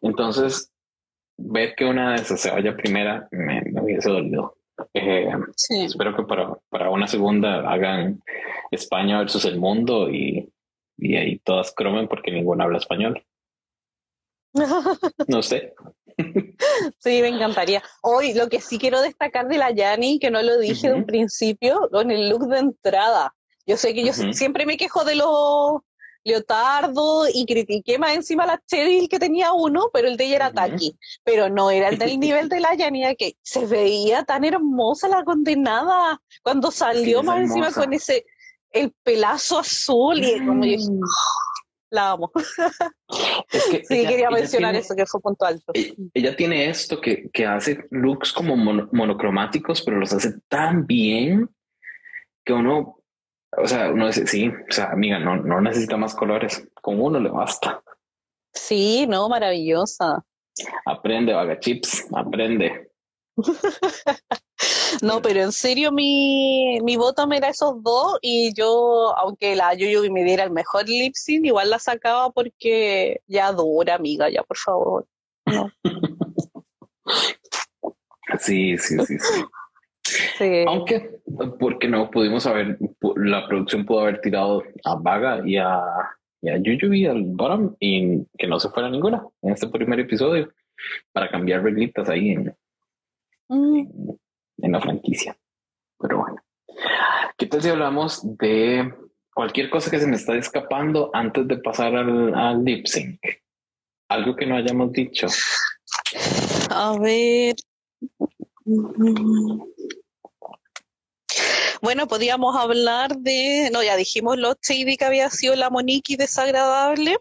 Entonces, 0.01 0.71
ver 1.37 1.75
que 1.75 1.85
una 1.85 2.11
de 2.11 2.21
esas 2.21 2.39
se 2.39 2.51
vaya 2.51 2.75
primera 2.75 3.27
me, 3.31 3.63
hubiese 3.81 4.09
dolido. 4.09 4.57
Eh, 4.93 5.29
espero 5.85 6.15
que 6.15 6.23
para, 6.23 6.57
para, 6.69 6.89
una 6.89 7.07
segunda 7.07 7.69
hagan 7.69 8.21
España 8.71 9.19
versus 9.19 9.43
el 9.43 9.59
mundo 9.59 10.09
y, 10.09 10.49
y 10.97 11.15
ahí 11.17 11.39
todas 11.39 11.73
cromen 11.73 12.07
porque 12.07 12.31
ninguna 12.31 12.65
habla 12.65 12.77
español. 12.77 13.23
No 15.27 15.41
sé. 15.41 15.73
Sí, 16.97 17.21
me 17.21 17.29
encantaría. 17.29 17.81
Hoy 18.01 18.33
lo 18.33 18.49
que 18.49 18.59
sí 18.59 18.77
quiero 18.77 19.01
destacar 19.01 19.47
de 19.47 19.57
la 19.57 19.71
Yani, 19.71 20.19
que 20.19 20.31
no 20.31 20.41
lo 20.41 20.57
dije 20.59 20.89
de 20.89 20.95
un 20.95 21.05
principio, 21.05 21.87
con 21.91 22.11
el 22.11 22.29
look 22.29 22.47
de 22.47 22.59
entrada. 22.59 23.33
Yo 23.65 23.77
sé 23.77 23.93
que 23.93 24.03
yo 24.03 24.11
siempre 24.13 24.65
me 24.65 24.77
quejo 24.77 25.05
de 25.05 25.15
los 25.15 25.81
leotardo 26.23 27.25
y 27.33 27.45
critiqué 27.45 27.97
más 27.97 28.15
encima 28.15 28.45
la 28.45 28.61
Cheryl 28.67 29.07
que 29.07 29.19
tenía 29.19 29.53
uno, 29.53 29.89
pero 29.93 30.07
el 30.07 30.17
de 30.17 30.25
ella 30.25 30.35
era 30.35 30.53
Taki, 30.53 30.97
pero 31.23 31.49
no 31.49 31.71
era 31.71 31.89
el 31.89 31.97
del 31.97 32.19
nivel 32.19 32.49
de 32.49 32.59
la 32.59 32.75
Yanía 32.75 33.15
que 33.15 33.37
se 33.41 33.65
veía 33.65 34.23
tan 34.23 34.43
hermosa 34.43 35.07
la 35.07 35.23
condenada 35.23 36.21
cuando 36.43 36.71
salió 36.71 37.23
más 37.23 37.39
encima 37.39 37.71
con 37.71 37.93
ese 37.93 38.25
el 38.71 38.93
pelazo 39.03 39.59
azul 39.59 40.19
y 40.19 40.45
como 40.45 40.63
yo, 40.63 40.77
mm. 40.77 41.01
la 41.89 42.11
amo. 42.11 42.31
sí, 43.49 43.81
quería 43.87 44.29
mencionar 44.29 44.75
eso 44.75 44.95
que 44.95 45.05
fue 45.05 45.21
punto 45.21 45.45
alto. 45.45 45.73
Ella, 46.13 46.35
tiene 46.35 46.69
esto 46.69 47.01
que, 47.01 47.29
que 47.31 47.45
hace 47.45 47.85
looks 47.89 48.31
como 48.31 48.55
monocromáticos, 48.55 49.81
pero 49.81 49.97
los 49.97 50.13
hace 50.13 50.33
tan 50.47 50.85
bien 50.85 51.49
que 52.45 52.53
uno 52.53 52.98
o 53.57 53.67
sea, 53.67 53.91
uno 53.91 54.07
dice, 54.07 54.27
sí, 54.27 54.47
o 54.47 54.71
sea, 54.71 54.91
amiga, 54.91 55.19
no, 55.19 55.37
no 55.37 55.61
necesita 55.61 55.97
más 55.97 56.15
colores, 56.15 56.67
con 56.81 57.01
uno 57.01 57.19
le 57.19 57.29
basta. 57.29 57.81
Sí, 58.53 59.05
no, 59.07 59.27
maravillosa. 59.29 60.23
Aprende, 60.85 61.33
vaga 61.33 61.59
chips, 61.59 62.07
aprende. 62.13 62.91
no, 65.01 65.21
pero 65.21 65.41
en 65.41 65.51
serio 65.51 65.91
mi, 65.91 66.79
mi 66.81 66.97
voto 66.97 67.25
me 67.27 67.37
era 67.37 67.49
esos 67.49 67.81
dos 67.81 68.17
y 68.21 68.53
yo, 68.53 69.15
aunque 69.17 69.55
la 69.55 69.73
Yuyu 69.73 70.11
me 70.11 70.23
diera 70.23 70.43
el 70.43 70.51
mejor 70.51 70.87
lip 70.87 71.13
sync, 71.15 71.45
igual 71.45 71.69
la 71.69 71.79
sacaba 71.79 72.31
porque 72.31 73.21
ya 73.27 73.51
dura, 73.51 73.95
amiga, 73.95 74.29
ya 74.29 74.43
por 74.43 74.57
favor. 74.57 75.05
No. 75.45 75.71
sí, 78.39 78.77
sí, 78.77 78.97
sí, 79.05 79.19
sí. 79.19 79.45
Aunque, 80.67 81.19
porque 81.59 81.87
no 81.87 82.09
pudimos 82.09 82.45
haber, 82.45 82.77
la 83.15 83.47
producción 83.47 83.85
pudo 83.85 84.01
haber 84.01 84.21
tirado 84.21 84.63
a 84.83 84.95
Vaga 84.95 85.41
y 85.45 85.57
a, 85.57 85.81
y 86.41 86.49
a 86.49 86.57
Yuyu 86.57 86.93
y 86.93 87.05
al 87.05 87.23
Bottom 87.23 87.75
y 87.79 88.25
que 88.37 88.47
no 88.47 88.59
se 88.59 88.69
fuera 88.69 88.89
ninguna 88.89 89.25
en 89.41 89.51
este 89.51 89.67
primer 89.67 89.99
episodio 89.99 90.51
para 91.11 91.29
cambiar 91.29 91.63
reglitas 91.63 92.09
ahí 92.09 92.29
en, 92.29 92.55
mm. 93.49 93.87
en, 94.61 94.71
la 94.71 94.81
franquicia. 94.81 95.37
Pero 95.99 96.19
bueno, 96.19 96.41
¿qué 97.37 97.45
tal 97.45 97.61
si 97.61 97.69
hablamos 97.69 98.37
de 98.37 98.93
cualquier 99.33 99.69
cosa 99.69 99.91
que 99.91 99.99
se 99.99 100.07
me 100.07 100.15
está 100.15 100.35
escapando 100.35 101.09
antes 101.13 101.47
de 101.47 101.57
pasar 101.57 101.95
al, 101.95 102.33
al 102.33 102.63
lip 102.63 102.85
sync? 102.85 103.19
Algo 104.09 104.35
que 104.35 104.45
no 104.45 104.55
hayamos 104.55 104.91
dicho. 104.91 105.27
A 106.71 106.97
ver. 106.99 107.55
Bueno, 111.81 112.07
podíamos 112.07 112.55
hablar 112.55 113.17
de, 113.17 113.69
no, 113.71 113.83
ya 113.83 113.95
dijimos 113.95 114.37
lo 114.37 114.55
shady 114.61 114.97
que 114.97 115.05
había 115.05 115.29
sido 115.29 115.55
la 115.55 115.69
Monique 115.69 116.17
desagradable. 116.17 117.17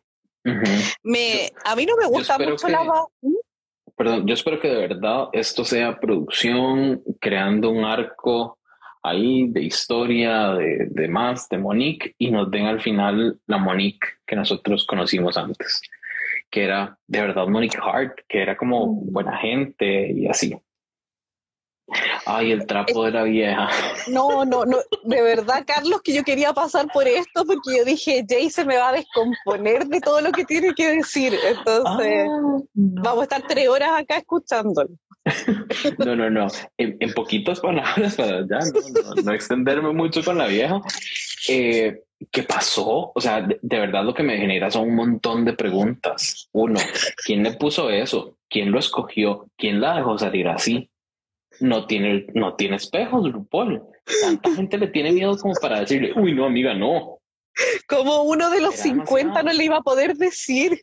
me, 1.03 1.51
a 1.65 1.77
mí 1.77 1.87
no 1.87 1.97
me 1.97 2.07
gusta 2.07 2.39
mucho 2.39 2.69
la... 2.69 2.83
¿Mm? 3.21 3.35
Perdón, 3.97 4.27
yo 4.27 4.35
espero 4.35 4.61
que 4.61 4.69
de 4.69 4.87
verdad 4.87 5.29
esto 5.33 5.65
sea 5.65 5.99
producción, 5.99 7.03
creando 7.21 7.71
un 7.71 7.85
arco 7.85 8.59
ahí 9.03 9.49
de 9.49 9.63
historia, 9.63 10.53
de, 10.53 10.87
de 10.91 11.09
más, 11.09 11.49
de 11.49 11.59
Monique, 11.59 12.15
y 12.17 12.31
nos 12.31 12.51
den 12.51 12.67
al 12.67 12.81
final 12.81 13.41
la 13.47 13.59
Monique 13.59 14.07
que 14.27 14.37
nosotros 14.37 14.87
conocimos 14.87 15.37
antes, 15.37 15.81
que 16.51 16.65
era 16.65 16.97
de 17.07 17.21
verdad 17.21 17.49
Monique 17.49 17.79
Hart, 17.83 18.21
que 18.29 18.41
era 18.43 18.57
como 18.57 18.87
mm. 18.87 19.13
buena 19.13 19.37
gente 19.39 20.13
y 20.13 20.29
así. 20.29 20.57
Ay, 22.27 22.53
el 22.53 22.67
trapo 22.67 23.05
de 23.05 23.13
la 23.13 23.23
vieja. 23.23 23.69
No, 24.09 24.45
no, 24.45 24.65
no, 24.65 24.79
de 25.05 25.23
verdad, 25.23 25.65
Carlos, 25.67 26.03
que 26.03 26.13
yo 26.13 26.23
quería 26.23 26.53
pasar 26.53 26.87
por 26.93 27.09
esto 27.09 27.45
porque 27.47 27.79
yo 27.79 27.85
dije, 27.85 28.25
Jay 28.29 28.51
se 28.51 28.65
me 28.65 28.77
va 28.77 28.91
a 28.91 28.93
descomponer 28.93 29.87
de 29.87 30.01
todo 30.01 30.21
lo 30.21 30.31
que 30.33 30.45
tiene 30.45 30.75
que 30.75 30.97
decir. 30.97 31.35
Entonces, 31.47 32.29
ah. 32.31 32.59
vamos 32.75 33.21
a 33.21 33.23
estar 33.25 33.43
tres 33.47 33.69
horas 33.69 33.91
acá 33.95 34.19
escuchándolo. 34.19 34.91
No, 35.99 36.17
no, 36.17 36.31
no. 36.31 36.47
En, 36.77 37.13
poquitas 37.13 37.61
palabras, 37.61 38.17
para 38.17 38.47
ya 38.47 38.59
no, 39.23 39.33
extenderme 39.33 39.93
mucho 39.93 40.23
con 40.25 40.39
la 40.39 40.47
vieja. 40.47 40.81
Eh, 41.49 42.03
¿Qué 42.31 42.43
pasó? 42.43 43.13
O 43.15 43.21
sea, 43.21 43.43
de, 43.43 43.59
verdad 43.63 44.05
lo 44.05 44.15
que 44.15 44.23
me 44.23 44.39
genera 44.39 44.71
son 44.71 44.89
un 44.89 44.95
montón 44.97 45.45
de 45.45 45.53
preguntas. 45.53 46.49
Uno, 46.53 46.81
¿quién 47.25 47.43
le 47.43 47.53
puso 47.53 47.91
eso? 47.91 48.37
¿Quién 48.49 48.73
lo 48.73 48.79
escogió? 48.79 49.47
¿Quién 49.57 49.81
la 49.81 49.97
dejó 49.97 50.19
salir 50.19 50.49
así? 50.49 50.91
No 51.61 51.87
tiene, 51.87 52.27
no 52.35 52.55
tiene 52.55 52.77
espejos, 52.77 53.33
RuPaul. 53.33 53.83
Tanta 54.23 54.55
gente 54.55 54.79
le 54.79 54.89
tiene 54.89 55.13
miedo 55.13 55.37
como 55.39 55.55
para 55.55 55.81
decirle, 55.81 56.13
uy, 56.15 56.35
no, 56.35 56.47
amiga, 56.47 56.75
no. 56.75 57.21
Como 57.89 58.23
uno 58.23 58.51
de 58.51 58.61
los 58.61 58.77
50 58.77 59.43
no 59.43 59.53
le 59.53 59.65
iba 59.65 59.79
a 59.79 59.83
poder 59.83 60.17
decir. 60.17 60.81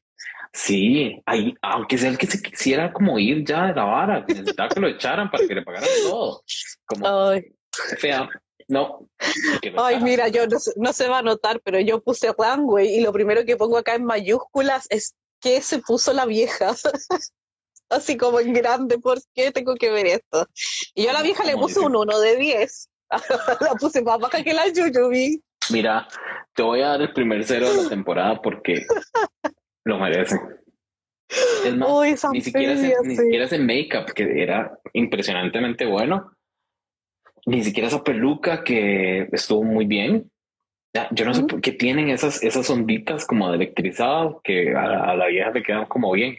Sí, 0.54 1.22
ahí, 1.26 1.54
aunque 1.62 1.98
sea 1.98 2.10
el 2.10 2.18
que 2.18 2.28
se 2.28 2.42
quisiera 2.42 2.94
como 2.94 3.20
ir 3.20 3.44
ya 3.44 3.68
de 3.68 3.74
la 3.74 3.84
vara, 3.84 4.26
necesitaba 4.28 4.70
que 4.70 4.80
lo 4.80 4.88
echaran 4.88 5.30
para 5.30 5.46
que 5.46 5.56
le 5.56 5.64
pagaran 5.64 5.90
todo. 6.04 6.44
Como 6.86 7.30
Ay. 7.30 7.44
fea. 7.98 8.30
No. 8.68 9.08
Ay, 9.78 10.00
mira, 10.02 10.28
yo 10.30 10.48
no, 10.48 10.58
no, 10.78 10.94
se 10.94 11.08
va 11.08 11.20
a 11.20 11.22
notar, 11.22 11.62
pero 11.64 11.80
yo 11.80 12.02
puse 12.02 12.32
runway 12.32 12.88
y 12.88 13.02
lo 13.02 13.12
primero 13.14 13.46
que 13.46 13.58
pongo 13.58 13.78
acá 13.78 13.96
en 13.96 14.06
mayúsculas 14.06 14.88
es 14.90 15.14
que 15.42 15.62
se 15.62 15.80
puso 15.80 16.14
la 16.14 16.26
vieja. 16.26 16.74
así 17.90 18.18
como 18.18 18.40
en 18.40 18.54
grande, 18.54 18.98
¿por 19.00 19.20
qué 19.34 19.52
tengo 19.52 19.76
que 19.76 19.92
ver 19.92 20.08
esto? 20.08 20.48
Y 20.94 21.04
yo 21.04 21.12
a 21.12 21.14
la 21.14 21.22
vieja 21.22 21.44
le 21.44 21.56
puse 21.56 21.80
un 21.80 21.96
1 21.96 22.20
de 22.20 22.36
10. 22.38 22.90
la 23.62 23.76
puse 23.80 24.02
más 24.02 24.20
baja 24.20 24.44
que 24.44 24.54
la 24.54 24.68
Yuyubi. 24.68 25.42
Mira, 25.72 26.08
te 26.54 26.64
voy 26.64 26.82
a 26.82 26.90
dar 26.90 27.02
el 27.02 27.14
primer 27.14 27.44
cero 27.44 27.70
de 27.70 27.84
la 27.84 27.90
temporada 27.90 28.42
porque 28.42 28.86
lo 29.86 30.00
merece. 30.00 30.40
Es 31.66 31.76
más, 31.76 31.90
ni, 32.32 32.42
siquiera 32.42 32.74
ese, 32.74 32.96
ni 33.04 33.16
siquiera 33.16 33.46
ese 33.46 33.58
make-up 33.58 34.14
que 34.14 34.44
era 34.44 34.78
impresionantemente 34.94 35.86
bueno, 35.86 36.32
ni 37.48 37.64
siquiera 37.64 37.88
esa 37.88 38.04
peluca 38.04 38.64
que 38.64 39.28
estuvo 39.32 39.64
muy 39.64 39.86
bien. 39.86 40.32
Yo 41.12 41.26
no 41.26 41.34
sé 41.34 41.44
por 41.44 41.60
qué 41.60 41.74
tienen 41.74 42.10
esas, 42.10 42.42
esas 42.42 42.70
onditas 42.70 43.26
como 43.26 43.50
de 43.50 43.58
electrizadas 43.58 44.36
que 44.44 44.74
a, 44.76 45.12
a 45.12 45.16
la 45.16 45.28
vieja 45.28 45.52
le 45.52 45.62
quedan 45.62 45.88
como 45.88 46.12
bien, 46.14 46.38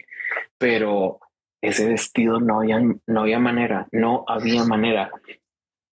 pero 0.57 1.19
ese 1.67 1.87
vestido 1.87 2.39
no 2.39 2.59
había, 2.59 2.79
no 2.79 3.21
había 3.21 3.39
manera, 3.39 3.87
no 3.91 4.23
había 4.27 4.63
manera. 4.63 5.11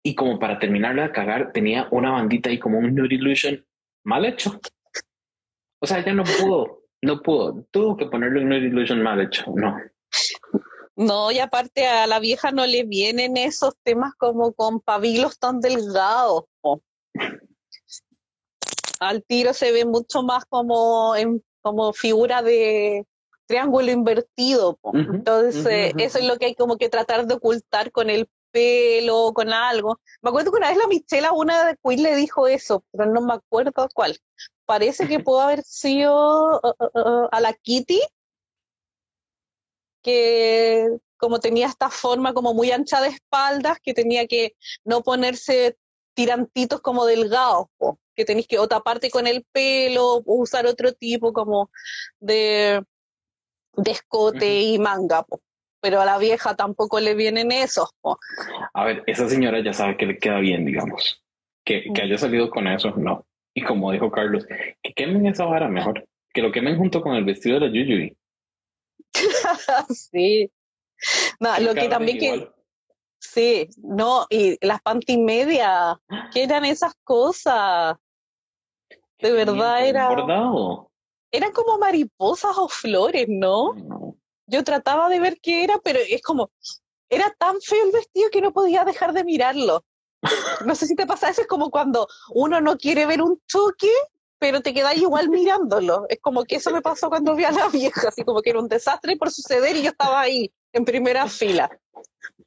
Y 0.04 0.16
como 0.16 0.40
para 0.40 0.60
terminarla 0.60 1.04
de 1.04 1.12
cagar, 1.12 1.52
tenía 1.52 1.88
una 1.92 2.12
bandita 2.12 2.50
ahí 2.50 2.60
como 2.60 2.80
un 2.80 2.94
Nude 2.94 3.16
Illusion 3.16 3.66
mal 4.04 4.26
hecho. 4.26 4.60
O 5.80 5.86
sea, 5.86 6.04
ya 6.04 6.14
no 6.14 6.24
pudo, 6.24 6.84
no 7.02 7.22
pudo. 7.22 7.66
Tuvo 7.72 7.96
que 7.98 8.08
ponerle 8.08 8.42
un 8.42 8.50
Nude 8.50 8.68
Illusion 8.68 9.02
mal 9.02 9.22
hecho, 9.22 9.46
no. 9.56 9.78
No, 10.96 11.32
y 11.32 11.40
aparte 11.40 11.88
a 11.88 12.06
la 12.06 12.20
vieja 12.20 12.52
no 12.52 12.66
le 12.66 12.84
vienen 12.84 13.38
esos 13.38 13.74
temas 13.82 14.14
como 14.16 14.54
con 14.54 14.80
pabilos 14.80 15.40
tan 15.40 15.60
delgados. 15.60 16.44
Al 19.00 19.24
tiro 19.24 19.54
se 19.54 19.72
ve 19.72 19.86
mucho 19.86 20.22
más 20.22 20.46
como 20.46 21.16
en, 21.16 21.44
como 21.62 21.94
figura 21.94 22.42
de 22.42 23.06
triángulo 23.54 23.92
invertido. 23.92 24.80
Entonces, 24.94 25.94
eso 25.98 26.18
es 26.18 26.26
lo 26.26 26.38
que 26.38 26.48
hay 26.48 26.56
como 26.56 26.78
que 26.78 26.90
tratar 26.90 27.28
de 27.28 27.36
ocultar 27.36 27.92
con 27.92 28.10
el 28.10 28.28
pelo, 28.50 29.32
con 29.36 29.54
algo. 29.54 30.00
Me 30.24 30.30
acuerdo 30.30 30.52
que 30.52 30.58
una 30.58 30.70
vez 30.70 30.78
la 30.78 30.88
Michela, 30.88 31.32
una 31.34 31.68
de 31.68 31.78
Queen 31.84 32.02
le 32.02 32.16
dijo 32.16 32.48
eso, 32.48 32.84
pero 32.92 33.06
no 33.06 33.22
me 33.22 33.34
acuerdo 33.34 33.88
cuál. 33.94 34.18
Parece 34.66 35.08
que 35.08 35.20
pudo 35.24 35.42
haber 35.42 35.62
sido 35.62 36.62
uh, 36.62 36.68
uh, 36.68 37.00
uh, 37.00 37.30
a 37.32 37.42
la 37.42 37.54
Kitty, 37.54 38.02
que 40.02 40.90
como 41.18 41.40
tenía 41.40 41.68
esta 41.68 41.92
forma 41.92 42.34
como 42.34 42.56
muy 42.56 42.72
ancha 42.72 43.02
de 43.02 43.10
espaldas, 43.10 43.78
que 43.84 43.94
tenía 43.94 44.26
que 44.26 44.56
no 44.84 45.04
ponerse 45.04 45.78
tirantitos 46.16 46.82
como 46.82 47.06
delgados, 47.06 47.68
que 48.16 48.26
tenéis 48.26 48.48
que 48.48 48.58
o 48.58 48.68
taparte 48.68 49.12
con 49.12 49.28
el 49.28 49.46
pelo, 49.52 50.24
o 50.26 50.42
usar 50.42 50.66
otro 50.66 50.92
tipo 50.94 51.34
como 51.34 51.70
de, 52.20 52.84
de 53.76 53.92
escote 53.92 54.62
y 54.62 54.80
manga. 54.80 55.26
Pero 55.82 56.00
a 56.00 56.06
la 56.06 56.18
vieja 56.18 56.56
tampoco 56.56 57.00
le 57.00 57.14
vienen 57.14 57.52
esos. 57.52 57.90
A 58.74 58.86
ver, 58.86 59.04
esa 59.06 59.28
señora 59.28 59.62
ya 59.62 59.74
sabe 59.74 59.98
que 59.98 60.06
le 60.06 60.18
queda 60.18 60.40
bien, 60.40 60.66
digamos. 60.66 61.22
Que, 61.66 61.92
que 61.94 62.02
haya 62.02 62.18
salido 62.18 62.50
con 62.50 62.68
eso, 62.68 62.92
no. 62.92 63.26
Y 63.54 63.62
como 63.64 63.92
dijo 63.92 64.10
Carlos, 64.10 64.46
que 64.82 64.94
quemen 64.94 65.26
esa 65.28 65.46
vara 65.46 65.68
mejor. 65.68 66.08
Que 66.34 66.42
lo 66.42 66.52
quemen 66.52 66.78
junto 66.78 67.02
con 67.02 67.16
el 67.16 67.26
vestido 67.26 67.60
de 67.60 67.68
la 67.68 67.74
Yuyuy. 67.74 68.18
sí. 69.90 70.52
No, 71.40 71.60
lo 71.60 71.74
que 71.74 71.88
también 71.88 72.18
que... 72.18 72.50
Sí, 73.20 73.70
no, 73.78 74.26
y 74.30 74.58
las 74.66 74.82
panty 74.82 75.18
media, 75.18 75.98
¿qué 76.34 76.44
eran 76.44 76.66
esas 76.66 76.94
cosas? 77.04 77.96
De 79.20 79.32
verdad 79.32 79.88
era... 79.88 80.10
Bordado. 80.10 80.92
Eran 81.34 81.52
como 81.52 81.80
mariposas 81.80 82.56
o 82.60 82.70
flores, 82.70 83.26
¿no? 83.28 83.76
Yo 84.46 84.64
trataba 84.64 85.10
de 85.10 85.20
ver 85.20 85.40
qué 85.42 85.64
era, 85.64 85.80
pero 85.84 86.00
es 86.08 86.22
como, 86.22 86.52
era 87.10 87.34
tan 87.40 87.60
feo 87.60 87.84
el 87.86 87.92
vestido 87.92 88.30
que 88.30 88.40
no 88.40 88.54
podía 88.54 88.84
dejar 88.84 89.14
de 89.14 89.24
mirarlo. 89.24 89.84
No 90.64 90.76
sé 90.76 90.86
si 90.86 90.96
te 90.96 91.08
pasa 91.08 91.30
eso, 91.30 91.42
es 91.42 91.48
como 91.48 91.72
cuando 91.72 92.08
uno 92.30 92.62
no 92.62 92.78
quiere 92.78 93.08
ver 93.08 93.24
un 93.24 93.42
choque, 93.48 93.90
pero 94.38 94.62
te 94.62 94.76
quedas 94.76 94.96
igual 94.96 95.30
mirándolo. 95.30 96.06
Es 96.08 96.20
como 96.22 96.44
que 96.44 96.58
eso 96.58 96.72
me 96.72 96.84
pasó 96.84 97.10
cuando 97.10 97.36
vi 97.36 97.46
a 97.46 97.52
la 97.52 97.68
vieja, 97.68 98.10
así 98.10 98.24
como 98.24 98.44
que 98.44 98.52
era 98.52 98.60
un 98.60 98.68
desastre 98.68 99.18
por 99.18 99.32
suceder 99.32 99.76
y 99.76 99.82
yo 99.82 99.90
estaba 99.90 100.22
ahí, 100.22 100.52
en 100.72 100.86
primera 100.86 101.28
fila. 101.28 101.68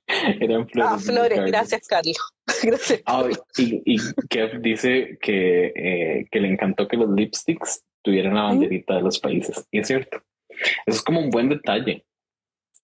Eran 0.07 0.68
flores. 0.68 0.93
Ah, 0.95 0.99
flores, 0.99 1.41
gracias, 1.45 1.89
Carlos. 1.89 2.16
gracias. 2.62 3.03
Ah, 3.07 3.28
y, 3.57 3.82
y 3.84 3.99
Kev 4.28 4.61
dice 4.61 5.18
que, 5.20 5.72
eh, 5.74 6.28
que 6.30 6.41
le 6.41 6.53
encantó 6.53 6.87
que 6.87 6.97
los 6.97 7.11
lipsticks 7.11 7.82
tuvieran 8.07 8.36
la 8.36 8.42
banderita 8.42 8.94
de 8.94 9.02
los 9.02 9.18
países. 9.18 9.66
Y 9.72 9.80
es 9.80 9.88
cierto. 9.88 10.22
Eso 10.48 10.96
es 10.98 11.02
como 11.02 11.18
un 11.18 11.28
buen 11.28 11.48
detalle. 11.48 12.07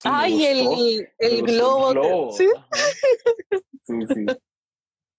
Ay, 0.02 0.44
el, 0.44 1.08
el 1.16 1.42
globo. 1.42 2.32
¿Sí? 2.32 2.48
sí, 3.82 3.94
sí. 4.12 4.26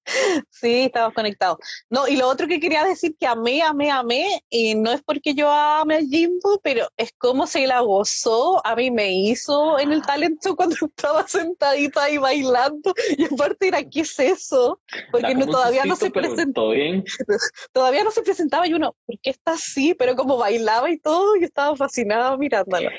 Sí, 0.49 0.84
estamos 0.84 1.14
conectados. 1.14 1.58
No, 1.89 2.08
y 2.08 2.16
lo 2.16 2.28
otro 2.28 2.47
que 2.47 2.60
quería 2.60 2.84
decir 2.84 3.16
que 3.20 3.28
amé, 3.28 3.62
amé, 3.62 3.91
amé, 3.91 4.43
y 4.49 4.76
no 4.76 4.91
es 4.91 5.01
porque 5.01 5.34
yo 5.34 5.51
ame 5.51 5.97
a 5.97 6.01
Jimbo, 6.01 6.60
pero 6.64 6.88
es 6.97 7.12
como 7.18 7.47
se 7.47 7.68
la 7.68 7.82
gozó, 7.82 8.66
a 8.66 8.76
mí 8.76 8.91
me 8.91 9.12
hizo 9.12 9.80
en 9.80 9.91
el 9.91 10.01
talento 10.01 10.56
cuando 10.56 10.76
estaba 10.76 11.28
sentadita 11.28 12.04
ahí 12.04 12.18
bailando, 12.18 12.93
y 13.18 13.26
aparte 13.26 13.68
era, 13.68 13.84
¿qué 13.84 14.01
es 14.01 14.20
eso? 14.20 14.80
Porque 15.12 15.36
no, 15.36 15.45
todavía 15.47 15.86
no 15.86 15.95
se 15.95 16.12
presentó. 16.12 16.70
bien. 16.70 17.04
Todavía 17.74 18.04
no 18.04 18.12
se 18.12 18.22
presentaba 18.22 18.68
y 18.68 18.74
uno, 18.74 18.95
¿por 19.06 19.20
qué 19.20 19.32
está 19.32 19.54
así? 19.54 19.93
Pero 19.95 20.16
como 20.16 20.38
bailaba 20.38 20.89
y 20.89 20.99
todo, 20.99 21.36
yo 21.36 21.45
estaba 21.45 21.76
fascinada 21.76 22.38
mirándola. 22.38 22.91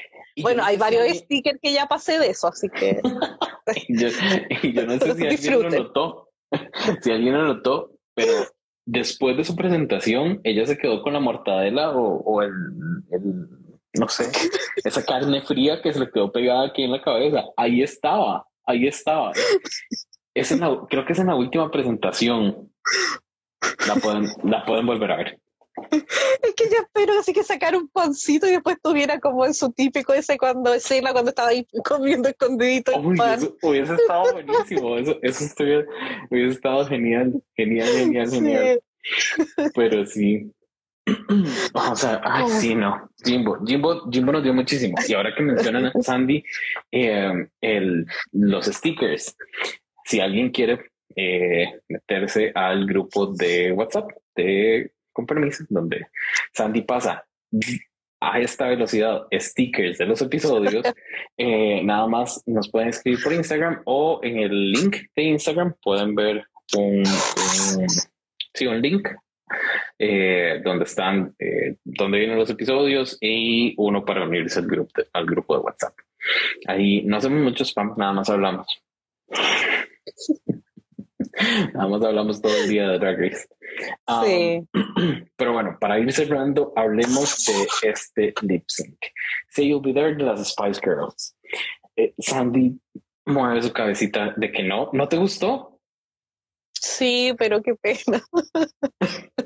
Bueno, 0.42 0.64
hay 0.64 0.76
varios 0.76 1.16
stickers 1.18 1.58
que 1.62 1.72
ya 1.72 1.86
pasé 1.86 2.18
de 2.18 2.30
eso, 2.30 2.48
así 2.48 2.68
que... 2.68 3.00
yo, 3.88 4.08
yo, 4.62 4.86
no 4.86 4.98
sé 4.98 5.14
si 5.14 5.26
alguien 5.26 5.62
lo 5.62 5.70
notó, 5.70 6.33
si 7.02 7.10
alguien 7.10 7.34
lo 7.34 7.44
notó, 7.44 7.90
pero 8.14 8.32
después 8.86 9.36
de 9.36 9.44
su 9.44 9.56
presentación, 9.56 10.40
ella 10.44 10.66
se 10.66 10.78
quedó 10.78 11.02
con 11.02 11.12
la 11.12 11.20
mortadela 11.20 11.90
o, 11.92 12.42
el, 12.42 12.50
no 13.94 14.08
sé, 14.08 14.30
esa 14.84 15.04
carne 15.04 15.42
fría 15.42 15.80
que 15.82 15.92
se 15.92 16.00
le 16.00 16.10
quedó 16.10 16.32
pegada 16.32 16.66
aquí 16.66 16.82
en 16.82 16.92
la 16.92 17.02
cabeza. 17.02 17.44
Ahí 17.56 17.82
estaba, 17.82 18.46
ahí 18.66 18.86
estaba. 18.86 19.32
Es 20.34 20.52
creo 20.88 21.04
que 21.04 21.12
es 21.12 21.18
en 21.18 21.28
la 21.28 21.36
última 21.36 21.70
presentación. 21.70 22.72
La 23.86 23.94
pueden, 23.96 24.28
la 24.42 24.64
pueden 24.64 24.86
volver 24.86 25.12
a 25.12 25.16
ver. 25.16 25.40
Es 25.90 26.54
que 26.54 26.64
yo 26.70 26.76
espero 26.82 27.18
así 27.18 27.32
que 27.32 27.42
sacar 27.42 27.74
un 27.76 27.88
pancito 27.88 28.46
y 28.46 28.52
después 28.52 28.76
tuviera 28.82 29.18
como 29.18 29.44
en 29.44 29.54
su 29.54 29.72
típico 29.72 30.12
ese 30.12 30.38
cuando 30.38 30.72
escena 30.72 31.12
cuando 31.12 31.30
estaba 31.30 31.48
ahí 31.48 31.66
comiendo 31.84 32.28
escondidito 32.28 32.92
pan. 33.16 33.38
Eso 33.38 33.56
hubiese 33.62 33.94
estado 33.94 34.32
buenísimo, 34.32 34.98
eso, 34.98 35.18
eso 35.22 35.44
hubiese 36.30 36.52
estado 36.52 36.86
genial, 36.86 37.42
genial, 37.56 37.88
genial, 37.88 38.30
genial. 38.30 38.80
Pero 39.74 40.06
sí. 40.06 40.50
O 41.74 41.96
sea, 41.96 42.20
ay, 42.24 42.48
sí, 42.48 42.74
no. 42.74 43.10
Jimbo, 43.22 43.58
Jimbo, 43.66 44.10
Jimbo 44.10 44.32
nos 44.32 44.42
dio 44.42 44.54
muchísimo. 44.54 44.96
Y 45.06 45.12
ahora 45.12 45.34
que 45.34 45.42
mencionan 45.42 45.86
a 45.86 45.92
Sandy, 46.00 46.42
eh, 46.90 47.48
el, 47.60 48.06
los 48.32 48.66
stickers, 48.66 49.36
si 50.04 50.20
alguien 50.20 50.50
quiere 50.50 50.80
eh, 51.16 51.80
meterse 51.88 52.52
al 52.54 52.86
grupo 52.86 53.26
de 53.26 53.72
WhatsApp 53.72 54.10
de 54.34 54.93
con 55.14 55.24
permiso, 55.24 55.64
donde 55.70 56.08
Sandy 56.52 56.82
pasa 56.82 57.24
a 58.20 58.40
esta 58.40 58.68
velocidad 58.68 59.26
stickers 59.32 59.98
de 59.98 60.06
los 60.06 60.20
episodios, 60.20 60.84
eh, 61.38 61.82
nada 61.82 62.06
más 62.06 62.42
nos 62.46 62.70
pueden 62.70 62.88
escribir 62.88 63.22
por 63.22 63.32
Instagram 63.32 63.82
o 63.86 64.20
en 64.22 64.38
el 64.38 64.72
link 64.72 64.96
de 65.16 65.22
Instagram 65.22 65.74
pueden 65.82 66.14
ver 66.14 66.46
un, 66.76 67.04
sí, 68.54 68.66
un 68.66 68.80
link 68.80 69.08
eh, 69.98 70.60
donde 70.64 70.84
están, 70.84 71.34
eh, 71.38 71.76
donde 71.84 72.18
vienen 72.18 72.38
los 72.38 72.50
episodios 72.50 73.18
y 73.20 73.74
uno 73.76 74.04
para 74.04 74.24
unirse 74.24 74.58
al 74.58 74.66
grupo 74.66 74.90
de, 74.96 75.06
al 75.12 75.26
grupo 75.26 75.56
de 75.56 75.62
WhatsApp. 75.62 75.94
Ahí 76.66 77.02
no 77.02 77.18
hacemos 77.18 77.42
mucho 77.42 77.64
spam, 77.64 77.94
nada 77.96 78.12
más 78.12 78.30
hablamos. 78.30 78.66
Nada 81.74 81.88
más 81.88 82.02
hablamos 82.02 82.40
todo 82.40 82.54
el 82.56 82.68
día 82.68 82.88
de 82.88 82.98
Drag 82.98 83.18
Race. 83.18 83.48
sí. 84.24 84.68
Pero 85.36 85.52
bueno, 85.52 85.76
para 85.80 85.98
ir 85.98 86.12
cerrando, 86.12 86.72
hablemos 86.76 87.44
de 87.44 87.88
este 87.90 88.34
lip 88.42 88.64
sync. 88.68 88.98
Say 89.50 89.68
You'll 89.68 89.82
Be 89.82 89.92
There 89.92 90.14
de 90.14 90.24
las 90.24 90.48
Spice 90.48 90.80
Girls. 90.82 91.36
Eh, 91.96 92.14
Sandy 92.18 92.78
mueve 93.26 93.62
su 93.62 93.72
cabecita 93.72 94.34
de 94.36 94.52
que 94.52 94.62
no. 94.62 94.90
¿No 94.92 95.08
te 95.08 95.16
gustó? 95.16 95.80
Sí, 96.72 97.34
pero 97.38 97.62
qué 97.62 97.74
pena. 97.74 98.22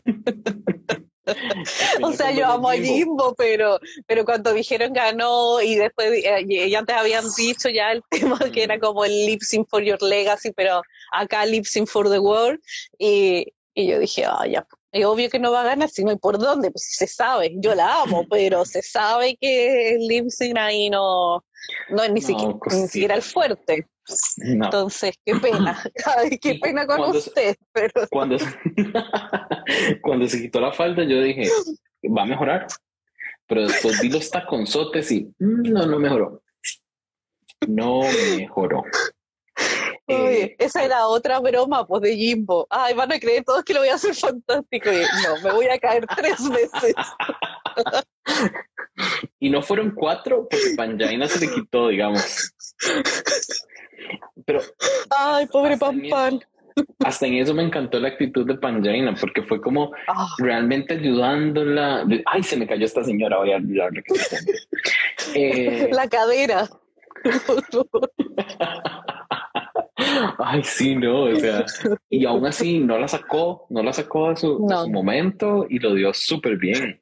o 2.02 2.12
sea, 2.12 2.30
yo 2.30 2.46
amo 2.46 2.70
a 2.70 2.74
Jimbo, 2.74 3.34
pero, 3.36 3.78
pero 4.06 4.24
cuando 4.24 4.52
dijeron 4.52 4.92
ganó 4.92 5.60
y 5.60 5.76
después, 5.76 6.24
eh, 6.24 6.44
y 6.48 6.74
antes 6.74 6.96
habían 6.96 7.24
dicho 7.36 7.68
ya 7.68 7.92
el 7.92 8.02
tema 8.10 8.38
que 8.52 8.62
era 8.62 8.76
mm. 8.76 8.80
como 8.80 9.04
el 9.04 9.26
lip 9.26 9.42
sync 9.42 9.68
for 9.68 9.82
your 9.82 10.02
legacy, 10.02 10.52
pero 10.52 10.82
acá 11.12 11.44
lip 11.46 11.64
sync 11.64 11.88
for 11.88 12.08
the 12.08 12.18
world, 12.18 12.60
y, 12.98 13.52
y 13.74 13.86
yo 13.86 13.98
dije, 13.98 14.24
ah, 14.24 14.46
ya, 14.46 14.66
es 14.92 15.04
obvio 15.04 15.28
que 15.28 15.38
no 15.38 15.52
va 15.52 15.60
a 15.60 15.64
ganar, 15.64 15.90
si 15.90 16.02
no 16.02 16.10
hay 16.10 16.16
por 16.16 16.38
dónde, 16.38 16.70
pues 16.70 16.84
se 16.96 17.06
sabe, 17.06 17.52
yo 17.56 17.74
la 17.74 18.02
amo, 18.02 18.24
pero 18.30 18.64
se 18.64 18.82
sabe 18.82 19.36
que 19.40 19.94
el 19.94 20.06
lip 20.06 20.28
ahí 20.56 20.90
no, 20.90 21.44
no 21.90 22.02
es 22.02 22.12
ni, 22.12 22.20
siquiera, 22.20 23.14
el 23.14 23.22
fuerte. 23.22 23.86
Entonces, 24.38 25.14
qué 25.24 25.34
pena, 25.36 25.82
qué 26.40 26.54
pena 26.56 26.86
con 26.86 27.00
usted. 27.16 27.56
Pero... 27.72 27.92
Cuando, 28.10 28.36
cuando 30.02 30.26
se 30.28 30.40
quitó 30.42 30.60
la 30.60 30.72
falda, 30.72 31.04
yo 31.04 31.22
dije, 31.22 31.48
va 32.04 32.22
a 32.22 32.26
mejorar. 32.26 32.66
Pero 33.46 33.66
después 33.66 34.00
vi 34.00 34.10
los 34.10 34.30
taconzotes 34.30 35.10
y 35.10 35.32
mm, 35.38 35.72
no, 35.72 35.86
no 35.86 35.98
mejoró. 35.98 36.42
No 37.66 38.02
mejoró. 38.36 38.84
Eh, 40.06 40.56
esa 40.58 40.84
era 40.84 41.06
otra 41.06 41.38
broma, 41.38 41.86
pues, 41.86 42.02
de 42.02 42.16
Jimbo. 42.16 42.66
Ay, 42.70 42.94
van 42.94 43.12
a 43.12 43.20
creer 43.20 43.44
todos 43.44 43.62
que 43.62 43.74
lo 43.74 43.80
voy 43.80 43.90
a 43.90 43.94
hacer 43.94 44.14
fantástico. 44.14 44.90
no, 44.90 45.42
me 45.42 45.52
voy 45.52 45.66
a 45.66 45.78
caer 45.78 46.06
tres 46.16 46.48
veces. 46.48 46.94
y 49.38 49.50
no 49.50 49.60
fueron 49.60 49.92
cuatro, 49.94 50.48
porque 50.48 50.74
Panjaina 50.76 51.28
se 51.28 51.46
le 51.46 51.52
quitó, 51.52 51.88
digamos. 51.88 52.54
Pero. 54.44 54.60
Ay, 55.10 55.46
pobre 55.46 55.76
Pan 55.76 56.02
Pan. 56.10 56.40
Hasta 57.00 57.26
en 57.26 57.34
eso 57.34 57.54
me 57.54 57.62
encantó 57.64 57.98
la 57.98 58.08
actitud 58.08 58.46
de 58.46 58.54
Panjaina, 58.54 59.14
porque 59.20 59.42
fue 59.42 59.60
como 59.60 59.90
ah. 60.06 60.28
realmente 60.38 60.94
ayudándola. 60.94 62.06
Ay, 62.26 62.42
se 62.42 62.56
me 62.56 62.66
cayó 62.66 62.84
esta 62.84 63.02
señora, 63.02 63.38
voy 63.38 63.52
a 63.52 63.60
eh, 65.34 65.88
La 65.92 66.08
cadera 66.08 66.68
Ay, 70.38 70.62
sí, 70.62 70.94
no, 70.94 71.24
o 71.24 71.36
sea, 71.36 71.64
y 72.08 72.24
aún 72.24 72.46
así 72.46 72.78
no 72.78 72.98
la 72.98 73.08
sacó, 73.08 73.66
no 73.70 73.82
la 73.82 73.92
sacó 73.92 74.30
de 74.30 74.36
su, 74.36 74.64
No. 74.68 74.84
su 74.84 74.90
momento 74.90 75.66
y 75.68 75.78
lo 75.80 75.94
dio 75.94 76.14
súper 76.14 76.56
bien. 76.56 77.00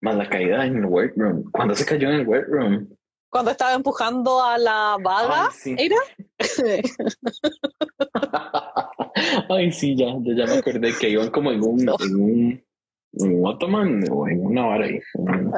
Más 0.00 0.16
la 0.16 0.28
caída 0.28 0.66
en 0.66 0.78
el 0.78 0.86
workroom. 0.86 1.50
Cuando 1.52 1.74
se 1.74 1.84
cayó 1.84 2.08
en 2.08 2.20
el 2.20 2.26
workroom. 2.26 2.88
Cuando 3.30 3.50
estaba 3.50 3.74
empujando 3.74 4.42
a 4.42 4.56
la 4.58 4.96
vaga, 5.02 5.44
Ay, 5.44 5.48
sí. 5.52 5.76
¿era? 5.78 5.96
Ay, 9.50 9.70
sí, 9.72 9.94
ya, 9.96 10.06
ya, 10.22 10.46
me 10.46 10.58
acordé 10.58 10.92
que 10.98 11.10
iban 11.10 11.30
como 11.30 11.50
en 11.52 11.62
un, 11.62 11.80
en 11.80 12.16
un, 12.16 12.64
en 13.12 13.38
un 13.38 13.46
ottoman 13.46 14.04
o 14.10 14.26
en 14.28 14.46
una 14.46 14.64
vara 14.66 14.84
ahí, 14.86 14.98
un, 15.14 15.52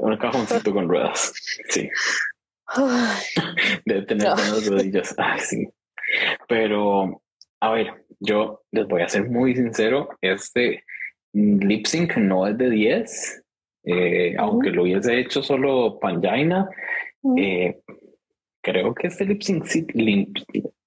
un 0.00 0.16
cajoncito 0.16 0.72
con 0.72 0.88
ruedas. 0.88 1.32
Sí, 1.68 1.88
debe 3.84 4.02
tener 4.02 4.28
No. 4.28 4.34
buenas 4.34 4.66
rodillas. 4.66 5.14
Ay, 5.18 5.40
sí. 5.48 5.68
Pero, 6.48 7.22
a 7.60 7.70
ver, 7.72 8.04
yo 8.18 8.62
les 8.72 8.86
voy 8.88 9.02
a 9.02 9.08
ser 9.08 9.28
muy 9.28 9.54
sincero, 9.54 10.08
este 10.20 10.84
lip 11.32 11.86
sync 11.86 12.16
no 12.16 12.46
es 12.48 12.58
de 12.58 12.70
10, 12.70 13.39
eh, 13.84 14.34
aunque 14.38 14.70
lo 14.70 14.82
hubiese 14.82 15.18
hecho 15.18 15.42
solo 15.42 15.98
Panjaina, 15.98 16.68
eh, 17.36 17.80
creo 18.60 18.94
que 18.94 19.06
este 19.08 19.24
lip 19.24 19.42
sync, 19.42 19.90
lip, 19.94 20.36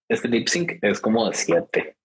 este 0.07 0.27
lip 0.27 0.47
sync 0.47 0.73
es 0.81 0.99
como 0.99 1.27
de 1.27 1.35
7. 1.35 1.95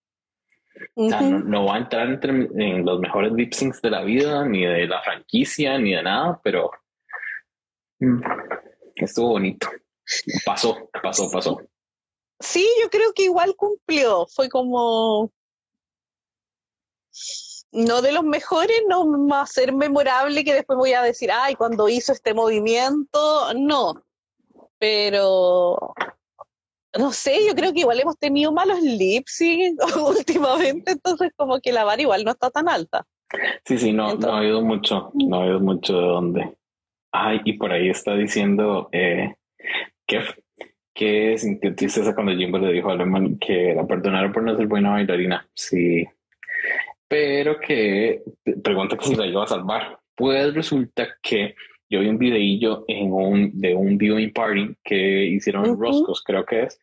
O 0.94 1.08
sea, 1.08 1.20
no, 1.20 1.38
ujú. 1.38 1.48
no 1.48 1.64
va 1.66 1.74
a 1.74 1.78
entrar 1.78 2.08
entre, 2.08 2.30
en 2.30 2.84
los 2.84 3.00
mejores 3.00 3.32
lip 3.32 3.52
syncs 3.52 3.82
de 3.82 3.90
la 3.90 4.02
vida, 4.02 4.46
ni 4.46 4.64
de 4.64 4.86
la 4.86 5.02
franquicia, 5.02 5.78
ni 5.78 5.94
de 5.94 6.02
nada, 6.02 6.40
pero 6.42 6.70
mm, 7.98 8.20
estuvo 8.96 9.30
bonito. 9.30 9.68
Pasó, 10.44 10.88
pasó, 11.02 11.30
pasó. 11.30 11.60
Sí, 12.40 12.66
yo 12.80 12.88
creo 12.88 13.12
que 13.12 13.24
igual 13.24 13.54
cumplió. 13.56 14.26
Fue 14.26 14.48
como. 14.48 15.32
No 17.72 18.00
de 18.00 18.12
los 18.12 18.24
mejores, 18.24 18.82
no 18.88 19.28
va 19.28 19.42
a 19.42 19.46
ser 19.46 19.74
memorable 19.74 20.44
que 20.44 20.54
después 20.54 20.78
voy 20.78 20.92
a 20.92 21.02
decir, 21.02 21.30
ay, 21.32 21.54
cuando 21.54 21.88
hizo 21.88 22.12
este 22.12 22.32
movimiento, 22.34 23.52
no. 23.54 24.02
Pero. 24.78 25.94
No 26.98 27.12
sé, 27.12 27.46
yo 27.46 27.54
creo 27.54 27.72
que 27.74 27.80
igual 27.80 28.00
hemos 28.00 28.18
tenido 28.18 28.50
malos 28.50 28.80
lip 28.80 29.26
sync 29.26 29.78
últimamente, 30.08 30.92
entonces 30.92 31.30
como 31.36 31.60
que 31.60 31.70
la 31.70 31.84
vara 31.84 32.00
igual 32.00 32.24
no 32.24 32.30
está 32.30 32.50
tan 32.50 32.68
alta. 32.68 33.06
Sí, 33.64 33.78
sí, 33.78 33.92
no, 33.92 34.14
no 34.14 34.32
ha 34.32 34.38
habido 34.38 34.62
mucho, 34.62 35.10
no 35.14 35.36
ha 35.36 35.42
habido 35.42 35.60
mucho 35.60 36.00
de 36.00 36.06
dónde. 36.06 36.54
Ay, 37.12 37.40
y 37.44 37.54
por 37.54 37.72
ahí 37.72 37.90
está 37.90 38.14
diciendo 38.14 38.88
eh, 38.92 39.34
que, 40.06 40.20
que 40.94 41.36
sintió 41.38 41.74
tristeza 41.74 42.14
cuando 42.14 42.32
Jimbo 42.32 42.58
le 42.58 42.72
dijo 42.72 42.90
a 42.90 42.96
Lemon 42.96 43.38
que 43.38 43.74
la 43.74 43.86
perdonara 43.86 44.32
por 44.32 44.42
no 44.42 44.56
ser 44.56 44.66
buena 44.66 44.90
bailarina. 44.90 45.46
Sí, 45.54 46.06
pero 47.08 47.58
que 47.58 48.22
pregunta 48.62 48.96
que 48.96 49.06
si 49.06 49.16
la 49.16 49.26
iba 49.26 49.42
a 49.44 49.46
salvar. 49.48 49.98
Pues 50.14 50.52
resulta 50.54 51.08
que 51.22 51.54
yo 51.88 52.00
vi 52.00 52.08
un 52.08 52.18
videillo 52.18 52.84
en 52.86 53.12
un, 53.12 53.50
de 53.58 53.74
un 53.74 53.96
viewing 53.96 54.32
party 54.32 54.74
que 54.84 55.24
hicieron 55.24 55.64
en. 55.64 55.78
Roscos, 55.78 56.22
creo 56.22 56.44
que 56.44 56.64
es. 56.64 56.80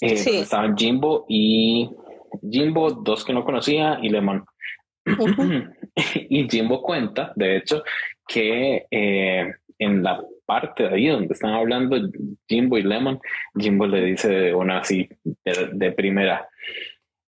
eh, 0.00 0.16
Sí. 0.16 0.38
estaban 0.38 0.76
Jimbo 0.76 1.24
y 1.28 1.90
Jimbo, 2.48 2.90
dos 2.90 3.24
que 3.24 3.32
no 3.32 3.44
conocía, 3.44 3.98
y 4.02 4.08
Lemon. 4.10 4.44
Y 6.28 6.46
Jimbo 6.48 6.82
cuenta, 6.82 7.32
de 7.36 7.56
hecho, 7.56 7.82
que 8.28 8.86
eh, 8.90 9.54
en 9.78 10.02
la 10.02 10.22
parte 10.44 10.82
de 10.84 10.94
ahí 10.94 11.06
donde 11.08 11.32
están 11.32 11.54
hablando 11.54 11.96
Jimbo 12.46 12.76
y 12.76 12.82
Lemon, 12.82 13.18
Jimbo 13.58 13.86
le 13.86 14.04
dice 14.04 14.28
de 14.28 14.54
una 14.54 14.78
así 14.78 15.08
de, 15.24 15.70
de 15.72 15.92
primera, 15.92 16.46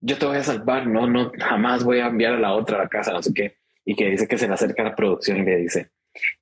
yo 0.02 0.18
te 0.18 0.26
voy 0.26 0.36
a 0.36 0.42
salvar, 0.44 0.86
no, 0.86 1.06
no, 1.06 1.30
jamás 1.38 1.84
voy 1.84 2.00
a 2.00 2.08
enviar 2.08 2.34
a 2.34 2.38
la 2.38 2.52
otra 2.52 2.76
a 2.76 2.82
la 2.82 2.88
casa, 2.88 3.12
no 3.12 3.22
sé 3.22 3.32
qué, 3.32 3.56
y 3.84 3.94
que 3.94 4.10
dice 4.10 4.26
que 4.26 4.36
se 4.36 4.48
le 4.48 4.54
acerca 4.54 4.82
a 4.82 4.86
la 4.86 4.96
producción 4.96 5.38
y 5.38 5.44
le 5.44 5.56
dice, 5.56 5.90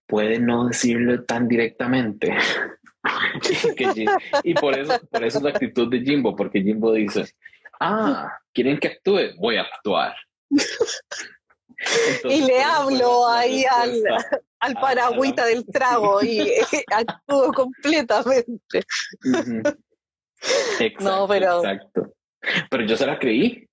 puede 0.06 0.40
no 0.40 0.66
decirlo 0.66 1.22
tan 1.24 1.46
directamente. 1.46 2.34
y, 4.44 4.54
por 4.54 4.78
eso, 4.78 4.98
por 5.10 5.24
eso 5.24 5.38
es 5.38 5.44
la 5.44 5.50
actitud 5.50 5.90
de 5.90 6.00
Jimbo, 6.00 6.34
porque 6.34 6.62
Jimbo 6.62 6.92
dice, 6.92 7.26
ah, 7.78 8.32
quieren 8.52 8.78
que 8.78 8.88
actúe, 8.88 9.34
voy 9.38 9.56
a 9.56 9.62
actuar. 9.62 10.14
Entonces, 10.50 12.40
Y 12.40 12.42
le 12.46 12.62
hablo 12.62 13.28
ahí 13.28 13.64
al-. 13.64 14.02
Al 14.62 14.74
paragüita 14.74 15.46
del 15.46 15.64
trago 15.64 16.22
y 16.22 16.52
actúo 16.92 17.50
completamente. 17.50 18.84
Exacto, 20.78 21.04
No, 21.04 21.26
pero- 21.26 21.64
exacto. 21.64 22.12
Pero 22.70 22.84
yo 22.84 22.96
se 22.96 23.06
la 23.06 23.18
creí. 23.18 23.68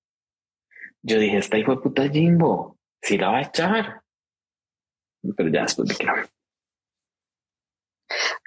Yo 1.02 1.18
dije, 1.18 1.38
esta 1.38 1.58
hijo 1.58 1.74
de 1.76 1.80
puta 1.80 2.08
Jimbo, 2.08 2.76
si 3.02 3.16
la 3.16 3.30
va 3.30 3.38
a 3.38 3.42
echar. 3.42 4.02
Pero 5.36 5.48
ya 5.48 5.62
después 5.62 5.88
de 5.88 5.94
que 5.96 6.04
no. 6.04 6.14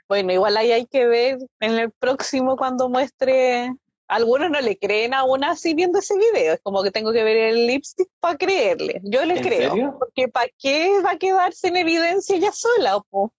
Bueno, 0.07 0.33
igual 0.33 0.57
ahí 0.57 0.71
hay 0.71 0.85
que 0.85 1.05
ver 1.05 1.37
en 1.59 1.71
el 1.79 1.91
próximo 1.91 2.57
cuando 2.57 2.89
muestre. 2.89 3.73
Algunos 4.07 4.49
no 4.51 4.59
le 4.59 4.77
creen 4.77 5.13
aún 5.13 5.45
así 5.45 5.73
viendo 5.73 5.99
ese 5.99 6.15
video. 6.17 6.53
Es 6.53 6.59
como 6.61 6.83
que 6.83 6.91
tengo 6.91 7.13
que 7.13 7.23
ver 7.23 7.37
el 7.37 7.67
lipstick 7.67 8.09
para 8.19 8.37
creerle. 8.37 8.99
Yo 9.03 9.23
le 9.23 9.37
¿En 9.37 9.43
creo. 9.43 9.69
serio? 9.71 9.95
Porque 9.97 10.27
¿para 10.27 10.49
qué 10.59 11.01
va 11.01 11.11
a 11.11 11.17
quedarse 11.17 11.69
en 11.69 11.77
evidencia 11.77 12.35
ella 12.35 12.51
sola? 12.51 12.99
po? 13.09 13.33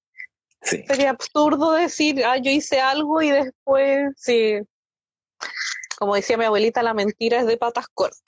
Sí. 0.62 0.82
Sería 0.86 1.10
absurdo 1.10 1.72
decir, 1.72 2.24
ah, 2.24 2.38
yo 2.38 2.50
hice 2.50 2.80
algo 2.80 3.20
y 3.20 3.30
después, 3.30 4.12
sí. 4.16 4.60
Como 6.02 6.16
decía 6.16 6.36
mi 6.36 6.44
abuelita, 6.44 6.82
la 6.82 6.94
mentira 6.94 7.38
es 7.38 7.46
de 7.46 7.56
patas 7.56 7.86
cortas. 7.94 8.24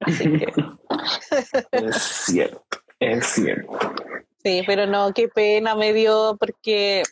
Así 0.00 0.24
que, 0.38 0.46
Es 1.72 1.96
cierto, 1.96 2.78
es 2.98 3.26
cierto. 3.26 3.78
sí, 4.42 4.62
pero 4.66 4.86
no, 4.86 5.12
qué 5.12 5.28
pena 5.28 5.74
me 5.74 5.92
dio 5.92 6.34
porque 6.40 7.02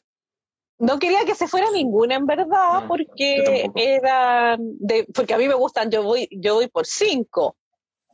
no 0.79 0.99
quería 0.99 1.27
que 1.27 1.35
se 1.35 1.47
fuera 1.47 1.71
ninguna 1.71 2.15
en 2.15 2.25
verdad, 2.25 2.81
No, 2.81 2.89
porque 2.89 3.71
eran 3.75 4.61
de, 4.79 5.07
porque 5.15 5.35
a 5.35 5.37
mí 5.37 5.47
me 5.47 5.53
gustan, 5.57 5.91
yo 5.91 6.03
voy, 6.03 6.27
yo 6.31 6.55
voy 6.55 6.69
por 6.69 6.87
cinco. 6.87 7.55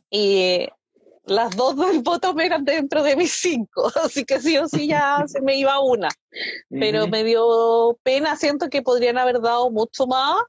Y 0.09 0.67
las 1.23 1.55
dos 1.55 1.77
del 1.77 2.01
bottom 2.01 2.41
eran 2.41 2.65
dentro 2.65 3.03
de 3.03 3.15
mis 3.15 3.31
cinco, 3.31 3.89
así 4.03 4.25
que 4.25 4.41
sí 4.41 4.57
o 4.57 4.67
sí 4.67 4.85
ya 4.85 5.23
se 5.27 5.39
me 5.39 5.55
iba 5.55 5.79
una. 5.79 6.09
pero 6.69 7.07
me 7.07 7.23
dio 7.23 7.97
pena, 8.03 8.35
siento 8.35 8.69
que 8.69 8.81
podrían 8.81 9.17
haber 9.17 9.39
dado 9.39 9.71
mucho 9.71 10.07
más. 10.07 10.43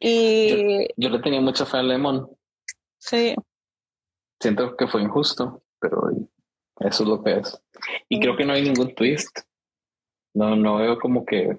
Y 0.00 0.86
Yo 0.96 1.08
le 1.10 1.18
tenía 1.20 1.40
mucha 1.40 1.66
fe 1.66 1.78
a 1.78 1.82
Lemon. 1.82 2.28
sí, 2.98 3.34
Siento 4.40 4.76
que 4.76 4.86
fue 4.86 5.02
injusto, 5.02 5.62
pero 5.80 6.10
eso 6.78 7.02
es 7.02 7.08
lo 7.08 7.22
que 7.24 7.38
es. 7.38 7.60
Y 8.08 8.20
creo 8.20 8.36
que 8.36 8.44
no 8.44 8.52
hay 8.52 8.62
ningún 8.62 8.94
twist. 8.94 9.36
No, 10.34 10.54
no 10.54 10.76
veo 10.76 10.96
como 11.00 11.26
que 11.26 11.58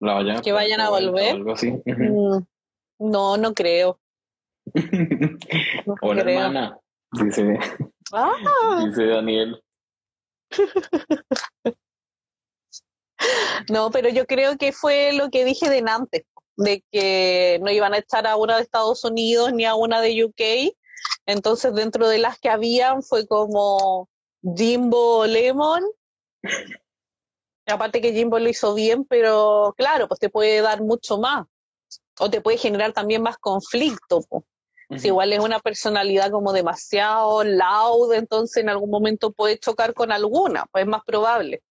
la 0.00 0.14
vayan 0.14 0.36
a 0.36 0.42
Que 0.42 0.52
vayan 0.52 0.80
a 0.82 0.90
o 0.90 0.92
volver. 0.92 1.36
algo 1.36 1.52
así. 1.52 1.70
Mm, 1.86 2.38
no, 2.98 3.36
no 3.38 3.54
creo. 3.54 3.98
No 5.86 5.94
Hola, 6.02 6.22
creo. 6.22 6.38
hermana. 6.38 6.78
Dice, 7.12 7.58
Ah, 8.12 8.84
dice 8.86 9.06
Daniel. 9.06 9.62
no, 13.70 13.90
pero 13.90 14.08
yo 14.08 14.26
creo 14.26 14.56
que 14.58 14.72
fue 14.72 15.12
lo 15.12 15.30
que 15.30 15.44
dije 15.44 15.70
de 15.70 15.82
antes, 15.88 16.24
de 16.56 16.84
que 16.90 17.58
no 17.62 17.70
iban 17.70 17.94
a 17.94 17.98
echar 17.98 18.26
a 18.26 18.36
una 18.36 18.56
de 18.56 18.62
Estados 18.62 19.04
Unidos 19.04 19.52
ni 19.52 19.64
a 19.64 19.74
una 19.74 20.00
de 20.00 20.24
UK. 20.24 20.74
Entonces, 21.26 21.74
dentro 21.74 22.08
de 22.08 22.18
las 22.18 22.38
que 22.38 22.48
habían 22.48 23.02
fue 23.02 23.26
como 23.26 24.08
Jimbo 24.56 25.26
Lemon. 25.26 25.82
Aparte 27.66 28.00
que 28.00 28.12
Jimbo 28.12 28.38
lo 28.38 28.48
hizo 28.48 28.74
bien, 28.74 29.04
pero 29.04 29.74
claro, 29.76 30.08
pues 30.08 30.18
te 30.18 30.28
puede 30.28 30.60
dar 30.60 30.82
mucho 30.82 31.18
más. 31.18 31.46
O 32.18 32.28
te 32.28 32.40
puede 32.40 32.58
generar 32.58 32.92
también 32.92 33.22
más 33.22 33.38
conflicto. 33.38 34.20
po. 34.22 34.44
Si 34.98 35.08
igual 35.08 35.32
es 35.32 35.40
una 35.40 35.58
personalidad 35.58 36.30
como 36.30 36.52
demasiado 36.52 37.44
loud, 37.44 38.12
entonces 38.12 38.58
en 38.58 38.68
algún 38.68 38.90
momento 38.90 39.32
puede 39.32 39.58
chocar 39.58 39.94
con 39.94 40.12
alguna, 40.12 40.66
pues 40.70 40.84
es 40.84 40.88
más 40.88 41.02
probable. 41.04 41.62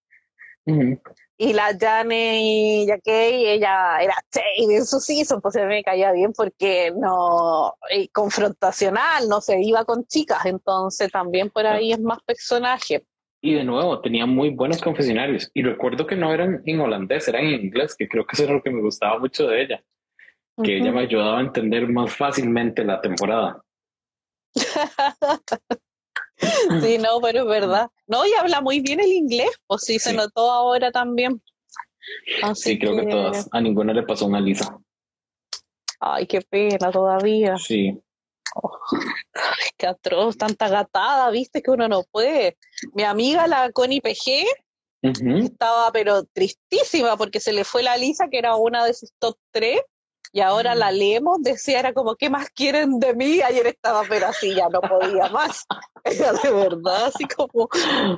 Y 1.43 1.53
la 1.53 1.75
Jane 1.75 2.39
y 2.39 2.85
Jackie, 2.85 3.47
ella 3.49 3.97
era 3.99 4.13
shade 4.31 4.75
en 4.75 4.85
su 4.85 4.99
season, 4.99 5.41
pues 5.41 5.55
mí 5.55 5.63
me 5.63 5.83
caía 5.83 6.11
bien 6.11 6.33
porque 6.33 6.93
no, 6.95 7.73
y 7.89 8.09
confrontacional, 8.09 9.27
no 9.27 9.41
se 9.41 9.59
iba 9.59 9.83
con 9.83 10.05
chicas, 10.05 10.45
entonces 10.45 11.11
también 11.11 11.49
por 11.49 11.65
ahí 11.65 11.93
es 11.93 11.99
más 11.99 12.21
personaje. 12.21 13.03
Y 13.41 13.55
de 13.55 13.63
nuevo, 13.63 14.01
tenía 14.01 14.27
muy 14.27 14.51
buenos 14.51 14.83
confesionarios. 14.83 15.49
Y 15.55 15.63
recuerdo 15.63 16.05
que 16.05 16.15
no 16.15 16.31
eran 16.31 16.61
en 16.63 16.79
holandés, 16.79 17.27
eran 17.27 17.45
en 17.45 17.65
inglés, 17.65 17.95
que 17.97 18.07
creo 18.07 18.23
que 18.23 18.35
eso 18.35 18.43
era 18.43 18.53
lo 18.53 18.61
que 18.61 18.69
me 18.69 18.83
gustaba 18.83 19.17
mucho 19.17 19.47
de 19.47 19.63
ella. 19.63 19.83
Que 20.63 20.77
ella 20.77 20.89
Ujú. 20.89 20.95
me 20.97 21.01
ayudaba 21.01 21.39
a 21.39 21.41
entender 21.41 21.89
más 21.89 22.15
fácilmente 22.15 22.83
la 22.83 23.01
temporada. 23.01 23.63
Sí, 26.81 26.97
no, 26.97 27.19
pero 27.21 27.41
es 27.41 27.45
verdad. 27.47 27.89
No, 28.07 28.25
y 28.25 28.33
habla 28.33 28.61
muy 28.61 28.79
bien 28.79 28.99
el 28.99 29.11
inglés, 29.11 29.51
pues 29.67 29.83
sí, 29.83 29.99
se 29.99 30.13
notó 30.13 30.51
ahora 30.51 30.91
también. 30.91 31.41
sí, 32.55 32.79
creo 32.79 32.95
que... 32.95 33.05
todas. 33.07 33.47
A 33.51 33.61
ninguna 33.61 33.93
le 33.93 34.03
pasó 34.03 34.25
una 34.25 34.39
lisa. 34.39 34.77
Ay, 35.99 36.25
qué 36.25 36.41
pena 36.41 36.91
todavía. 36.91 37.57
Sí. 37.57 37.95
Oh, 38.55 38.79
qué 39.77 39.87
atroz, 39.87 40.37
tanta 40.37 40.67
gatada, 40.67 41.29
viste 41.29 41.61
que 41.61 41.71
uno 41.71 41.87
no 41.87 42.03
puede. 42.11 42.57
Mi 42.93 43.03
amiga, 43.03 43.47
la 43.47 43.71
Connie 43.71 44.01
PG, 44.01 44.45
estaba 45.01 45.91
pero 45.91 46.25
tristísima 46.25 47.17
porque 47.17 47.39
se 47.39 47.53
le 47.53 47.63
fue 47.63 47.81
la 47.81 47.97
Lisa, 47.97 48.27
que 48.29 48.37
era 48.37 48.55
una 48.55 48.85
de 48.85 48.93
sus 48.93 49.11
top 49.19 49.37
tres, 49.51 49.81
y 50.33 50.39
ahora 50.39 50.75
la 50.75 50.91
mm. 50.91 50.95
leemos, 50.95 51.41
decía, 51.41 51.79
era 51.79 51.93
como, 51.93 52.15
¿qué 52.15 52.29
más 52.29 52.49
quieren 52.51 52.99
de 52.99 53.13
mí? 53.13 53.41
Ayer 53.41 53.67
estaba 53.67 54.03
pero 54.07 54.27
así, 54.27 54.55
ya 54.55 54.69
no 54.69 54.81
podía 54.81 55.27
más. 55.29 55.65
Era 56.03 56.33
de 56.33 56.51
verdad, 56.51 57.05
así 57.05 57.25
como... 57.25 57.69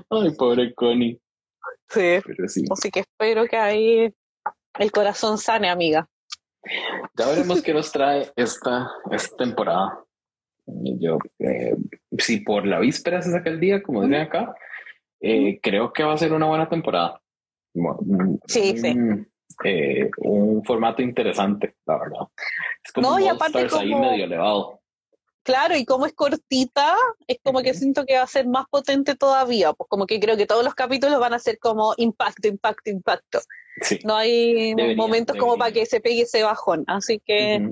Ay, 0.09 0.32
pobre 0.38 0.74
Connie. 0.74 1.20
Sí, 1.89 2.20
Así 2.72 2.91
que 2.91 3.01
espero 3.01 3.45
que 3.45 3.57
ahí 3.57 4.14
el 4.80 4.91
corazón 4.91 5.38
sane, 5.38 5.70
amiga. 5.70 6.07
Ya 7.18 7.28
veremos 7.28 7.61
qué 7.61 7.74
nos 7.74 7.91
trae 7.91 8.32
esta, 8.36 8.89
esta 9.11 9.36
temporada. 9.36 10.03
Yo, 10.66 11.18
eh, 11.39 11.76
si 12.18 12.39
por 12.39 12.66
la 12.66 12.80
víspera 12.80 13.22
se 13.22 13.32
saca 13.32 13.49
el 13.49 13.59
día, 13.59 13.84
como 13.84 14.01
dicen 14.01 14.22
acá, 14.22 14.55
eh, 15.20 15.59
creo 15.61 15.91
que 15.91 16.03
va 16.03 16.14
a 16.14 16.18
ser 16.18 16.32
una 16.34 16.47
buena 16.47 16.70
temporada. 16.70 17.22
sí, 18.47 18.78
sí. 18.78 18.95
Eh, 19.64 20.10
un 20.18 20.64
formato 20.64 21.01
interesante, 21.01 21.76
la 21.86 21.97
verdad. 21.97 22.28
Es 22.84 22.91
como 22.91 23.12
no, 23.12 23.20
y 23.20 23.28
aparte 23.28 23.68
como... 23.68 23.82
ahí 23.82 23.95
medio 23.95 24.26
elevado. 24.26 24.82
Claro, 25.43 25.75
y 25.75 25.83
como 25.83 26.05
es 26.05 26.13
cortita, 26.13 26.95
es 27.27 27.37
como 27.43 27.61
que 27.61 27.73
siento 27.73 28.05
que 28.05 28.15
va 28.15 28.23
a 28.23 28.27
ser 28.27 28.47
más 28.47 28.65
potente 28.69 29.15
todavía, 29.15 29.73
pues 29.73 29.89
como 29.89 30.05
que 30.05 30.19
creo 30.19 30.37
que 30.37 30.45
todos 30.45 30.63
los 30.63 30.73
capítulos 30.73 31.19
van 31.19 31.33
a 31.33 31.39
ser 31.39 31.59
como 31.59 31.93
impacto, 31.97 32.47
impacto, 32.47 32.89
impacto. 32.89 33.39
No 34.05 34.15
hay 34.15 34.73
momentos 34.95 35.35
como 35.35 35.57
para 35.57 35.71
que 35.71 35.85
se 35.85 35.99
pegue 35.99 36.21
ese 36.21 36.43
bajón, 36.43 36.85
así 36.87 37.21
que 37.25 37.71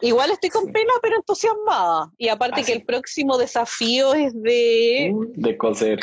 igual 0.00 0.30
estoy 0.30 0.48
con 0.48 0.72
pena, 0.72 0.92
pero 1.02 1.16
entusiasmada. 1.16 2.10
Y 2.16 2.28
aparte 2.28 2.64
que 2.64 2.72
el 2.72 2.84
próximo 2.84 3.36
desafío 3.36 4.14
es 4.14 4.32
de... 4.40 5.10
Uh, 5.12 5.26
de 5.34 5.56
coser. 5.58 6.00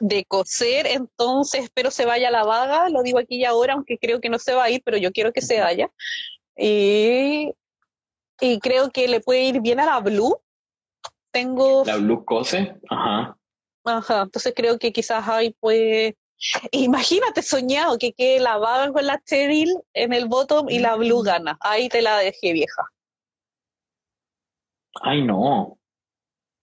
De 0.00 0.24
coser, 0.26 0.86
entonces 0.88 1.64
espero 1.64 1.90
se 1.90 2.04
vaya 2.04 2.28
a 2.28 2.32
la 2.32 2.44
vaga, 2.44 2.90
lo 2.90 3.02
digo 3.02 3.18
aquí 3.18 3.36
y 3.36 3.44
ahora, 3.44 3.74
aunque 3.74 3.96
creo 3.96 4.20
que 4.20 4.28
no 4.28 4.38
se 4.38 4.52
va 4.52 4.64
a 4.64 4.70
ir, 4.70 4.82
pero 4.84 4.98
yo 4.98 5.10
quiero 5.12 5.32
que 5.32 5.40
se 5.40 5.60
vaya. 5.60 5.90
Y 6.56 7.52
y 8.40 8.58
creo 8.60 8.90
que 8.90 9.08
le 9.08 9.20
puede 9.20 9.44
ir 9.44 9.60
bien 9.60 9.80
a 9.80 9.86
la 9.86 10.00
Blue. 10.00 10.40
Tengo... 11.30 11.84
La 11.84 11.96
Blue 11.96 12.24
cose, 12.24 12.74
ajá. 12.88 13.36
Ajá, 13.84 14.22
entonces 14.22 14.52
creo 14.54 14.78
que 14.78 14.92
quizás 14.92 15.26
ahí 15.28 15.54
puede... 15.60 16.16
Imagínate 16.70 17.42
soñado 17.42 17.98
que 17.98 18.12
quede 18.12 18.40
la 18.40 18.58
vaga 18.58 18.92
con 18.92 19.06
la 19.06 19.22
Cheryl 19.24 19.72
en 19.94 20.12
el 20.12 20.26
bottom 20.26 20.68
y 20.68 20.78
la 20.80 20.96
Blue 20.96 21.22
mm. 21.22 21.24
gana. 21.24 21.58
Ahí 21.60 21.88
te 21.88 22.02
la 22.02 22.18
dejé 22.18 22.52
vieja. 22.52 22.82
Ay, 25.02 25.22
no. 25.22 25.78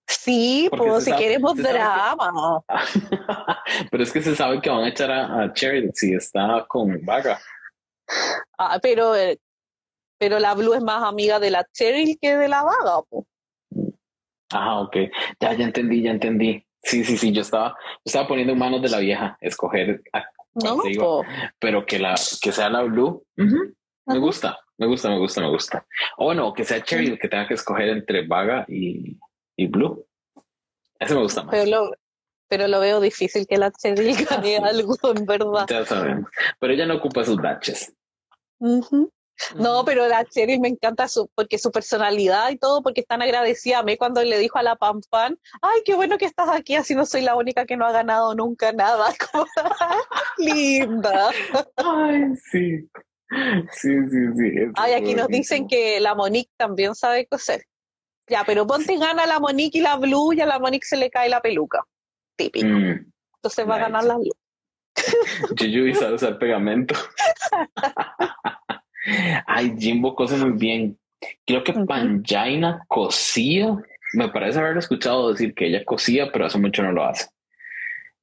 Sí, 0.07 0.69
pues 0.75 1.05
si 1.05 1.15
queremos 1.15 1.55
drama. 1.55 2.61
pero 3.91 4.03
es 4.03 4.11
que 4.11 4.21
se 4.21 4.35
sabe 4.35 4.61
que 4.61 4.69
van 4.69 4.83
a 4.83 4.89
echar 4.89 5.11
a, 5.11 5.53
Cheryl 5.53 5.91
si 5.93 6.13
está 6.13 6.65
con 6.67 7.03
vaga. 7.03 7.39
Ah, 8.57 8.79
pero 8.81 9.15
eh, 9.15 9.39
pero 10.17 10.39
la 10.39 10.53
Blue 10.53 10.73
es 10.73 10.81
más 10.81 11.03
amiga 11.03 11.39
de 11.39 11.51
la 11.51 11.65
Cheryl 11.73 12.17
que 12.21 12.37
de 12.37 12.47
la 12.47 12.63
Vaga. 12.63 13.03
Ah, 14.51 14.81
ok. 14.81 14.95
Ya, 15.39 15.53
ya 15.53 15.65
entendí, 15.65 16.01
ya 16.01 16.11
entendí. 16.11 16.65
Sí, 16.81 17.03
sí, 17.03 17.17
sí, 17.17 17.31
yo 17.31 17.41
estaba, 17.41 17.69
yo 17.69 18.01
estaba 18.05 18.27
poniendo 18.27 18.53
en 18.53 18.59
manos 18.59 18.81
de 18.81 18.89
la 18.89 18.99
vieja 18.99 19.37
escoger, 19.39 20.01
no, 20.53 21.23
pero 21.57 21.85
que 21.85 21.97
la 21.97 22.15
que 22.41 22.51
sea 22.51 22.69
la 22.69 22.83
Blue, 22.83 23.25
me 23.35 24.19
gusta, 24.19 24.59
me 24.77 24.85
gusta, 24.85 25.09
me 25.09 25.17
gusta, 25.17 25.41
me 25.41 25.49
gusta. 25.49 25.85
O 26.17 26.25
bueno, 26.25 26.53
que 26.53 26.63
sea 26.63 26.83
Cheryl 26.83 27.17
que 27.17 27.27
tenga 27.27 27.47
que 27.47 27.53
escoger 27.55 27.89
entre 27.89 28.27
Vaga 28.27 28.65
y, 28.67 29.17
y 29.55 29.67
Blue. 29.67 30.05
Ese 30.99 31.15
me 31.15 31.21
gusta 31.21 31.43
más. 31.43 31.51
Pero 31.51 31.65
lo, 31.69 31.91
pero 32.47 32.67
lo 32.67 32.79
veo 32.79 32.99
difícil 32.99 33.47
que 33.47 33.57
la 33.57 33.71
Cheryl 33.71 34.15
gane 34.25 34.57
algo, 34.63 34.95
en 35.15 35.25
verdad. 35.25 35.65
Ya 35.69 35.85
saben. 35.85 36.27
Pero 36.59 36.73
ella 36.73 36.85
no 36.85 36.95
ocupa 36.95 37.23
sus 37.23 37.37
batches. 37.37 37.93
No, 39.55 39.83
pero 39.85 40.07
la 40.07 40.25
Cheryl 40.25 40.59
me 40.59 40.69
encanta 40.69 41.07
su, 41.07 41.29
porque 41.35 41.57
su 41.57 41.71
personalidad 41.71 42.49
y 42.51 42.57
todo, 42.57 42.81
porque 42.81 43.01
están 43.01 43.21
agradecida 43.21 43.79
a 43.79 43.83
mí 43.83 43.97
cuando 43.97 44.23
le 44.23 44.37
dijo 44.37 44.57
a 44.57 44.63
la 44.63 44.75
Pan 44.75 45.01
Pan, 45.09 45.37
ay, 45.61 45.81
qué 45.85 45.95
bueno 45.95 46.17
que 46.17 46.25
estás 46.25 46.49
aquí, 46.49 46.75
así 46.75 46.95
no 46.95 47.05
soy 47.05 47.21
la 47.21 47.35
única 47.35 47.65
que 47.65 47.77
no 47.77 47.85
ha 47.85 47.91
ganado 47.91 48.35
nunca 48.35 48.71
nada. 48.71 49.13
Linda. 50.37 51.31
Ay, 51.77 52.35
sí. 52.51 52.89
Sí, 53.71 53.89
sí, 54.09 54.33
sí. 54.37 54.51
Ay, 54.75 54.93
aquí 54.93 55.15
nos 55.15 55.27
dicen 55.27 55.67
que 55.67 55.99
la 55.99 56.13
Monique 56.13 56.51
también 56.57 56.93
sabe 56.93 57.25
coser. 57.25 57.63
Ya, 58.27 58.43
pero 58.45 58.65
ponte 58.65 58.97
gana 58.97 59.25
la 59.25 59.39
Monique 59.39 59.79
y 59.79 59.81
la 59.81 59.97
Blue 59.97 60.33
y 60.33 60.41
a 60.41 60.45
la 60.45 60.59
Monique 60.59 60.85
se 60.85 60.97
le 60.97 61.09
cae 61.09 61.29
la 61.29 61.41
peluca. 61.41 61.83
Típico. 62.35 62.67
Mm, 62.67 63.11
Entonces 63.35 63.67
va 63.67 63.75
a 63.75 63.79
ganar 63.79 64.03
la 64.03 64.17
Blue. 64.17 64.31
Yuyu 65.57 65.95
sabe 65.95 66.13
usar 66.13 66.37
pegamento. 66.37 66.95
Ay, 69.45 69.75
Jimbo 69.77 70.15
cose 70.15 70.37
muy 70.37 70.57
bien. 70.57 70.97
Creo 71.45 71.63
que 71.63 71.73
Panjaina 71.73 72.83
cosía. 72.87 73.77
Me 74.13 74.29
parece 74.29 74.59
haber 74.59 74.77
escuchado 74.77 75.31
decir 75.31 75.53
que 75.53 75.67
ella 75.67 75.83
cosía, 75.83 76.31
pero 76.31 76.45
hace 76.45 76.59
mucho 76.59 76.83
no 76.83 76.91
lo 76.91 77.03
hace. 77.05 77.27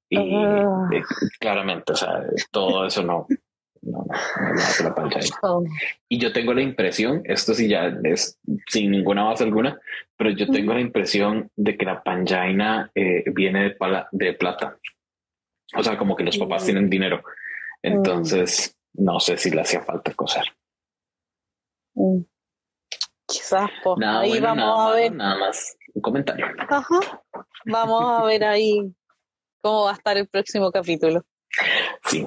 Y 0.09 0.19
ah. 0.19 0.89
eh, 0.93 1.03
claramente, 1.39 1.93
o 1.93 1.97
sea, 1.97 2.23
todo 2.51 2.85
eso 2.87 3.03
no, 3.03 3.27
no, 3.83 4.05
no, 4.07 4.15
hace 4.55 4.85
la 4.85 4.95
Panjaina. 4.95 5.37
Oh. 5.43 5.65
Y 6.09 6.19
yo 6.19 6.33
tengo 6.33 6.53
la 6.53 6.63
impresión, 6.63 7.23
esto 7.25 7.55
sí 7.55 7.69
ya 7.69 7.93
es 8.05 8.39
sin 8.69 8.91
ninguna 8.91 9.25
base 9.25 9.45
alguna, 9.45 9.79
pero 10.17 10.31
yo 10.31 10.49
tengo 10.49 10.75
la 10.75 10.81
impresión 10.81 11.51
de 11.57 11.77
que 11.77 11.87
la 11.87 12.03
Panjaina 12.03 12.91
eh, 12.95 13.25
viene 13.33 13.63
de, 13.65 13.77
de 14.13 14.33
plata. 14.35 14.79
O 15.77 15.83
sea, 15.83 15.97
como 15.97 16.17
que 16.17 16.25
los 16.25 16.37
papás 16.39 16.65
tienen 16.65 16.91
dinero. 16.91 17.23
Entonces, 17.83 18.77
no 18.95 19.21
sé 19.21 19.37
si 19.37 19.51
le 19.51 19.61
hacía 19.61 19.83
falta 19.83 20.13
coser. 20.15 20.45
Mm. 21.95 22.23
Quizás, 23.27 23.71
pues 23.83 23.99
ahí 24.07 24.41
vamos 24.41 24.81
a 24.81 24.95
ver. 24.95 25.13
Nada 25.13 25.39
más 25.39 25.77
un 25.95 26.03
comentario. 26.03 26.47
Vamos 27.65 28.21
a 28.21 28.25
ver 28.25 28.45
ahí 28.45 28.93
cómo 29.61 29.85
va 29.85 29.91
a 29.93 29.95
estar 29.95 30.17
el 30.17 30.29
próximo 30.29 30.71
capítulo. 30.71 31.25
Sí. 32.05 32.27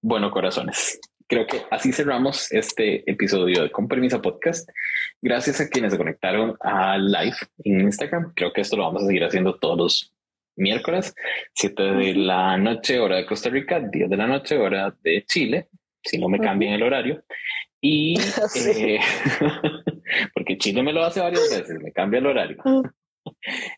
Bueno, 0.00 0.30
corazones. 0.30 1.00
Creo 1.26 1.46
que 1.46 1.62
así 1.70 1.92
cerramos 1.92 2.50
este 2.50 3.08
episodio 3.08 3.62
de 3.62 3.70
Con 3.70 3.86
Permisa 3.86 4.20
Podcast. 4.20 4.68
Gracias 5.22 5.60
a 5.60 5.68
quienes 5.68 5.92
se 5.92 5.98
conectaron 5.98 6.56
a 6.60 6.98
live 6.98 7.36
en 7.64 7.82
Instagram. 7.82 8.32
Creo 8.34 8.52
que 8.52 8.62
esto 8.62 8.76
lo 8.76 8.84
vamos 8.84 9.04
a 9.04 9.06
seguir 9.06 9.24
haciendo 9.24 9.56
todos 9.58 9.76
los 9.76 10.14
miércoles, 10.56 11.14
7 11.54 11.82
de 11.82 12.14
la 12.14 12.56
noche, 12.56 12.98
hora 12.98 13.16
de 13.16 13.26
Costa 13.26 13.48
Rica, 13.48 13.80
10 13.80 14.10
de 14.10 14.16
la 14.16 14.26
noche, 14.26 14.58
hora 14.58 14.94
de 15.02 15.24
Chile, 15.24 15.68
si 16.02 16.18
no 16.18 16.28
me 16.28 16.40
cambian 16.40 16.74
el 16.74 16.82
horario. 16.82 17.22
Y 17.80 18.18
eh, 18.66 19.00
porque 20.34 20.58
Chile 20.58 20.82
me 20.82 20.92
lo 20.92 21.04
hace 21.04 21.20
varias 21.20 21.50
veces, 21.50 21.80
me 21.82 21.92
cambia 21.92 22.18
el 22.18 22.26
horario. 22.26 22.56
Mm. 22.64 22.82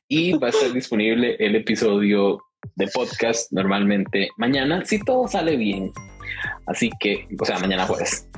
y 0.08 0.32
va 0.34 0.46
a 0.46 0.50
estar 0.50 0.72
disponible 0.72 1.36
el 1.38 1.56
episodio 1.56 2.40
de 2.76 2.86
podcast 2.88 3.50
normalmente 3.52 4.30
mañana, 4.36 4.84
si 4.84 4.98
todo 5.00 5.26
sale 5.28 5.56
bien. 5.56 5.92
Así 6.66 6.90
que, 7.00 7.26
o 7.38 7.44
sea, 7.44 7.58
mañana 7.58 7.86
jueves. 7.86 8.28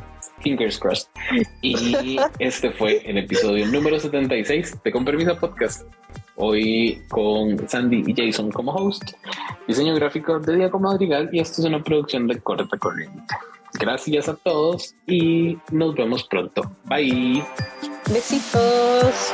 Fingers 0.41 0.79
crossed. 0.79 1.09
Y 1.63 2.19
este 2.39 2.71
fue 2.73 3.03
el 3.09 3.19
episodio 3.19 3.67
número 3.67 3.99
76 3.99 4.83
de 4.83 4.93
Con 4.93 5.05
Permiso 5.05 5.39
Podcast. 5.39 5.87
Hoy 6.37 7.01
con 7.11 7.69
Sandy 7.69 8.03
y 8.07 8.15
Jason 8.15 8.51
como 8.51 8.73
host, 8.73 9.13
diseño 9.69 9.95
gráfico 9.95 10.41
de 10.41 10.57
Diego 10.57 10.81
Madrigal 10.81 11.31
y 11.33 11.39
esto 11.39 11.63
es 11.63 11.69
una 11.69 11.83
producción 11.83 12.27
de 12.27 12.41
Corta 12.41 12.77
Corriente. 12.77 13.23
Gracias 13.79 14.29
a 14.29 14.35
todos 14.35 14.95
y 15.07 15.59
nos 15.71 15.95
vemos 15.95 16.25
pronto. 16.25 16.63
Bye. 16.85 17.45
Besitos. 18.13 19.33